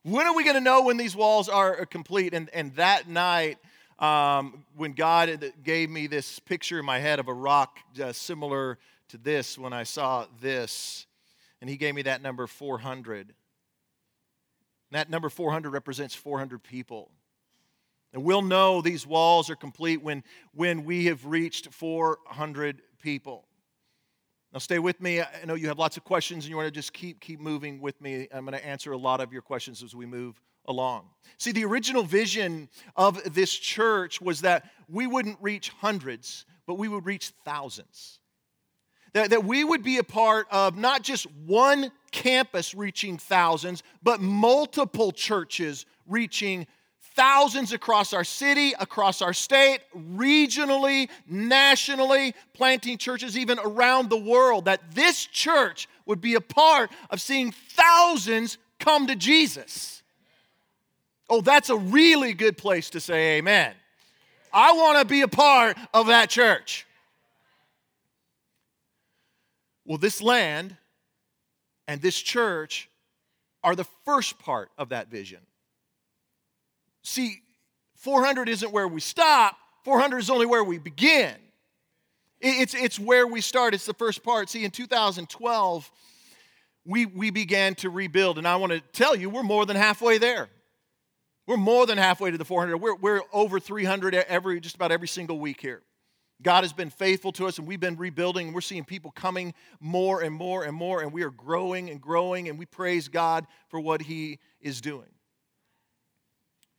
When 0.04 0.28
are 0.28 0.36
we 0.36 0.44
going 0.44 0.56
to 0.56 0.62
know 0.62 0.84
when 0.84 0.98
these 0.98 1.16
walls 1.16 1.50
are 1.50 1.86
complete? 1.86 2.34
And, 2.34 2.50
and 2.54 2.76
that 2.76 3.10
night, 3.10 3.58
um, 4.00 4.66
when 4.76 4.94
God 4.94 5.52
gave 5.64 5.90
me 5.90 6.08
this 6.08 6.40
picture 6.40 6.80
in 6.80 6.86
my 6.86 7.00
head 7.00 7.20
of 7.20 7.28
a 7.28 7.34
rock 7.34 7.80
uh, 8.02 8.14
similar 8.14 8.80
to 9.10 9.18
this, 9.18 9.58
when 9.58 9.74
I 9.74 9.84
saw 9.84 10.26
this, 10.42 11.06
and 11.62 11.70
He 11.70 11.76
gave 11.76 11.96
me 11.96 12.04
that 12.04 12.22
number 12.22 12.48
400. 12.48 13.34
That 14.92 15.10
number 15.10 15.30
400 15.30 15.70
represents 15.70 16.16
400 16.16 16.64
people. 16.64 17.12
And 18.14 18.24
we'll 18.24 18.42
know 18.42 18.82
these 18.82 19.06
walls 19.06 19.50
are 19.50 19.56
complete 19.56 20.02
when, 20.02 20.24
when 20.54 20.84
we 20.84 21.06
have 21.06 21.26
reached 21.26 21.72
400 21.72 22.82
people. 23.02 23.46
Now, 24.52 24.58
stay 24.58 24.80
with 24.80 25.00
me. 25.00 25.22
I 25.22 25.28
know 25.46 25.54
you 25.54 25.68
have 25.68 25.78
lots 25.78 25.96
of 25.96 26.04
questions 26.04 26.46
and 26.46 26.50
you 26.50 26.56
want 26.56 26.66
to 26.66 26.72
just 26.72 26.92
keep, 26.92 27.20
keep 27.20 27.40
moving 27.40 27.82
with 27.82 28.02
me. 28.02 28.28
I'm 28.32 28.46
going 28.46 28.58
to 28.58 28.66
answer 28.66 28.94
a 28.94 28.98
lot 28.98 29.22
of 29.22 29.32
your 29.32 29.44
questions 29.44 29.84
as 29.84 29.94
we 29.94 30.08
move 30.08 30.42
along. 30.70 31.04
See, 31.38 31.52
the 31.52 31.66
original 31.66 32.04
vision 32.04 32.70
of 32.96 33.34
this 33.34 33.54
church 33.54 34.22
was 34.22 34.42
that 34.42 34.70
we 34.88 35.08
wouldn't 35.08 35.38
reach 35.42 35.70
hundreds, 35.70 36.46
but 36.66 36.76
we 36.76 36.88
would 36.88 37.06
reach 37.06 37.32
thousands. 37.44 38.20
That, 39.14 39.32
that 39.32 39.44
we 39.44 39.64
would 39.64 39.84
be 39.84 39.98
a 39.98 40.04
part 40.04 40.48
of 40.52 40.78
not 40.78 41.02
just 41.02 41.26
one 41.46 41.92
campus 42.12 42.76
reaching 42.76 43.18
thousands, 43.18 43.84
but 44.04 44.22
multiple 44.22 45.12
churches 45.12 45.86
reaching 46.08 46.68
thousands 47.16 47.74
across 47.74 48.14
our 48.14 48.24
city, 48.24 48.74
across 48.80 49.22
our 49.22 49.34
state, 49.34 49.80
regionally, 49.96 51.10
nationally, 51.28 52.36
planting 52.54 52.98
churches 52.98 53.38
even 53.38 53.58
around 53.60 54.10
the 54.10 54.18
world. 54.18 54.66
That 54.66 54.82
this 54.94 55.26
church 55.26 55.88
would 56.06 56.22
be 56.22 56.36
a 56.36 56.42
part 56.42 56.92
of 57.10 57.20
seeing 57.20 57.52
thousands 57.52 58.58
come 58.80 59.08
to 59.08 59.16
Jesus. 59.16 59.99
Oh, 61.30 61.42
that's 61.42 61.70
a 61.70 61.78
really 61.78 62.34
good 62.34 62.58
place 62.58 62.90
to 62.92 63.00
say 63.00 63.38
amen. 63.38 63.74
I 64.52 64.74
want 64.74 65.00
to 65.00 65.06
be 65.06 65.22
a 65.22 65.28
part 65.28 65.78
of 65.94 66.08
that 66.08 66.30
church. 66.30 66.88
Well, 69.86 69.98
this 69.98 70.22
land 70.22 70.76
and 71.88 72.02
this 72.02 72.20
church 72.20 72.90
are 73.64 73.76
the 73.76 73.86
first 74.06 74.40
part 74.40 74.70
of 74.78 74.90
that 74.90 75.10
vision. 75.10 75.40
See, 77.04 77.42
400 77.96 78.50
isn't 78.50 78.72
where 78.72 78.88
we 78.88 79.02
stop, 79.02 79.58
400 79.84 80.20
is 80.20 80.30
only 80.30 80.46
where 80.46 80.64
we 80.64 80.78
begin. 80.78 81.36
It's, 82.42 82.74
it's 82.74 82.98
where 82.98 83.28
we 83.28 83.42
start, 83.42 83.74
it's 83.74 83.86
the 83.86 83.94
first 83.94 84.24
part. 84.24 84.50
See, 84.50 84.64
in 84.64 84.72
2012, 84.72 85.92
we, 86.86 87.06
we 87.06 87.32
began 87.32 87.76
to 87.76 87.90
rebuild, 87.90 88.38
and 88.38 88.48
I 88.48 88.56
want 88.56 88.72
to 88.72 88.80
tell 88.80 89.16
you, 89.16 89.30
we're 89.30 89.44
more 89.44 89.66
than 89.66 89.76
halfway 89.76 90.18
there. 90.18 90.48
We're 91.50 91.58
more 91.58 91.88
than 91.88 91.98
halfway 91.98 92.30
to 92.30 92.38
the 92.38 92.46
400. 92.46 92.78
We're, 92.78 92.94
we're 92.94 93.22
over 93.34 93.60
300 93.60 94.14
every, 94.14 94.60
just 94.60 94.76
about 94.76 94.92
every 94.92 95.08
single 95.08 95.40
week 95.40 95.60
here. 95.60 95.82
God 96.44 96.64
has 96.64 96.74
been 96.74 96.92
faithful 96.92 97.32
to 97.32 97.48
us, 97.48 97.58
and 97.58 97.68
we've 97.68 97.80
been 97.80 97.96
rebuilding. 97.96 98.54
We're 98.54 98.62
seeing 98.62 98.86
people 98.86 99.10
coming 99.10 99.56
more 99.80 100.22
and 100.22 100.32
more 100.32 100.64
and 100.64 100.76
more, 100.76 101.02
and 101.02 101.12
we 101.12 101.24
are 101.24 101.32
growing 101.32 101.90
and 101.90 102.00
growing, 102.00 102.50
and 102.50 102.60
we 102.60 102.68
praise 102.68 103.08
God 103.08 103.48
for 103.68 103.80
what 103.80 104.04
He 104.04 104.38
is 104.62 104.80
doing. 104.80 105.10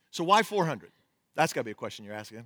So, 0.09 0.23
why 0.23 0.41
400? 0.41 0.89
That's 1.35 1.51
got 1.51 1.59
to 1.59 1.65
be 1.65 1.71
a 1.71 1.75
question 1.75 2.05
you're 2.05 2.13
asking. 2.13 2.45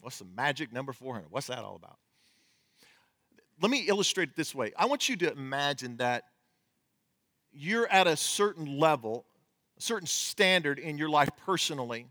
What's 0.00 0.20
the 0.20 0.24
magic 0.34 0.72
number 0.72 0.94
400? 0.94 1.30
What's 1.30 1.48
that 1.48 1.58
all 1.58 1.76
about? 1.76 1.98
Let 3.60 3.70
me 3.70 3.84
illustrate 3.88 4.30
it 4.30 4.36
this 4.36 4.54
way. 4.54 4.72
I 4.74 4.86
want 4.86 5.06
you 5.06 5.16
to 5.18 5.30
imagine 5.30 5.98
that 5.98 6.24
you're 7.52 7.86
at 7.88 8.06
a 8.06 8.16
certain 8.16 8.78
level 8.78 9.26
certain 9.82 10.06
standard 10.06 10.78
in 10.78 10.98
your 10.98 11.10
life 11.10 11.30
personally, 11.44 12.06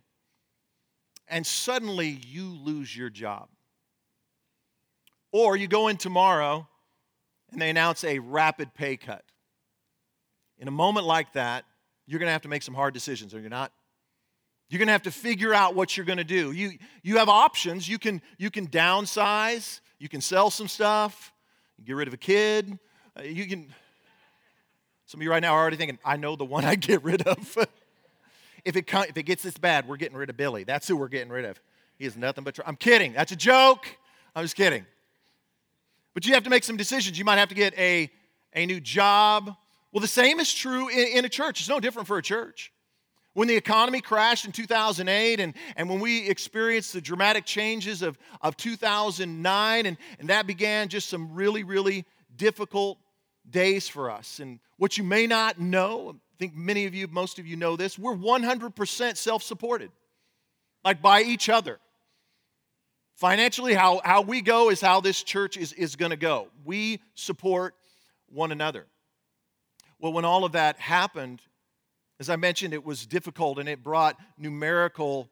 and 1.27 1.45
suddenly 1.45 2.19
you 2.27 2.45
lose 2.45 2.95
your 2.95 3.09
job. 3.09 3.47
Or 5.31 5.55
you 5.55 5.67
go 5.67 5.87
in 5.87 5.97
tomorrow 5.97 6.67
and 7.51 7.61
they 7.61 7.69
announce 7.69 8.03
a 8.03 8.19
rapid 8.19 8.73
pay 8.73 8.97
cut. 8.97 9.23
In 10.57 10.67
a 10.67 10.71
moment 10.71 11.05
like 11.05 11.33
that, 11.33 11.65
you're 12.05 12.19
going 12.19 12.27
to 12.27 12.33
have 12.33 12.41
to 12.41 12.49
make 12.49 12.63
some 12.63 12.73
hard 12.73 12.93
decisions, 12.93 13.33
are 13.33 13.39
you 13.39 13.49
not? 13.49 13.71
You're 14.69 14.79
going 14.79 14.87
to 14.87 14.93
have 14.93 15.03
to 15.03 15.11
figure 15.11 15.53
out 15.53 15.75
what 15.75 15.95
you're 15.95 16.05
going 16.05 16.17
to 16.17 16.23
do. 16.23 16.51
You, 16.51 16.71
you 17.03 17.17
have 17.17 17.29
options. 17.29 17.87
You 17.89 17.97
can, 17.97 18.21
you 18.37 18.49
can 18.49 18.67
downsize, 18.67 19.81
you 19.99 20.07
can 20.07 20.21
sell 20.21 20.49
some 20.49 20.67
stuff, 20.67 21.33
get 21.83 21.95
rid 21.95 22.07
of 22.07 22.13
a 22.13 22.17
kid, 22.17 22.77
uh, 23.17 23.23
you 23.23 23.47
can 23.47 23.73
some 25.11 25.19
of 25.19 25.23
you 25.23 25.29
right 25.29 25.41
now 25.41 25.53
are 25.53 25.59
already 25.59 25.75
thinking, 25.75 25.99
I 26.05 26.15
know 26.15 26.37
the 26.37 26.45
one 26.45 26.63
I 26.63 26.75
get 26.75 27.03
rid 27.03 27.23
of. 27.23 27.37
if, 28.63 28.77
it 28.77 28.89
if 28.89 29.17
it 29.17 29.23
gets 29.23 29.43
this 29.43 29.57
bad, 29.57 29.85
we're 29.85 29.97
getting 29.97 30.17
rid 30.17 30.29
of 30.29 30.37
Billy. 30.37 30.63
That's 30.63 30.87
who 30.87 30.95
we're 30.95 31.09
getting 31.09 31.29
rid 31.29 31.43
of. 31.43 31.59
He 31.99 32.05
is 32.05 32.15
nothing 32.15 32.45
but. 32.45 32.55
Tr- 32.55 32.61
I'm 32.65 32.77
kidding. 32.77 33.11
That's 33.11 33.33
a 33.33 33.35
joke. 33.35 33.85
I'm 34.33 34.45
just 34.45 34.55
kidding. 34.55 34.85
But 36.13 36.25
you 36.25 36.33
have 36.33 36.45
to 36.45 36.49
make 36.49 36.63
some 36.63 36.77
decisions. 36.77 37.19
You 37.19 37.25
might 37.25 37.39
have 37.39 37.49
to 37.49 37.55
get 37.55 37.77
a, 37.77 38.09
a 38.53 38.65
new 38.65 38.79
job. 38.79 39.53
Well, 39.91 39.99
the 39.99 40.07
same 40.07 40.39
is 40.39 40.53
true 40.53 40.87
in, 40.87 41.17
in 41.17 41.25
a 41.25 41.29
church. 41.29 41.59
It's 41.59 41.67
no 41.67 41.81
different 41.81 42.07
for 42.07 42.17
a 42.17 42.23
church. 42.23 42.71
When 43.33 43.49
the 43.49 43.57
economy 43.57 43.99
crashed 43.99 44.45
in 44.45 44.53
2008 44.53 45.41
and, 45.41 45.53
and 45.75 45.89
when 45.89 45.99
we 45.99 46.29
experienced 46.29 46.93
the 46.93 47.01
dramatic 47.01 47.43
changes 47.43 48.01
of, 48.01 48.17
of 48.39 48.55
2009, 48.55 49.85
and, 49.85 49.97
and 50.19 50.29
that 50.29 50.47
began 50.47 50.87
just 50.87 51.09
some 51.09 51.33
really, 51.33 51.65
really 51.65 52.05
difficult 52.37 52.97
days 53.49 53.87
for 53.87 54.09
us. 54.09 54.39
And 54.39 54.59
what 54.77 54.97
you 54.97 55.03
may 55.03 55.27
not 55.27 55.59
know, 55.59 56.15
I 56.15 56.35
think 56.39 56.55
many 56.55 56.85
of 56.85 56.95
you, 56.95 57.07
most 57.07 57.39
of 57.39 57.45
you 57.45 57.55
know 57.55 57.75
this, 57.75 57.97
we're 57.97 58.15
100% 58.15 59.17
self 59.17 59.43
supported, 59.43 59.91
like 60.83 61.01
by 61.01 61.21
each 61.21 61.49
other. 61.49 61.79
Financially, 63.15 63.73
how, 63.73 64.01
how 64.03 64.21
we 64.21 64.41
go 64.41 64.69
is 64.69 64.81
how 64.81 65.01
this 65.01 65.21
church 65.21 65.57
is, 65.57 65.73
is 65.73 65.95
going 65.95 66.09
to 66.09 66.17
go. 66.17 66.47
We 66.65 67.01
support 67.13 67.75
one 68.29 68.51
another. 68.51 68.87
Well, 69.99 70.13
when 70.13 70.25
all 70.25 70.43
of 70.43 70.53
that 70.53 70.79
happened, 70.79 71.41
as 72.19 72.29
I 72.29 72.35
mentioned, 72.35 72.73
it 72.73 72.83
was 72.83 73.05
difficult 73.05 73.59
and 73.59 73.69
it 73.69 73.83
brought 73.83 74.17
numerical 74.37 75.29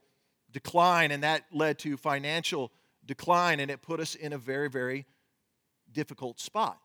decline, 0.51 1.11
and 1.11 1.23
that 1.23 1.45
led 1.51 1.79
to 1.79 1.97
financial 1.97 2.71
decline, 3.05 3.59
and 3.59 3.71
it 3.71 3.81
put 3.81 3.99
us 3.99 4.15
in 4.15 4.33
a 4.33 4.37
very, 4.37 4.69
very 4.69 5.05
difficult 5.91 6.39
spot. 6.39 6.79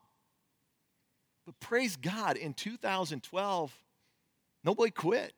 But 1.47 1.59
praise 1.61 1.97
God, 1.97 2.37
in 2.37 2.55
2012, 2.55 3.73
nobody 4.65 4.91
quit. 4.91 5.33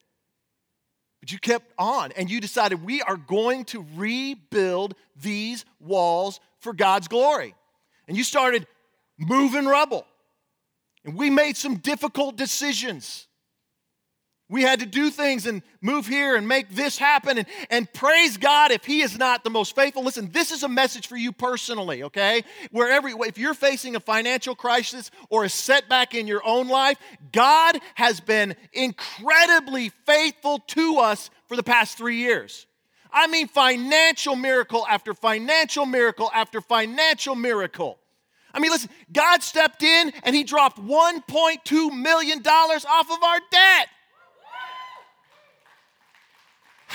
But 1.20 1.32
you 1.32 1.38
kept 1.38 1.72
on 1.78 2.12
and 2.12 2.30
you 2.30 2.40
decided 2.40 2.84
we 2.84 3.02
are 3.02 3.16
going 3.16 3.64
to 3.66 3.84
rebuild 3.96 4.94
these 5.20 5.64
walls 5.80 6.40
for 6.60 6.72
God's 6.72 7.08
glory. 7.08 7.54
And 8.06 8.16
you 8.16 8.22
started 8.22 8.66
moving 9.18 9.66
rubble. 9.66 10.06
And 11.04 11.16
we 11.16 11.30
made 11.30 11.56
some 11.56 11.76
difficult 11.76 12.36
decisions. 12.36 13.26
We 14.48 14.62
had 14.62 14.78
to 14.78 14.86
do 14.86 15.10
things 15.10 15.44
and 15.46 15.60
move 15.80 16.06
here 16.06 16.36
and 16.36 16.46
make 16.46 16.70
this 16.70 16.96
happen. 16.96 17.38
And, 17.38 17.46
and 17.68 17.92
praise 17.92 18.36
God 18.36 18.70
if 18.70 18.84
He 18.84 19.00
is 19.00 19.18
not 19.18 19.42
the 19.42 19.50
most 19.50 19.74
faithful. 19.74 20.04
Listen, 20.04 20.30
this 20.30 20.52
is 20.52 20.62
a 20.62 20.68
message 20.68 21.08
for 21.08 21.16
you 21.16 21.32
personally, 21.32 22.04
okay? 22.04 22.44
Wherever, 22.70 23.08
if 23.08 23.38
you're 23.38 23.54
facing 23.54 23.96
a 23.96 24.00
financial 24.00 24.54
crisis 24.54 25.10
or 25.30 25.44
a 25.44 25.48
setback 25.48 26.14
in 26.14 26.28
your 26.28 26.46
own 26.46 26.68
life, 26.68 26.96
God 27.32 27.80
has 27.96 28.20
been 28.20 28.54
incredibly 28.72 29.88
faithful 30.06 30.60
to 30.68 30.98
us 30.98 31.28
for 31.48 31.56
the 31.56 31.64
past 31.64 31.98
three 31.98 32.18
years. 32.18 32.66
I 33.12 33.26
mean, 33.26 33.48
financial 33.48 34.36
miracle 34.36 34.86
after 34.88 35.12
financial 35.12 35.86
miracle 35.86 36.30
after 36.32 36.60
financial 36.60 37.34
miracle. 37.34 37.98
I 38.54 38.60
mean, 38.60 38.70
listen, 38.70 38.90
God 39.12 39.42
stepped 39.42 39.82
in 39.82 40.12
and 40.22 40.36
He 40.36 40.44
dropped 40.44 40.78
$1.2 40.78 42.00
million 42.00 42.46
off 42.46 43.10
of 43.10 43.22
our 43.24 43.40
debt. 43.50 43.88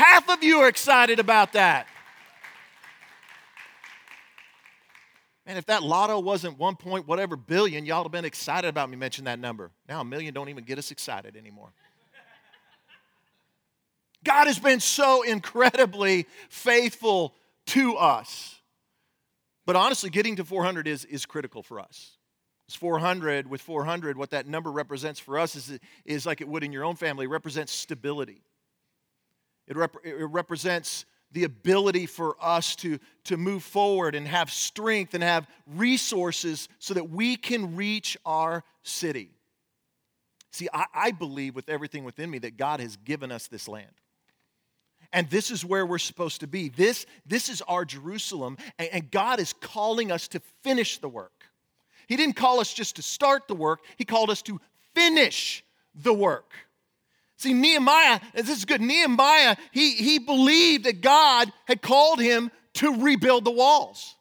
Half 0.02 0.30
of 0.30 0.44
you 0.44 0.58
are 0.62 0.68
excited 0.68 1.20
about 1.20 1.54
that. 1.54 1.86
Man, 5.46 5.58
if 5.58 5.68
that 5.68 5.84
lotto 5.84 6.20
wasn't 6.20 6.58
one 6.58 6.76
point 6.76 7.08
whatever 7.08 7.36
billion, 7.36 7.86
y'all 7.86 8.00
would 8.00 8.06
have 8.06 8.12
been 8.12 8.26
excited 8.26 8.68
about 8.68 8.90
me 8.90 8.98
mentioning 8.98 9.26
that 9.26 9.38
number. 9.38 9.70
Now 9.88 10.02
a 10.02 10.04
million 10.04 10.34
don't 10.34 10.50
even 10.50 10.64
get 10.64 10.80
us 10.80 10.90
excited 10.90 11.38
anymore. 11.38 11.72
God 14.24 14.48
has 14.48 14.58
been 14.58 14.80
so 14.80 15.22
incredibly 15.22 16.26
faithful 16.50 17.36
to 17.68 17.96
us. 17.98 18.56
But 19.68 19.76
honestly, 19.76 20.10
getting 20.10 20.36
to 20.38 20.44
400 20.44 20.88
is, 20.88 21.06
is 21.06 21.28
critical 21.28 21.62
for 21.62 21.80
us. 21.80 22.18
It's 22.68 22.76
400, 22.76 23.46
with 23.46 23.62
400, 23.62 24.18
what 24.18 24.32
that 24.32 24.48
number 24.48 24.72
represents 24.72 25.20
for 25.20 25.38
us 25.38 25.56
is, 25.56 25.80
is 26.06 26.26
like 26.26 26.42
it 26.42 26.48
would 26.48 26.64
in 26.64 26.74
your 26.74 26.86
own 26.86 26.96
family, 26.96 27.28
represents 27.28 27.72
stability. 27.72 28.42
It, 29.72 29.78
rep- 29.78 29.96
it 30.04 30.26
represents 30.26 31.06
the 31.32 31.46
ability 31.46 32.06
for 32.06 32.36
us 32.42 32.76
to, 32.76 33.00
to 33.24 33.38
move 33.38 33.64
forward 33.64 34.16
and 34.16 34.28
have 34.28 34.52
strength 34.52 35.14
and 35.14 35.24
have 35.24 35.48
resources 35.66 36.68
so 36.80 36.94
that 36.94 37.10
we 37.10 37.38
can 37.38 37.78
reach 37.78 38.18
our 38.26 38.66
city. 38.84 39.30
See, 40.52 40.68
I, 40.74 40.88
I 40.94 41.12
believe 41.12 41.56
with 41.56 41.70
everything 41.70 42.04
within 42.04 42.30
me 42.30 42.40
that 42.40 42.58
God 42.58 42.82
has 42.82 42.98
given 42.98 43.32
us 43.32 43.48
this 43.48 43.70
land. 43.70 43.94
And 45.14 45.30
this 45.30 45.52
is 45.52 45.64
where 45.64 45.86
we're 45.86 46.00
supposed 46.00 46.42
to 46.42 46.48
be. 46.48 46.68
This, 46.68 47.06
this 47.26 47.48
is 47.48 47.62
our 47.62 47.86
Jerusalem, 47.86 48.58
and, 48.78 48.90
and 48.92 49.10
God 49.10 49.40
is 49.40 49.54
calling 49.54 50.12
us 50.12 50.28
to 50.30 50.42
finish 50.64 50.98
the 50.98 51.08
work. 51.08 51.46
He 52.08 52.18
didn't 52.18 52.36
call 52.36 52.60
us 52.60 52.74
just 52.74 52.98
to 52.98 53.02
start 53.02 53.48
the 53.48 53.56
work, 53.56 53.80
He 53.96 54.04
called 54.04 54.32
us 54.32 54.42
to 54.42 54.60
finish 54.94 55.64
the 55.96 56.14
work. 56.14 56.52
See, 57.42 57.56
Nehemiah, 57.56 58.20
this 58.36 58.50
is 58.50 58.66
good. 58.66 58.82
Nehemiah, 58.82 59.56
he, 59.72 59.96
he 59.96 60.20
believed 60.20 60.84
that 60.84 61.02
God 61.02 61.52
had 61.66 61.82
called 61.82 62.20
him 62.22 62.52
to 62.76 63.02
rebuild 63.02 63.46
the 63.46 63.52
walls. 63.52 64.16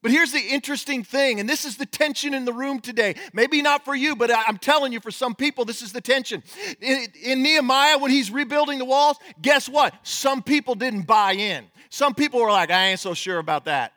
But 0.00 0.10
here's 0.10 0.32
the 0.32 0.40
interesting 0.40 1.04
thing, 1.04 1.38
and 1.38 1.46
this 1.46 1.66
is 1.66 1.76
the 1.76 1.84
tension 1.84 2.32
in 2.32 2.46
the 2.46 2.52
room 2.52 2.80
today. 2.80 3.16
Maybe 3.34 3.60
not 3.60 3.84
for 3.84 3.94
you, 3.94 4.16
but 4.16 4.30
I'm 4.34 4.56
telling 4.56 4.90
you, 4.90 5.00
for 5.00 5.10
some 5.10 5.34
people, 5.34 5.66
this 5.66 5.82
is 5.82 5.92
the 5.92 6.00
tension. 6.00 6.42
In, 6.80 7.08
in, 7.22 7.42
Nehemiah, 7.42 7.98
when 7.98 8.10
he's 8.10 8.30
rebuilding 8.30 8.78
the 8.78 8.86
walls, 8.86 9.18
guess 9.42 9.68
what? 9.68 9.92
Some 10.02 10.42
people 10.42 10.76
didn't 10.76 11.02
buy 11.02 11.32
in. 11.32 11.66
Some 11.90 12.14
people 12.14 12.40
were 12.40 12.50
like, 12.50 12.70
I 12.70 12.86
ain't 12.86 13.00
so 13.00 13.12
sure 13.12 13.38
about 13.38 13.66
that. 13.66 13.92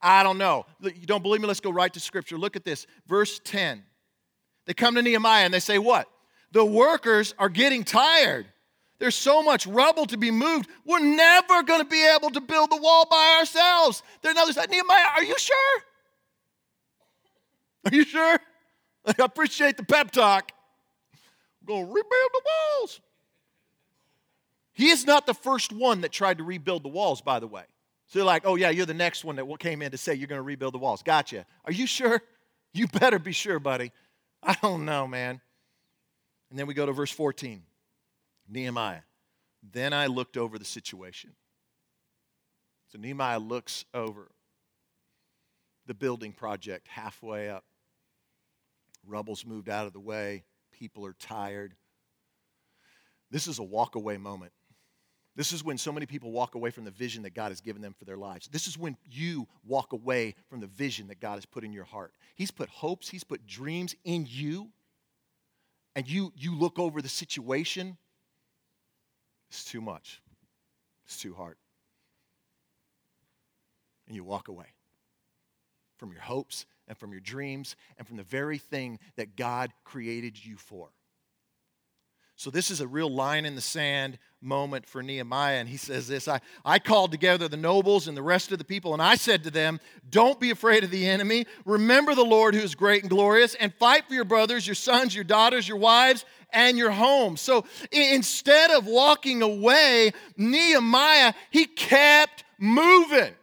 I 0.00 0.24
don't 0.24 0.38
know. 0.38 0.66
You 0.80 1.06
don't 1.06 1.22
believe 1.22 1.40
me? 1.40 1.46
Let's 1.46 1.60
go 1.60 1.70
right 1.70 1.92
to 1.92 2.00
scripture. 2.00 2.36
Look 2.38 2.56
at 2.56 2.64
this. 2.64 2.88
Verse 3.06 3.40
10. 3.44 3.84
They 4.66 4.74
come 4.74 4.96
to 4.96 5.02
Nehemiah 5.02 5.44
and 5.44 5.54
they 5.54 5.60
say, 5.60 5.78
What? 5.78 6.08
The 6.52 6.64
workers 6.64 7.34
are 7.38 7.48
getting 7.48 7.82
tired. 7.82 8.46
There's 8.98 9.16
so 9.16 9.42
much 9.42 9.66
rubble 9.66 10.06
to 10.06 10.16
be 10.16 10.30
moved. 10.30 10.68
We're 10.84 11.00
never 11.00 11.62
going 11.64 11.80
to 11.80 11.88
be 11.88 12.06
able 12.06 12.30
to 12.30 12.40
build 12.40 12.70
the 12.70 12.76
wall 12.76 13.06
by 13.10 13.38
ourselves. 13.40 14.02
They're 14.20 14.30
another 14.30 14.52
side. 14.52 14.70
Nehemiah, 14.70 15.06
are 15.16 15.24
you 15.24 15.36
sure? 15.36 15.82
Are 17.84 17.94
you 17.94 18.04
sure? 18.04 18.38
I 19.06 19.14
appreciate 19.18 19.76
the 19.76 19.82
pep 19.84 20.12
talk. 20.12 20.52
We're 21.66 21.74
going 21.74 21.86
to 21.86 21.92
rebuild 21.92 22.30
the 22.32 22.42
walls. 22.44 23.00
He 24.72 24.88
is 24.90 25.06
not 25.06 25.26
the 25.26 25.34
first 25.34 25.72
one 25.72 26.02
that 26.02 26.12
tried 26.12 26.38
to 26.38 26.44
rebuild 26.44 26.84
the 26.84 26.88
walls, 26.88 27.20
by 27.20 27.40
the 27.40 27.48
way. 27.48 27.64
So 28.06 28.18
you're 28.18 28.26
like, 28.26 28.42
oh, 28.46 28.56
yeah, 28.56 28.70
you're 28.70 28.86
the 28.86 28.94
next 28.94 29.24
one 29.24 29.36
that 29.36 29.58
came 29.58 29.82
in 29.82 29.90
to 29.90 29.98
say 29.98 30.14
you're 30.14 30.28
going 30.28 30.38
to 30.38 30.42
rebuild 30.42 30.74
the 30.74 30.78
walls. 30.78 31.02
Gotcha. 31.02 31.46
Are 31.64 31.72
you 31.72 31.86
sure? 31.86 32.22
You 32.72 32.86
better 32.86 33.18
be 33.18 33.32
sure, 33.32 33.58
buddy. 33.58 33.90
I 34.42 34.56
don't 34.62 34.84
know, 34.84 35.06
man. 35.06 35.40
And 36.52 36.58
then 36.58 36.66
we 36.66 36.74
go 36.74 36.84
to 36.84 36.92
verse 36.92 37.10
14 37.10 37.62
Nehemiah. 38.46 39.00
Then 39.72 39.94
I 39.94 40.08
looked 40.08 40.36
over 40.36 40.58
the 40.58 40.66
situation. 40.66 41.30
So 42.88 42.98
Nehemiah 42.98 43.38
looks 43.38 43.86
over 43.94 44.30
the 45.86 45.94
building 45.94 46.32
project 46.32 46.88
halfway 46.88 47.48
up. 47.48 47.64
Rubble's 49.06 49.46
moved 49.46 49.70
out 49.70 49.86
of 49.86 49.94
the 49.94 50.00
way. 50.00 50.44
People 50.72 51.06
are 51.06 51.14
tired. 51.14 51.72
This 53.30 53.46
is 53.46 53.58
a 53.58 53.62
walk 53.64 53.94
away 53.94 54.18
moment. 54.18 54.52
This 55.34 55.54
is 55.54 55.64
when 55.64 55.78
so 55.78 55.90
many 55.90 56.04
people 56.04 56.32
walk 56.32 56.54
away 56.54 56.70
from 56.70 56.84
the 56.84 56.90
vision 56.90 57.22
that 57.22 57.32
God 57.32 57.48
has 57.48 57.62
given 57.62 57.80
them 57.80 57.94
for 57.98 58.04
their 58.04 58.18
lives. 58.18 58.46
This 58.48 58.66
is 58.66 58.76
when 58.76 58.98
you 59.10 59.48
walk 59.64 59.94
away 59.94 60.34
from 60.50 60.60
the 60.60 60.66
vision 60.66 61.06
that 61.06 61.18
God 61.18 61.36
has 61.36 61.46
put 61.46 61.64
in 61.64 61.72
your 61.72 61.84
heart. 61.84 62.12
He's 62.34 62.50
put 62.50 62.68
hopes, 62.68 63.08
He's 63.08 63.24
put 63.24 63.46
dreams 63.46 63.96
in 64.04 64.26
you 64.28 64.68
and 65.94 66.08
you, 66.08 66.32
you 66.36 66.56
look 66.56 66.78
over 66.78 67.02
the 67.02 67.08
situation, 67.08 67.96
it's 69.50 69.64
too 69.64 69.80
much. 69.80 70.22
It's 71.04 71.18
too 71.18 71.34
hard. 71.34 71.56
And 74.06 74.16
you 74.16 74.24
walk 74.24 74.48
away 74.48 74.66
from 75.98 76.12
your 76.12 76.22
hopes 76.22 76.66
and 76.88 76.96
from 76.96 77.12
your 77.12 77.20
dreams 77.20 77.76
and 77.98 78.06
from 78.06 78.16
the 78.16 78.22
very 78.22 78.58
thing 78.58 78.98
that 79.16 79.36
God 79.36 79.72
created 79.84 80.44
you 80.44 80.56
for. 80.56 80.90
So, 82.42 82.50
this 82.50 82.72
is 82.72 82.80
a 82.80 82.88
real 82.88 83.08
line 83.08 83.46
in 83.46 83.54
the 83.54 83.60
sand 83.60 84.18
moment 84.40 84.84
for 84.84 85.00
Nehemiah. 85.00 85.60
And 85.60 85.68
he 85.68 85.76
says 85.76 86.08
this 86.08 86.26
I, 86.26 86.40
I 86.64 86.80
called 86.80 87.12
together 87.12 87.46
the 87.46 87.56
nobles 87.56 88.08
and 88.08 88.16
the 88.16 88.22
rest 88.22 88.50
of 88.50 88.58
the 88.58 88.64
people, 88.64 88.94
and 88.94 89.00
I 89.00 89.14
said 89.14 89.44
to 89.44 89.50
them, 89.52 89.78
Don't 90.10 90.40
be 90.40 90.50
afraid 90.50 90.82
of 90.82 90.90
the 90.90 91.06
enemy. 91.06 91.46
Remember 91.64 92.16
the 92.16 92.24
Lord 92.24 92.56
who 92.56 92.60
is 92.60 92.74
great 92.74 93.02
and 93.02 93.10
glorious, 93.10 93.54
and 93.54 93.72
fight 93.74 94.08
for 94.08 94.14
your 94.14 94.24
brothers, 94.24 94.66
your 94.66 94.74
sons, 94.74 95.14
your 95.14 95.22
daughters, 95.22 95.68
your 95.68 95.76
wives, 95.76 96.24
and 96.50 96.76
your 96.76 96.90
home. 96.90 97.36
So, 97.36 97.64
instead 97.92 98.72
of 98.72 98.86
walking 98.88 99.40
away, 99.40 100.10
Nehemiah, 100.36 101.34
he 101.52 101.66
kept 101.66 102.42
moving. 102.58 103.34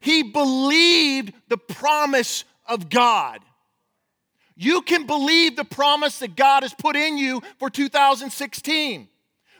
He 0.00 0.22
believed 0.22 1.34
the 1.48 1.58
promise 1.58 2.46
of 2.66 2.88
God. 2.88 3.40
You 4.60 4.82
can 4.82 5.06
believe 5.06 5.54
the 5.54 5.64
promise 5.64 6.18
that 6.18 6.34
God 6.34 6.64
has 6.64 6.74
put 6.74 6.96
in 6.96 7.16
you 7.16 7.42
for 7.58 7.70
2016 7.70 9.08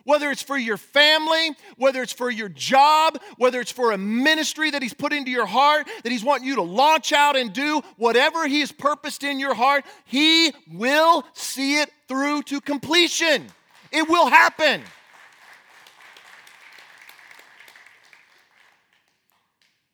whether 0.09 0.31
it's 0.31 0.41
for 0.41 0.57
your 0.57 0.79
family, 0.79 1.51
whether 1.77 2.03
it's 2.03 2.15
for 2.15 2.31
your 2.31 2.49
job, 2.49 3.21
whether 3.37 3.61
it's 3.61 3.71
for 3.71 3.93
a 3.93 3.99
ministry 3.99 4.71
that 4.71 4.81
He's 4.81 4.95
put 4.95 5.13
into 5.13 5.31
your 5.31 5.45
heart, 5.45 5.87
that 6.03 6.11
He's 6.11 6.25
wanting 6.25 6.49
you 6.49 6.55
to 6.55 6.63
launch 6.63 7.13
out 7.13 7.37
and 7.37 7.53
do, 7.53 7.83
whatever 7.99 8.49
He 8.49 8.61
has 8.61 8.73
purposed 8.73 9.23
in 9.23 9.39
your 9.39 9.53
heart, 9.53 9.85
He 10.07 10.51
will 10.73 11.27
see 11.35 11.79
it 11.83 11.91
through 12.09 12.41
to 12.45 12.63
completion. 12.63 13.49
It 13.93 14.09
will 14.09 14.29
happen. 14.29 14.81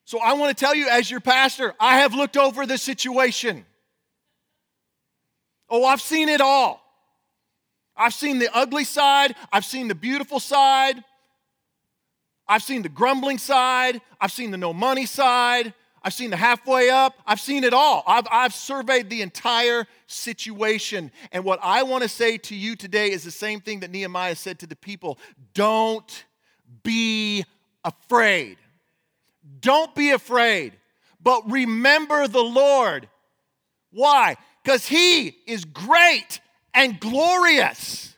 So 0.04 0.20
I 0.20 0.34
want 0.34 0.56
to 0.56 0.64
tell 0.64 0.76
you, 0.76 0.88
as 0.88 1.10
your 1.10 1.18
pastor, 1.18 1.74
I 1.80 1.98
have 1.98 2.14
looked 2.14 2.36
over 2.36 2.66
the 2.66 2.78
situation. 2.78 3.66
Oh, 5.68 5.84
I've 5.84 6.00
seen 6.00 6.28
it 6.28 6.40
all. 6.40 6.80
I've 7.96 8.14
seen 8.14 8.38
the 8.38 8.48
ugly 8.54 8.84
side, 8.84 9.36
I've 9.52 9.64
seen 9.64 9.88
the 9.88 9.94
beautiful 9.94 10.40
side. 10.40 11.02
I've 12.46 12.62
seen 12.62 12.82
the 12.82 12.88
grumbling 12.88 13.38
side, 13.38 14.00
I've 14.20 14.32
seen 14.32 14.50
the 14.50 14.58
no 14.58 14.72
money 14.72 15.06
side, 15.06 15.72
I've 16.02 16.12
seen 16.12 16.28
the 16.28 16.36
halfway 16.36 16.90
up, 16.90 17.14
I've 17.26 17.40
seen 17.40 17.64
it 17.64 17.72
all. 17.72 18.04
I've, 18.06 18.26
I've 18.30 18.52
surveyed 18.52 19.08
the 19.08 19.22
entire 19.22 19.86
situation. 20.06 21.10
And 21.32 21.44
what 21.44 21.58
I 21.62 21.82
want 21.84 22.02
to 22.02 22.08
say 22.08 22.36
to 22.36 22.54
you 22.54 22.76
today 22.76 23.10
is 23.10 23.24
the 23.24 23.30
same 23.30 23.60
thing 23.60 23.80
that 23.80 23.90
Nehemiah 23.90 24.36
said 24.36 24.58
to 24.58 24.66
the 24.66 24.76
people 24.76 25.18
don't 25.54 26.24
be 26.82 27.44
afraid. 27.82 28.58
Don't 29.60 29.94
be 29.94 30.10
afraid, 30.10 30.74
but 31.22 31.50
remember 31.50 32.28
the 32.28 32.42
Lord. 32.42 33.08
Why? 33.90 34.36
Because 34.64 34.86
He 34.86 35.36
is 35.46 35.64
great 35.64 36.40
and 36.72 36.98
glorious. 36.98 38.16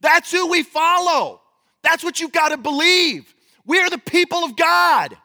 That's 0.00 0.30
who 0.30 0.48
we 0.48 0.62
follow. 0.62 1.40
That's 1.82 2.04
what 2.04 2.20
you've 2.20 2.32
got 2.32 2.50
to 2.50 2.56
believe. 2.56 3.34
We 3.66 3.80
are 3.80 3.90
the 3.90 3.98
people 3.98 4.38
of 4.44 4.56
God. 4.56 5.16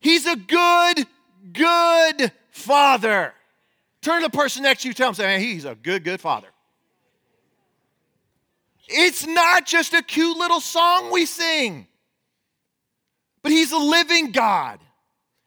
He's 0.00 0.26
a 0.26 0.36
good, 0.36 1.06
good 1.52 2.32
father. 2.50 3.34
Turn 4.02 4.22
to 4.22 4.28
the 4.28 4.36
person 4.36 4.62
next 4.62 4.82
to 4.82 4.88
you, 4.88 4.94
tell 4.94 5.10
him, 5.10 5.14
say, 5.14 5.40
he's 5.40 5.66
a 5.66 5.74
good, 5.74 6.04
good 6.04 6.20
father. 6.20 6.48
It's 8.88 9.26
not 9.26 9.66
just 9.66 9.92
a 9.94 10.02
cute 10.02 10.36
little 10.36 10.60
song 10.60 11.12
we 11.12 11.26
sing, 11.26 11.86
but 13.42 13.52
he's 13.52 13.72
a 13.72 13.78
living 13.78 14.32
God. 14.32 14.80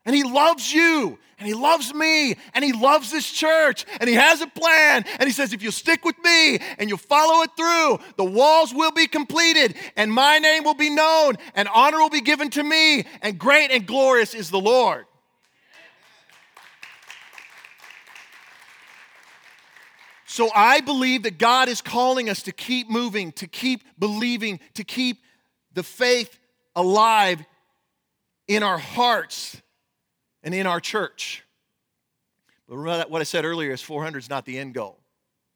And 0.05 0.13
he 0.13 0.23
loves 0.23 0.73
you, 0.73 1.17
and 1.39 1.47
he 1.47 1.53
loves 1.53 1.93
me, 1.93 2.35
and 2.53 2.63
he 2.63 2.73
loves 2.73 3.09
this 3.09 3.31
church, 3.31 3.85
and 3.99 4.09
he 4.09 4.15
has 4.15 4.41
a 4.41 4.47
plan. 4.47 5.05
And 5.17 5.23
he 5.23 5.31
says, 5.31 5.53
if 5.53 5.63
you'll 5.63 5.71
stick 5.71 6.03
with 6.03 6.17
me 6.23 6.59
and 6.77 6.89
you'll 6.89 6.97
follow 6.97 7.41
it 7.43 7.51
through, 7.55 7.99
the 8.17 8.25
walls 8.25 8.73
will 8.73 8.91
be 8.91 9.07
completed, 9.07 9.75
and 9.95 10.11
my 10.11 10.39
name 10.39 10.65
will 10.65 10.73
be 10.73 10.89
known, 10.89 11.35
and 11.55 11.69
honor 11.73 11.99
will 11.99 12.09
be 12.09 12.21
given 12.21 12.49
to 12.51 12.63
me, 12.63 13.05
and 13.21 13.39
great 13.39 13.71
and 13.71 13.87
glorious 13.87 14.33
is 14.33 14.49
the 14.51 14.59
Lord. 14.59 15.05
So 20.25 20.49
I 20.53 20.81
believe 20.81 21.23
that 21.23 21.37
God 21.37 21.69
is 21.69 21.81
calling 21.81 22.29
us 22.29 22.41
to 22.43 22.51
keep 22.51 22.89
moving, 22.89 23.31
to 23.33 23.47
keep 23.47 23.83
believing, 23.99 24.59
to 24.73 24.83
keep 24.83 25.21
the 25.73 25.83
faith 25.83 26.39
alive 26.75 27.45
in 28.47 28.63
our 28.63 28.79
hearts 28.79 29.61
and 30.43 30.53
in 30.53 30.67
our 30.67 30.79
church. 30.79 31.43
But 32.67 32.77
remember 32.77 33.09
what 33.09 33.21
I 33.21 33.23
said 33.23 33.45
earlier 33.45 33.71
is 33.71 33.81
400 33.81 34.19
is 34.19 34.29
not 34.29 34.45
the 34.45 34.57
end 34.57 34.73
goal. 34.73 34.99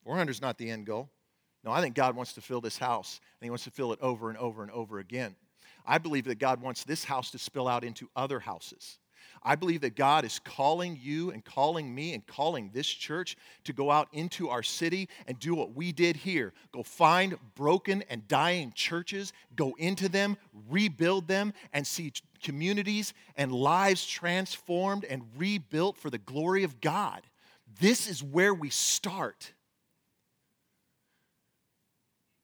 400 0.04 0.32
is 0.32 0.42
not 0.42 0.58
the 0.58 0.70
end 0.70 0.86
goal. 0.86 1.10
No, 1.64 1.72
I 1.72 1.82
think 1.82 1.96
God 1.96 2.16
wants 2.16 2.34
to 2.34 2.42
fill 2.42 2.62
this 2.62 2.78
house, 2.78 3.20
and 3.40 3.46
He 3.46 3.50
wants 3.50 3.66
to 3.66 3.72
fill 3.72 3.92
it 3.92 4.00
over 4.02 4.30
and 4.30 4.38
over 4.38 4.62
and 4.62 4.72
over 4.72 5.00
again. 5.00 5.36
I 5.86 5.98
believe 5.98 6.26
that 6.26 6.40
God 6.40 6.62
wants 6.62 6.84
this 6.84 7.04
house 7.04 7.32
to 7.32 7.40
spill 7.40 7.68
out 7.68 7.84
into 7.84 8.10
other 8.16 8.40
houses. 8.40 9.00
I 9.44 9.56
believe 9.56 9.82
that 9.82 9.96
God 9.96 10.26
is 10.26 10.40
calling 10.40 10.98
you 11.02 11.32
and 11.32 11.44
calling 11.44 11.94
me 11.94 12.14
and 12.14 12.26
calling 12.26 12.72
this 12.74 12.88
church 12.88 13.38
to 13.66 13.74
go 13.74 13.92
out 13.92 14.08
into 14.12 14.50
our 14.50 14.64
city 14.64 15.10
and 15.28 15.40
do 15.40 15.54
what 15.54 15.76
we 15.76 15.92
did 15.92 16.16
here 16.16 16.54
go 16.72 16.84
find 16.84 17.38
broken 17.56 18.04
and 18.10 18.28
dying 18.28 18.72
churches, 18.76 19.34
go 19.56 19.76
into 19.78 20.10
them, 20.10 20.38
rebuild 20.70 21.28
them, 21.28 21.54
and 21.74 21.86
see 21.86 22.12
communities 22.42 23.14
and 23.36 23.52
lives 23.52 24.06
transformed 24.06 25.06
and 25.06 25.24
rebuilt 25.38 25.98
for 25.98 26.10
the 26.10 26.18
glory 26.18 26.64
of 26.64 26.82
God. 26.82 27.22
This 27.80 28.08
is 28.08 28.24
where 28.24 28.54
we 28.54 28.70
start. 28.70 29.54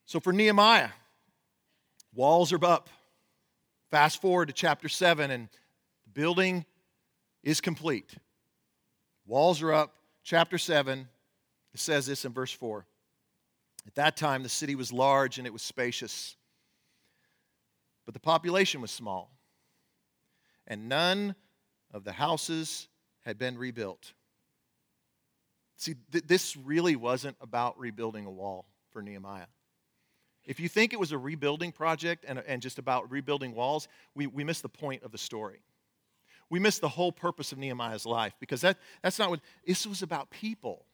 So 0.06 0.20
for 0.20 0.34
Nehemiah, 0.34 0.90
walls 2.14 2.54
are 2.54 2.64
up. 2.64 2.90
Fast 3.90 4.22
forward 4.22 4.48
to 4.48 4.54
chapter 4.54 4.90
7, 4.90 5.32
and 5.32 5.50
the 6.04 6.10
building 6.20 6.66
is 7.44 7.62
complete. 7.62 8.14
Walls 9.26 9.62
are 9.62 9.74
up. 9.74 9.96
Chapter 10.24 10.58
7, 10.58 11.08
it 11.74 11.80
says 11.80 12.06
this 12.06 12.26
in 12.26 12.34
verse 12.34 12.52
4. 12.52 12.86
At 13.86 13.96
that 13.96 14.18
time, 14.18 14.44
the 14.44 14.50
city 14.50 14.76
was 14.76 14.94
large 14.94 15.38
and 15.38 15.46
it 15.46 15.52
was 15.52 15.62
spacious, 15.62 16.38
but 18.06 18.14
the 18.14 18.20
population 18.20 18.82
was 18.82 18.92
small, 18.92 19.32
and 20.68 20.88
none 20.90 21.36
of 21.92 22.04
the 22.04 22.14
houses 22.14 22.88
had 23.22 23.38
been 23.38 23.58
rebuilt. 23.58 24.14
See, 25.78 25.96
th- 26.12 26.26
this 26.26 26.56
really 26.56 26.96
wasn't 26.96 27.38
about 27.42 27.80
rebuilding 27.80 28.26
a 28.26 28.32
wall 28.32 28.66
for 28.92 29.02
Nehemiah. 29.02 29.48
If 30.46 30.60
you 30.60 30.68
think 30.68 30.94
it 30.94 31.00
was 31.00 31.12
a 31.12 31.18
rebuilding 31.18 31.72
project 31.72 32.26
and, 32.28 32.42
and 32.46 32.62
just 32.62 32.80
about 32.80 33.10
rebuilding 33.10 33.56
walls, 33.56 33.88
we, 34.14 34.28
we 34.28 34.44
miss 34.44 34.62
the 34.62 34.70
point 34.70 35.04
of 35.04 35.12
the 35.12 35.18
story 35.18 35.62
we 36.54 36.60
miss 36.60 36.78
the 36.78 36.88
whole 36.88 37.12
purpose 37.12 37.52
of 37.52 37.58
Nehemiah's 37.58 38.06
life 38.06 38.36
because 38.40 38.62
that, 38.62 38.78
that's 39.02 39.18
not 39.18 39.32
what 39.32 39.40
this 39.66 39.88
was 39.88 40.04
about 40.04 40.30
people. 40.30 40.86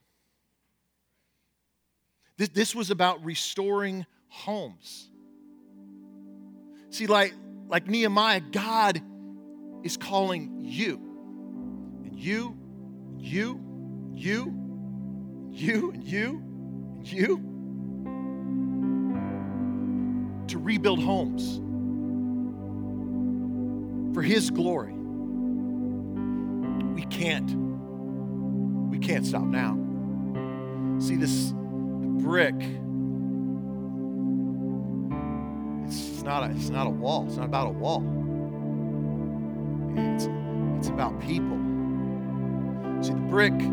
This, 2.38 2.48
this 2.48 2.74
was 2.74 2.92
about 2.92 3.26
restoring 3.26 4.06
homes. 4.30 5.10
See, 6.92 7.08
like, 7.08 7.34
like 7.68 7.88
Nehemiah, 7.88 8.40
God 8.40 9.02
is 9.84 9.98
calling 9.98 10.60
you. 10.64 10.96
And 12.06 12.18
you, 12.18 12.58
and 13.12 13.22
you, 13.22 13.52
and 14.10 14.20
you, 14.20 14.44
and 14.46 15.56
you, 15.56 15.92
and 15.92 16.04
you, 16.04 16.44
and 16.98 17.08
you 17.08 17.38
to 20.48 20.58
rebuild 20.58 21.02
homes 21.02 21.58
for 24.16 24.22
His 24.22 24.50
glory 24.50 25.00
we 27.00 27.06
can't 27.06 27.56
we 28.90 29.00
can't 29.00 29.26
stop 29.26 29.44
now. 29.44 29.78
See 31.00 31.16
this 31.16 31.54
brick. 32.22 32.56
It's 35.86 36.24
not 36.24 36.44
a, 36.44 36.52
it's 36.52 36.70
not 36.70 36.88
a 36.88 36.90
wall. 36.90 37.26
It's 37.28 37.38
not 37.38 37.46
about 37.46 37.68
a 37.68 37.72
wall. 37.72 38.02
It's, 40.80 40.88
about 40.88 41.20
people. 41.20 41.58
See, 43.02 43.12
the 43.12 43.26
bricks 43.30 43.66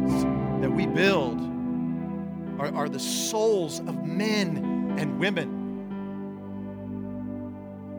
that 0.60 0.72
we 0.72 0.86
build 0.86 1.40
are, 2.58 2.74
are 2.74 2.88
the 2.88 2.98
souls 2.98 3.78
of 3.80 4.04
men 4.04 4.96
and 4.98 5.20
women. 5.20 5.62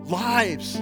Lives 0.08 0.74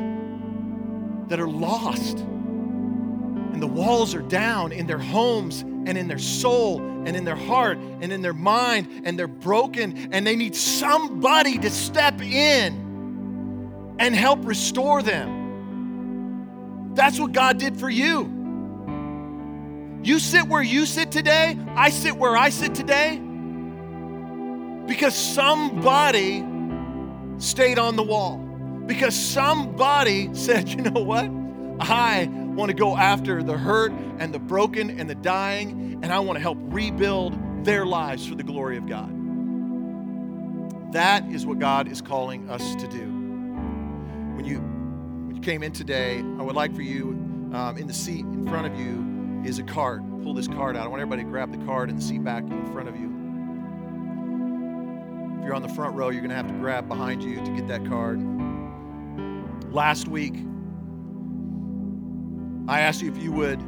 that 1.27 1.39
are 1.39 1.47
lost 1.47 2.17
and 2.17 3.61
the 3.61 3.67
walls 3.67 4.15
are 4.15 4.23
down 4.23 4.71
in 4.71 4.88
their 4.88 4.97
homes 4.97 5.61
and 5.61 5.95
in 5.95 6.07
their 6.07 6.17
soul 6.17 6.79
and 6.79 7.15
in 7.15 7.25
their 7.25 7.35
heart 7.35 7.77
and 7.77 8.11
in 8.11 8.23
their 8.23 8.33
mind 8.33 9.03
and 9.05 9.19
they're 9.19 9.27
broken 9.27 10.11
and 10.11 10.25
they 10.25 10.35
need 10.35 10.55
somebody 10.55 11.59
to 11.59 11.69
step 11.69 12.19
in 12.21 13.95
and 13.99 14.15
help 14.15 14.43
restore 14.45 15.03
them. 15.03 15.44
That's 16.95 17.19
what 17.19 17.31
God 17.31 17.58
did 17.58 17.77
for 17.77 17.89
you. 17.89 18.31
You 20.03 20.19
sit 20.19 20.47
where 20.47 20.62
you 20.62 20.86
sit 20.86 21.12
today, 21.12 21.58
I 21.75 21.89
sit 21.89 22.15
where 22.15 22.38
I 22.38 22.49
sit 22.49 22.75
today 22.75 23.19
because 24.88 25.15
somebody 25.15 26.45
stayed 27.38 27.79
on 27.79 27.95
the 27.95 28.03
wall. 28.03 28.38
Because 28.86 29.15
somebody 29.15 30.34
said, 30.34 30.69
you 30.69 30.77
know 30.77 31.01
what? 31.01 31.29
I 31.79 32.29
want 32.31 32.69
to 32.69 32.75
go 32.75 32.95
after 32.95 33.43
the 33.43 33.58
hurt 33.58 33.91
and 34.19 34.34
the 34.34 34.39
broken 34.39 34.99
and 34.99 35.10
the 35.10 35.15
dying, 35.15 35.99
and 36.03 36.13
I 36.13 36.19
want 36.19 36.38
to 36.38 36.41
help 36.41 36.58
rebuild 36.62 37.65
their 37.65 37.86
lives 37.86 38.25
for 38.27 38.36
the 38.36 38.43
glory 38.43 38.77
of 38.77 38.88
God. 38.88 39.12
That 40.93 41.25
is 41.29 41.45
what 41.45 41.60
God 41.60 41.89
is 41.89 42.01
calling 42.01 42.49
us 42.49 42.75
to 42.75 42.88
do. 42.88 43.03
When 44.36 44.45
you, 44.45 44.62
you 45.36 45.41
came 45.41 45.63
in 45.63 45.71
today, 45.71 46.19
I 46.19 46.41
would 46.41 46.56
like 46.56 46.74
for 46.74 46.82
you, 46.82 47.10
um, 47.54 47.78
in 47.78 47.88
the 47.88 47.93
seat 47.93 48.26
in 48.26 48.48
front 48.48 48.67
of 48.67 48.80
you 48.80 49.43
is 49.45 49.60
a 49.60 49.63
card. 49.63 50.02
Pull 50.24 50.34
this 50.34 50.48
card 50.48 50.76
out. 50.76 50.86
I 50.86 50.88
want 50.88 51.02
everybody 51.02 51.24
to 51.24 51.30
grab 51.30 51.52
the 51.52 51.63
card 51.65 51.89
in 51.89 51.95
the 51.95 52.02
seat 52.02 52.24
back 52.24 52.43
in 52.43 52.71
front 52.71 52.89
of 52.89 52.95
you. 52.95 53.06
If 55.40 55.46
you're 55.46 55.54
on 55.54 55.62
the 55.62 55.69
front 55.69 55.96
row, 55.96 56.10
you're 56.10 56.21
going 56.21 56.31
to 56.31 56.36
have 56.36 56.48
to 56.48 56.54
grab 56.54 56.88
behind 56.88 57.21
you 57.23 57.36
to 57.36 57.52
get 57.52 57.67
that 57.67 57.86
card. 57.86 58.19
Last 59.71 60.08
week, 60.08 60.33
I 62.67 62.79
asked 62.79 63.02
you 63.02 63.12
if 63.12 63.21
you 63.21 63.31
would 63.31 63.62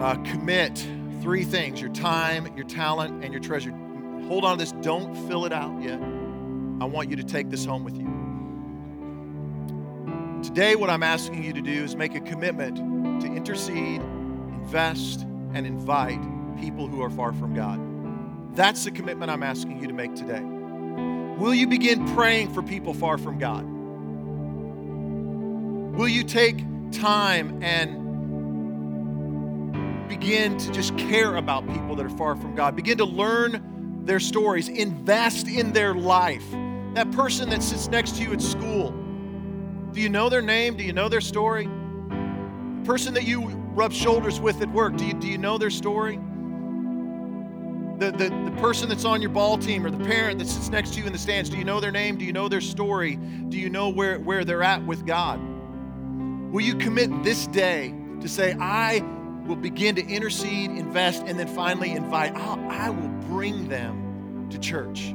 uh, 0.00 0.16
commit 0.24 0.86
three 1.22 1.44
things 1.44 1.80
your 1.80 1.92
time, 1.92 2.54
your 2.56 2.66
talent, 2.66 3.24
and 3.24 3.32
your 3.32 3.40
treasure. 3.40 3.70
Hold 4.28 4.44
on 4.44 4.58
to 4.58 4.64
this. 4.64 4.72
Don't 4.82 5.14
fill 5.26 5.46
it 5.46 5.52
out 5.52 5.80
yet. 5.80 5.98
I 6.80 6.84
want 6.84 7.08
you 7.08 7.16
to 7.16 7.24
take 7.24 7.48
this 7.48 7.64
home 7.64 7.84
with 7.84 7.96
you. 7.96 8.03
Today, 10.44 10.76
what 10.76 10.90
I'm 10.90 11.02
asking 11.02 11.42
you 11.42 11.54
to 11.54 11.62
do 11.62 11.84
is 11.84 11.96
make 11.96 12.14
a 12.14 12.20
commitment 12.20 12.76
to 13.22 13.26
intercede, 13.26 14.02
invest, 14.02 15.22
and 15.54 15.66
invite 15.66 16.20
people 16.60 16.86
who 16.86 17.02
are 17.02 17.08
far 17.08 17.32
from 17.32 17.54
God. 17.54 17.80
That's 18.54 18.84
the 18.84 18.90
commitment 18.90 19.30
I'm 19.30 19.42
asking 19.42 19.80
you 19.80 19.86
to 19.86 19.94
make 19.94 20.14
today. 20.14 20.42
Will 21.38 21.54
you 21.54 21.66
begin 21.66 22.06
praying 22.14 22.52
for 22.52 22.62
people 22.62 22.92
far 22.92 23.16
from 23.16 23.38
God? 23.38 23.64
Will 25.96 26.08
you 26.08 26.22
take 26.22 26.58
time 26.92 27.62
and 27.62 28.02
begin 30.10 30.58
to 30.58 30.70
just 30.72 30.94
care 30.98 31.36
about 31.36 31.66
people 31.68 31.96
that 31.96 32.04
are 32.04 32.16
far 32.18 32.36
from 32.36 32.54
God? 32.54 32.76
Begin 32.76 32.98
to 32.98 33.06
learn 33.06 34.04
their 34.04 34.20
stories, 34.20 34.68
invest 34.68 35.48
in 35.48 35.72
their 35.72 35.94
life. 35.94 36.44
That 36.92 37.10
person 37.12 37.48
that 37.48 37.62
sits 37.62 37.88
next 37.88 38.16
to 38.16 38.22
you 38.22 38.34
at 38.34 38.42
school, 38.42 38.94
do 39.94 40.00
you 40.00 40.08
know 40.08 40.28
their 40.28 40.42
name? 40.42 40.76
Do 40.76 40.82
you 40.82 40.92
know 40.92 41.08
their 41.08 41.20
story? 41.20 41.66
The 41.66 42.82
person 42.84 43.14
that 43.14 43.22
you 43.22 43.46
rub 43.74 43.92
shoulders 43.92 44.40
with 44.40 44.60
at 44.60 44.70
work, 44.72 44.96
do 44.96 45.06
you, 45.06 45.14
do 45.14 45.28
you 45.28 45.38
know 45.38 45.56
their 45.56 45.70
story? 45.70 46.16
The, 47.98 48.10
the, 48.10 48.28
the 48.44 48.56
person 48.60 48.88
that's 48.88 49.04
on 49.04 49.22
your 49.22 49.30
ball 49.30 49.56
team 49.56 49.86
or 49.86 49.90
the 49.90 50.04
parent 50.04 50.40
that 50.40 50.48
sits 50.48 50.68
next 50.68 50.94
to 50.94 51.00
you 51.00 51.06
in 51.06 51.12
the 51.12 51.18
stands, 51.18 51.48
do 51.48 51.56
you 51.56 51.64
know 51.64 51.78
their 51.78 51.92
name? 51.92 52.18
Do 52.18 52.24
you 52.24 52.32
know 52.32 52.48
their 52.48 52.60
story? 52.60 53.14
Do 53.48 53.56
you 53.56 53.70
know 53.70 53.88
where, 53.88 54.18
where 54.18 54.44
they're 54.44 54.64
at 54.64 54.84
with 54.84 55.06
God? 55.06 55.38
Will 56.50 56.62
you 56.62 56.74
commit 56.74 57.22
this 57.22 57.46
day 57.46 57.94
to 58.20 58.28
say, 58.28 58.56
I 58.58 58.98
will 59.46 59.54
begin 59.54 59.94
to 59.94 60.04
intercede, 60.04 60.72
invest, 60.72 61.22
and 61.24 61.38
then 61.38 61.46
finally 61.46 61.92
invite? 61.92 62.34
I'll, 62.34 62.58
I 62.68 62.90
will 62.90 63.08
bring 63.28 63.68
them 63.68 64.48
to 64.50 64.58
church. 64.58 65.14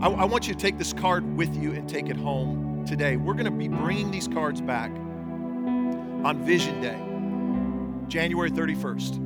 I, 0.00 0.22
I 0.22 0.24
want 0.24 0.46
you 0.46 0.54
to 0.54 0.60
take 0.60 0.78
this 0.78 0.92
card 0.92 1.36
with 1.36 1.56
you 1.56 1.72
and 1.72 1.88
take 1.88 2.08
it 2.08 2.16
home 2.16 2.73
today. 2.86 3.16
We're 3.16 3.34
going 3.34 3.46
to 3.46 3.50
be 3.50 3.68
bringing 3.68 4.10
these 4.10 4.28
cards 4.28 4.60
back 4.60 4.90
on 4.90 6.42
Vision 6.44 6.80
Day, 6.80 6.98
January 8.08 8.50
31st. 8.50 9.24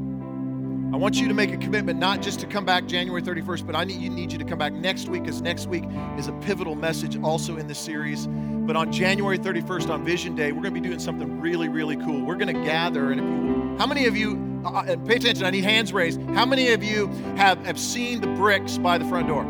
I 0.92 0.96
want 0.96 1.20
you 1.20 1.28
to 1.28 1.34
make 1.34 1.52
a 1.52 1.58
commitment 1.58 1.98
not 1.98 2.22
just 2.22 2.40
to 2.40 2.46
come 2.46 2.64
back 2.64 2.86
January 2.86 3.20
31st, 3.20 3.66
but 3.66 3.76
I 3.76 3.84
need 3.84 4.00
you, 4.00 4.08
need 4.08 4.32
you 4.32 4.38
to 4.38 4.44
come 4.44 4.58
back 4.58 4.72
next 4.72 5.08
week 5.08 5.22
because 5.22 5.42
next 5.42 5.66
week 5.66 5.84
is 6.16 6.28
a 6.28 6.32
pivotal 6.40 6.74
message 6.74 7.18
also 7.18 7.58
in 7.58 7.66
this 7.66 7.78
series. 7.78 8.26
But 8.26 8.74
on 8.74 8.90
January 8.90 9.38
31st, 9.38 9.90
on 9.90 10.04
Vision 10.04 10.34
Day, 10.34 10.50
we're 10.52 10.62
going 10.62 10.74
to 10.74 10.80
be 10.80 10.86
doing 10.88 10.98
something 10.98 11.40
really, 11.40 11.68
really 11.68 11.96
cool. 11.96 12.22
We're 12.22 12.36
going 12.36 12.54
to 12.54 12.64
gather, 12.64 13.12
and 13.12 13.20
if 13.20 13.26
you, 13.26 13.76
how 13.78 13.86
many 13.86 14.06
of 14.06 14.16
you, 14.16 14.62
uh, 14.64 14.70
uh, 14.70 14.96
pay 14.96 15.16
attention, 15.16 15.44
I 15.44 15.50
need 15.50 15.64
hands 15.64 15.92
raised. 15.92 16.22
How 16.30 16.46
many 16.46 16.72
of 16.72 16.82
you 16.82 17.08
have, 17.36 17.64
have 17.66 17.78
seen 17.78 18.22
the 18.22 18.28
bricks 18.28 18.78
by 18.78 18.96
the 18.96 19.04
front 19.04 19.28
door? 19.28 19.44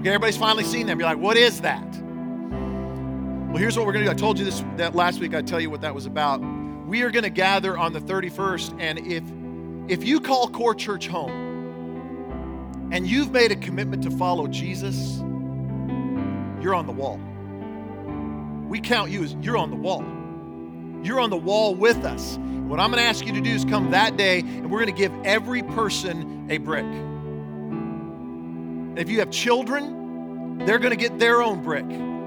Okay, 0.00 0.10
everybody's 0.10 0.36
finally 0.36 0.64
seen 0.64 0.86
them. 0.86 1.00
You're 1.00 1.08
like, 1.08 1.18
what 1.18 1.38
is 1.38 1.62
that? 1.62 2.05
Well, 3.48 3.56
here's 3.56 3.76
what 3.76 3.86
we're 3.86 3.92
going 3.92 4.04
to 4.04 4.10
do. 4.10 4.16
I 4.16 4.18
told 4.18 4.38
you 4.38 4.44
this 4.44 4.62
that 4.76 4.94
last 4.94 5.20
week. 5.20 5.34
I'd 5.34 5.46
tell 5.46 5.60
you 5.60 5.70
what 5.70 5.80
that 5.80 5.94
was 5.94 6.06
about. 6.06 6.38
We 6.86 7.02
are 7.02 7.10
going 7.10 7.24
to 7.24 7.30
gather 7.30 7.78
on 7.78 7.92
the 7.92 8.00
31st, 8.00 8.80
and 8.80 8.98
if 8.98 9.22
if 9.88 10.06
you 10.06 10.20
call 10.20 10.48
Core 10.48 10.74
Church 10.74 11.06
home 11.06 12.90
and 12.92 13.06
you've 13.06 13.30
made 13.30 13.52
a 13.52 13.56
commitment 13.56 14.02
to 14.02 14.10
follow 14.10 14.46
Jesus, 14.48 15.18
you're 16.60 16.74
on 16.74 16.86
the 16.86 16.92
wall. 16.92 17.20
We 18.68 18.80
count 18.80 19.10
you 19.10 19.22
as 19.22 19.34
you're 19.40 19.56
on 19.56 19.70
the 19.70 19.76
wall. 19.76 20.04
You're 21.04 21.20
on 21.20 21.30
the 21.30 21.36
wall 21.36 21.74
with 21.74 22.04
us. 22.04 22.36
What 22.66 22.80
I'm 22.80 22.90
going 22.90 23.00
to 23.00 23.08
ask 23.08 23.24
you 23.24 23.32
to 23.32 23.40
do 23.40 23.50
is 23.50 23.64
come 23.64 23.92
that 23.92 24.16
day, 24.16 24.40
and 24.40 24.70
we're 24.72 24.80
going 24.80 24.92
to 24.92 25.00
give 25.00 25.12
every 25.24 25.62
person 25.62 26.48
a 26.50 26.58
brick. 26.58 26.84
If 29.00 29.08
you 29.08 29.20
have 29.20 29.30
children, 29.30 30.58
they're 30.66 30.80
going 30.80 30.90
to 30.90 30.96
get 30.96 31.20
their 31.20 31.42
own 31.42 31.62
brick, 31.62 31.86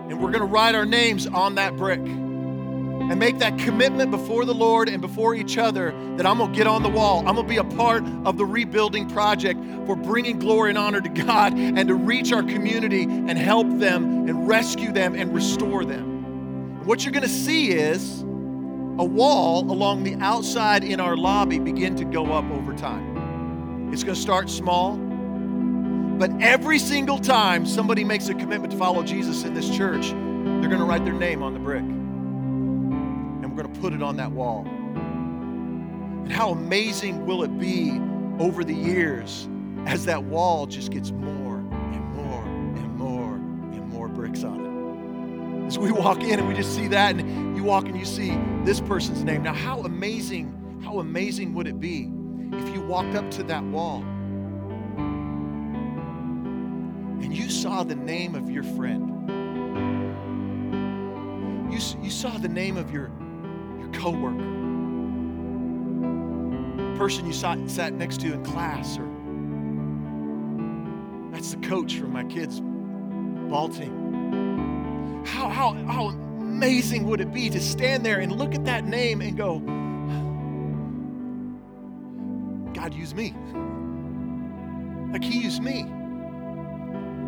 and 0.09 0.19
we're 0.19 0.31
going 0.31 0.39
to 0.39 0.45
write 0.45 0.73
our 0.73 0.85
names 0.85 1.27
on 1.27 1.55
that 1.55 1.77
brick 1.77 1.99
and 1.99 3.19
make 3.19 3.39
that 3.39 3.57
commitment 3.59 4.11
before 4.11 4.43
the 4.43 4.53
Lord 4.53 4.89
and 4.89 5.01
before 5.01 5.35
each 5.35 5.57
other 5.57 5.91
that 6.17 6.25
I'm 6.25 6.39
to 6.39 6.47
get 6.47 6.67
on 6.67 6.83
the 6.83 6.89
wall. 6.89 7.27
I'm 7.27 7.35
to 7.35 7.43
be 7.43 7.57
a 7.57 7.63
part 7.63 8.03
of 8.25 8.37
the 8.37 8.45
rebuilding 8.45 9.07
project 9.09 9.59
for 9.85 9.95
bringing 9.95 10.39
glory 10.39 10.69
and 10.69 10.77
honor 10.77 10.99
to 10.99 11.09
God 11.09 11.53
and 11.53 11.87
to 11.87 11.95
reach 11.95 12.31
our 12.31 12.43
community 12.43 13.03
and 13.03 13.37
help 13.37 13.67
them 13.79 14.27
and 14.27 14.47
rescue 14.47 14.91
them 14.91 15.15
and 15.15 15.33
restore 15.33 15.85
them. 15.85 16.85
What 16.85 17.03
you're 17.03 17.11
to 17.23 17.29
see 17.29 17.71
is 17.71 18.21
a 18.21 19.05
wall 19.05 19.71
along 19.71 20.03
the 20.03 20.15
outside 20.15 20.83
in 20.83 20.99
our 20.99 21.15
lobby 21.15 21.59
begin 21.59 21.95
to 21.97 22.03
go 22.03 22.33
up 22.33 22.45
over 22.51 22.73
time. 22.73 23.91
It's 23.93 24.03
to 24.15 24.21
start 24.21 24.49
small, 24.49 24.99
but 26.19 26.29
every 26.41 26.77
single 26.77 27.17
time 27.17 27.65
somebody 27.65 28.03
makes 28.03 28.27
a 28.27 28.33
commitment 28.33 28.73
to 28.73 28.77
follow 28.77 29.01
Jesus 29.03 29.45
in 29.45 29.53
this 29.53 29.69
church, 29.69 30.09
they're 30.09 30.67
going 30.67 30.79
to 30.79 30.83
write 30.83 31.05
their 31.05 31.13
name 31.13 31.41
on 31.41 31.53
the 31.53 31.59
brick 31.61 31.79
And 31.79 33.41
we're 33.43 33.63
going 33.63 33.73
to 33.73 33.79
put 33.79 33.93
it 33.93 34.03
on 34.03 34.17
that 34.17 34.29
wall. 34.29 34.65
And 34.65 36.29
how 36.29 36.49
amazing 36.49 37.25
will 37.25 37.43
it 37.43 37.57
be 37.57 38.01
over 38.37 38.65
the 38.65 38.73
years 38.73 39.47
as 39.85 40.03
that 40.05 40.25
wall 40.25 40.65
just 40.65 40.91
gets 40.91 41.11
more 41.11 41.59
and 41.59 42.13
more 42.13 42.43
and 42.43 42.97
more 42.97 43.35
and 43.35 43.87
more 43.87 44.09
bricks 44.09 44.43
on 44.43 44.59
it. 44.59 45.67
As 45.67 45.79
we 45.79 45.93
walk 45.93 46.21
in 46.21 46.37
and 46.37 46.49
we 46.49 46.53
just 46.53 46.75
see 46.75 46.89
that, 46.89 47.15
and 47.15 47.55
you 47.55 47.63
walk 47.63 47.85
and 47.85 47.97
you 47.97 48.03
see 48.03 48.37
this 48.65 48.81
person's 48.81 49.23
name. 49.23 49.41
Now, 49.43 49.53
how 49.53 49.83
amazing, 49.83 50.81
how 50.83 50.99
amazing 50.99 51.53
would 51.53 51.67
it 51.67 51.79
be 51.79 52.11
if 52.51 52.75
you 52.75 52.81
walked 52.81 53.15
up 53.15 53.31
to 53.31 53.43
that 53.43 53.63
wall 53.63 54.03
and 57.21 57.35
you 57.35 57.49
saw 57.49 57.83
the 57.83 57.95
name 57.95 58.35
of 58.35 58.49
your 58.49 58.63
friend? 58.63 59.29
You, 61.71 61.79
you 62.01 62.09
saw 62.09 62.37
the 62.37 62.49
name 62.49 62.77
of 62.77 62.91
your 62.91 63.11
your 63.79 63.89
coworker, 63.93 64.37
person 66.97 67.25
you 67.25 67.33
sat, 67.33 67.57
sat 67.69 67.93
next 67.93 68.21
to 68.21 68.33
in 68.33 68.43
class, 68.43 68.97
or 68.97 69.07
that's 71.31 71.51
the 71.51 71.67
coach 71.67 71.95
from 71.95 72.11
my 72.11 72.23
kids' 72.25 72.59
ball 73.49 73.69
team. 73.69 75.23
How, 75.25 75.47
how, 75.47 75.73
how 75.85 76.07
amazing 76.07 77.05
would 77.05 77.21
it 77.21 77.31
be 77.33 77.49
to 77.49 77.59
stand 77.61 78.05
there 78.05 78.19
and 78.19 78.31
look 78.31 78.53
at 78.55 78.65
that 78.65 78.83
name 78.83 79.21
and 79.21 79.37
go, 79.37 79.59
God 82.73 82.93
used 82.93 83.15
me. 83.15 83.33
Like 85.11 85.23
He 85.23 85.39
used 85.39 85.63
me. 85.63 85.98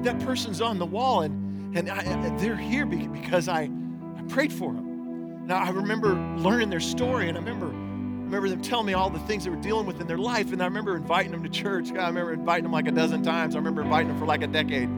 That 0.03 0.19
person's 0.21 0.61
on 0.61 0.79
the 0.79 0.85
wall, 0.85 1.21
and, 1.21 1.77
and 1.77 1.89
I, 1.89 2.35
they're 2.37 2.55
here 2.55 2.85
because 2.85 3.47
I, 3.47 3.69
I 4.17 4.21
prayed 4.29 4.51
for 4.51 4.73
them. 4.73 5.47
Now, 5.47 5.57
I 5.57 5.69
remember 5.69 6.15
learning 6.37 6.69
their 6.69 6.79
story, 6.79 7.29
and 7.29 7.37
I 7.37 7.41
remember, 7.41 7.67
remember 7.67 8.49
them 8.49 8.61
telling 8.61 8.85
me 8.85 8.93
all 8.93 9.09
the 9.09 9.19
things 9.19 9.43
they 9.43 9.49
were 9.49 9.57
dealing 9.57 9.85
with 9.85 9.99
in 9.99 10.07
their 10.07 10.17
life, 10.17 10.53
and 10.53 10.61
I 10.61 10.65
remember 10.65 10.95
inviting 10.95 11.31
them 11.31 11.43
to 11.43 11.49
church. 11.49 11.91
I 11.91 12.07
remember 12.07 12.33
inviting 12.33 12.63
them 12.63 12.71
like 12.71 12.87
a 12.87 12.91
dozen 12.91 13.21
times. 13.21 13.55
I 13.55 13.59
remember 13.59 13.81
inviting 13.81 14.07
them 14.07 14.17
for 14.17 14.25
like 14.25 14.43
a 14.43 14.47
decade. 14.47 14.89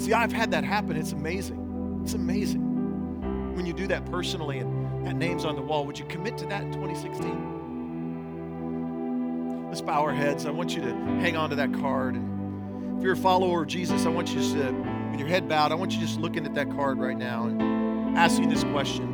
See, 0.00 0.12
I've 0.12 0.32
had 0.32 0.50
that 0.50 0.64
happen. 0.64 0.96
It's 0.96 1.12
amazing. 1.12 2.00
It's 2.02 2.14
amazing. 2.14 3.54
When 3.54 3.66
you 3.66 3.72
do 3.72 3.86
that 3.86 4.04
personally 4.06 4.58
and 4.58 5.06
that 5.06 5.16
name's 5.16 5.44
on 5.44 5.54
the 5.54 5.62
wall, 5.62 5.86
would 5.86 5.98
you 5.98 6.04
commit 6.06 6.36
to 6.38 6.46
that 6.46 6.62
in 6.62 6.72
2016? 6.72 7.52
Let's 9.68 9.80
bow 9.80 10.02
our 10.02 10.12
heads. 10.12 10.46
I 10.46 10.50
want 10.50 10.74
you 10.74 10.82
to 10.82 10.92
hang 11.20 11.36
on 11.36 11.50
to 11.50 11.56
that 11.56 11.72
card. 11.74 12.14
And 12.14 12.33
you're 13.04 13.12
a 13.12 13.16
follower 13.16 13.62
of 13.62 13.68
Jesus, 13.68 14.06
I 14.06 14.08
want 14.08 14.30
you 14.30 14.40
to, 14.40 14.72
with 15.10 15.20
your 15.20 15.28
head 15.28 15.46
bowed, 15.46 15.72
I 15.72 15.74
want 15.74 15.92
you 15.92 16.00
just 16.00 16.18
looking 16.18 16.46
at 16.46 16.54
that 16.54 16.70
card 16.70 16.98
right 16.98 17.16
now. 17.16 17.44
And 17.44 18.16
ask 18.16 18.40
you 18.40 18.48
this 18.48 18.64
question 18.64 19.10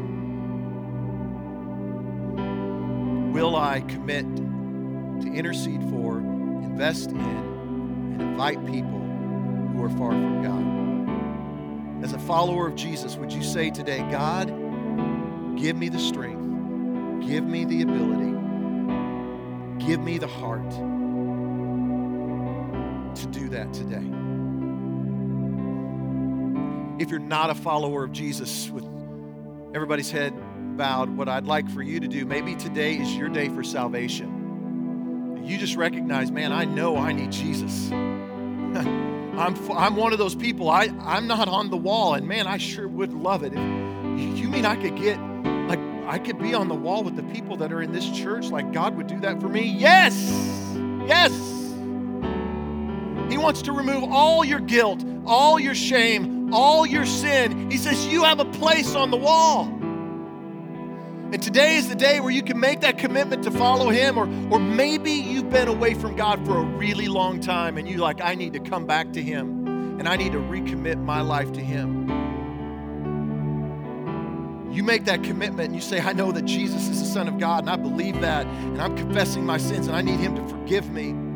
Will 3.32 3.56
I 3.56 3.80
commit 3.80 4.24
to 4.36 5.32
intercede 5.32 5.82
for, 5.90 6.18
invest 6.18 7.10
in, 7.10 7.20
and 7.20 8.22
invite 8.22 8.64
people 8.64 9.00
who 9.72 9.82
are 9.82 9.90
far 9.90 10.12
from 10.12 10.42
God? 10.42 12.04
As 12.04 12.12
a 12.12 12.18
follower 12.20 12.68
of 12.68 12.76
Jesus, 12.76 13.16
would 13.16 13.32
you 13.32 13.42
say 13.42 13.70
today, 13.70 14.06
God, 14.10 14.46
give 15.58 15.76
me 15.76 15.88
the 15.88 15.98
strength, 15.98 17.26
give 17.26 17.44
me 17.44 17.64
the 17.64 17.82
ability, 17.82 18.36
give 19.84 20.00
me 20.00 20.18
the 20.18 20.28
heart 20.28 20.72
to 23.16 23.26
do 23.26 23.48
that 23.50 23.72
today? 23.72 24.04
if 27.00 27.08
you're 27.08 27.18
not 27.18 27.48
a 27.48 27.54
follower 27.54 28.04
of 28.04 28.12
Jesus 28.12 28.68
with 28.68 28.84
everybody's 29.74 30.10
head 30.10 30.34
bowed, 30.76 31.08
what 31.16 31.30
I'd 31.30 31.46
like 31.46 31.68
for 31.70 31.80
you 31.82 31.98
to 31.98 32.06
do, 32.06 32.26
maybe 32.26 32.54
today 32.54 32.96
is 32.96 33.16
your 33.16 33.30
day 33.30 33.48
for 33.48 33.64
salvation. 33.64 35.40
You 35.42 35.56
just 35.56 35.76
recognize, 35.76 36.30
man, 36.30 36.52
I 36.52 36.66
know 36.66 36.98
I 36.98 37.12
need 37.12 37.32
Jesus. 37.32 37.90
I'm, 37.92 39.56
I'm 39.72 39.96
one 39.96 40.12
of 40.12 40.18
those 40.18 40.34
people. 40.34 40.68
I, 40.68 40.90
I'm 41.00 41.26
not 41.26 41.48
on 41.48 41.70
the 41.70 41.76
wall, 41.78 42.14
and 42.14 42.28
man, 42.28 42.46
I 42.46 42.58
sure 42.58 42.86
would 42.86 43.14
love 43.14 43.42
it. 43.44 43.54
You 43.54 44.48
mean 44.48 44.66
I 44.66 44.76
could 44.76 44.96
get, 44.96 45.18
like, 45.68 45.80
I 46.06 46.18
could 46.18 46.38
be 46.38 46.52
on 46.52 46.68
the 46.68 46.74
wall 46.74 47.02
with 47.02 47.16
the 47.16 47.22
people 47.22 47.56
that 47.56 47.72
are 47.72 47.80
in 47.80 47.92
this 47.92 48.10
church? 48.10 48.50
Like, 48.50 48.74
God 48.74 48.94
would 48.96 49.06
do 49.06 49.18
that 49.20 49.40
for 49.40 49.48
me? 49.48 49.62
Yes! 49.62 50.14
Yes! 51.06 51.49
Wants 53.40 53.62
to 53.62 53.72
remove 53.72 54.04
all 54.04 54.44
your 54.44 54.60
guilt, 54.60 55.02
all 55.26 55.58
your 55.58 55.74
shame, 55.74 56.52
all 56.52 56.86
your 56.86 57.06
sin. 57.06 57.70
He 57.70 57.78
says, 57.78 58.06
You 58.06 58.22
have 58.24 58.38
a 58.38 58.44
place 58.44 58.94
on 58.94 59.10
the 59.10 59.16
wall. 59.16 59.64
And 61.32 61.42
today 61.42 61.76
is 61.76 61.88
the 61.88 61.94
day 61.94 62.20
where 62.20 62.30
you 62.30 62.42
can 62.42 62.60
make 62.60 62.80
that 62.80 62.98
commitment 62.98 63.44
to 63.44 63.50
follow 63.50 63.88
Him, 63.88 64.18
or, 64.18 64.24
or 64.52 64.58
maybe 64.58 65.12
you've 65.12 65.48
been 65.48 65.68
away 65.68 65.94
from 65.94 66.16
God 66.16 66.44
for 66.44 66.58
a 66.58 66.62
really 66.62 67.08
long 67.08 67.40
time 67.40 67.78
and 67.78 67.88
you're 67.88 68.00
like, 68.00 68.20
I 68.20 68.34
need 68.34 68.52
to 68.52 68.60
come 68.60 68.86
back 68.86 69.12
to 69.14 69.22
Him 69.22 69.66
and 69.98 70.08
I 70.08 70.16
need 70.16 70.32
to 70.32 70.38
recommit 70.38 71.02
my 71.02 71.20
life 71.22 71.52
to 71.54 71.60
Him. 71.60 72.08
you 74.72 74.84
make 74.84 75.04
that 75.06 75.22
commitment 75.24 75.66
and 75.66 75.74
you 75.74 75.80
say, 75.80 76.00
I 76.00 76.12
know 76.12 76.30
that 76.32 76.44
Jesus 76.44 76.88
is 76.88 77.00
the 77.00 77.06
Son 77.06 77.26
of 77.26 77.38
God 77.38 77.60
and 77.60 77.70
I 77.70 77.76
believe 77.76 78.20
that 78.20 78.46
and 78.46 78.80
I'm 78.80 78.96
confessing 78.96 79.44
my 79.44 79.58
sins 79.58 79.88
and 79.88 79.96
I 79.96 80.02
need 80.02 80.20
Him 80.20 80.36
to 80.36 80.48
forgive 80.48 80.90
me. 80.90 81.29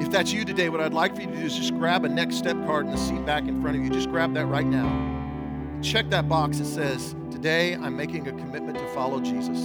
If 0.00 0.10
that's 0.10 0.32
you 0.32 0.44
today, 0.44 0.70
what 0.70 0.80
I'd 0.80 0.94
like 0.94 1.14
for 1.14 1.20
you 1.20 1.28
to 1.28 1.36
do 1.36 1.44
is 1.44 1.54
just 1.54 1.74
grab 1.74 2.04
a 2.04 2.08
next 2.08 2.36
step 2.36 2.56
card 2.64 2.86
in 2.86 2.92
the 2.92 2.98
seat 2.98 3.24
back 3.26 3.46
in 3.46 3.60
front 3.60 3.76
of 3.76 3.84
you. 3.84 3.90
Just 3.90 4.10
grab 4.10 4.32
that 4.34 4.46
right 4.46 4.66
now. 4.66 4.88
Check 5.82 6.08
that 6.10 6.28
box 6.28 6.58
that 6.58 6.64
says, 6.64 7.14
Today 7.30 7.74
I'm 7.74 7.96
making 7.96 8.26
a 8.26 8.32
commitment 8.32 8.78
to 8.78 8.86
follow 8.88 9.20
Jesus. 9.20 9.58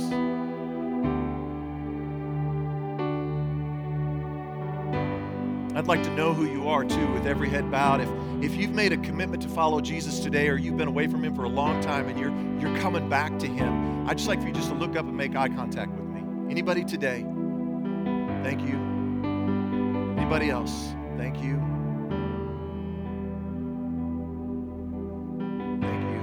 I'd 5.75 5.87
like 5.87 6.03
to 6.03 6.09
know 6.11 6.33
who 6.33 6.45
you 6.45 6.69
are 6.69 6.85
too, 6.85 7.11
with 7.11 7.27
every 7.27 7.49
head 7.49 7.69
bowed. 7.69 7.99
If, 7.99 8.09
if 8.41 8.55
you've 8.55 8.71
made 8.71 8.93
a 8.93 8.97
commitment 8.97 9.43
to 9.43 9.49
follow 9.49 9.81
Jesus 9.81 10.19
today, 10.19 10.47
or 10.47 10.57
you've 10.57 10.77
been 10.77 10.87
away 10.87 11.07
from 11.07 11.23
Him 11.23 11.35
for 11.35 11.43
a 11.43 11.49
long 11.49 11.81
time 11.81 12.07
and 12.07 12.17
you're, 12.17 12.31
you're 12.61 12.81
coming 12.81 13.09
back 13.09 13.37
to 13.39 13.47
Him, 13.47 14.07
I'd 14.07 14.17
just 14.17 14.29
like 14.29 14.39
for 14.41 14.47
you 14.47 14.53
just 14.53 14.69
to 14.69 14.75
look 14.75 14.95
up 14.95 15.05
and 15.05 15.17
make 15.17 15.35
eye 15.35 15.49
contact 15.49 15.91
with 15.91 16.07
me. 16.07 16.21
Anybody 16.49 16.85
today? 16.85 17.25
Thank 18.41 18.61
you. 18.61 18.94
Anybody 20.25 20.49
else? 20.49 20.95
Thank 21.17 21.43
you. 21.43 21.61
Thank 25.79 26.03
you. 26.11 26.19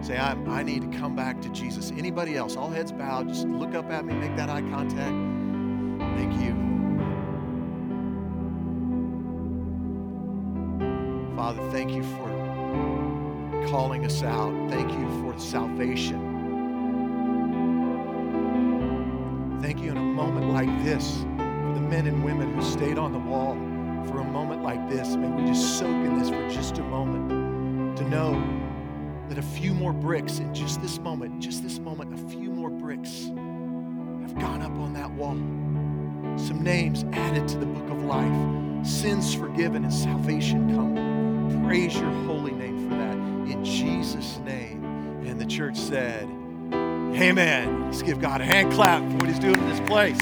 Say, 0.00 0.16
I, 0.16 0.34
I 0.46 0.62
need 0.62 0.82
to 0.82 0.96
come 0.96 1.16
back 1.16 1.42
to 1.42 1.48
Jesus. 1.48 1.90
Anybody 1.90 2.36
else? 2.36 2.56
All 2.56 2.70
heads 2.70 2.92
bowed. 2.92 3.26
Just 3.26 3.48
look 3.48 3.74
up 3.74 3.90
at 3.90 4.04
me, 4.04 4.14
make 4.14 4.36
that 4.36 4.48
eye 4.48 4.60
contact. 4.60 5.10
Thank 6.16 6.40
you. 6.40 6.54
Father, 11.34 11.68
thank 11.72 11.90
you 11.90 12.04
for 12.04 13.66
calling 13.68 14.06
us 14.06 14.22
out. 14.22 14.52
Thank 14.70 14.92
you 14.92 15.08
for 15.20 15.36
salvation. 15.36 16.36
Thank 19.60 19.80
you 19.80 19.90
in 19.90 19.96
a 19.96 20.00
moment 20.00 20.52
like 20.52 20.68
this 20.84 21.24
men 21.88 22.06
and 22.06 22.24
women 22.24 22.54
who 22.54 22.62
stayed 22.62 22.98
on 22.98 23.12
the 23.12 23.18
wall 23.18 23.54
for 24.10 24.20
a 24.20 24.24
moment 24.24 24.62
like 24.62 24.88
this. 24.88 25.16
May 25.16 25.28
we 25.28 25.48
just 25.48 25.78
soak 25.78 25.88
in 25.88 26.18
this 26.18 26.28
for 26.28 26.48
just 26.50 26.78
a 26.78 26.82
moment 26.82 27.96
to 27.98 28.08
know 28.08 28.32
that 29.28 29.38
a 29.38 29.42
few 29.42 29.74
more 29.74 29.92
bricks 29.92 30.38
in 30.38 30.54
just 30.54 30.80
this 30.82 30.98
moment, 30.98 31.40
just 31.40 31.62
this 31.62 31.78
moment, 31.78 32.14
a 32.14 32.28
few 32.28 32.50
more 32.50 32.70
bricks 32.70 33.30
have 34.22 34.38
gone 34.38 34.62
up 34.62 34.76
on 34.78 34.92
that 34.94 35.10
wall. 35.10 35.36
Some 36.38 36.62
names 36.62 37.04
added 37.12 37.48
to 37.48 37.58
the 37.58 37.66
book 37.66 37.90
of 37.90 38.04
life, 38.04 38.86
sins 38.86 39.34
forgiven, 39.34 39.84
and 39.84 39.92
salvation 39.92 40.74
come 40.74 41.18
praise 41.68 41.94
your 42.00 42.10
holy 42.24 42.52
name 42.52 42.88
for 42.88 42.96
that 42.96 43.14
in 43.52 43.62
Jesus' 43.62 44.38
name. 44.38 44.82
And 45.26 45.38
the 45.38 45.44
church 45.44 45.76
said, 45.76 46.24
Amen. 46.72 47.84
Let's 47.84 48.00
give 48.00 48.20
God 48.20 48.40
a 48.40 48.44
hand 48.44 48.72
clap 48.72 49.02
for 49.02 49.16
what 49.18 49.26
he's 49.26 49.38
doing 49.38 49.58
in 49.58 49.68
this 49.68 49.80
place. 49.80 50.18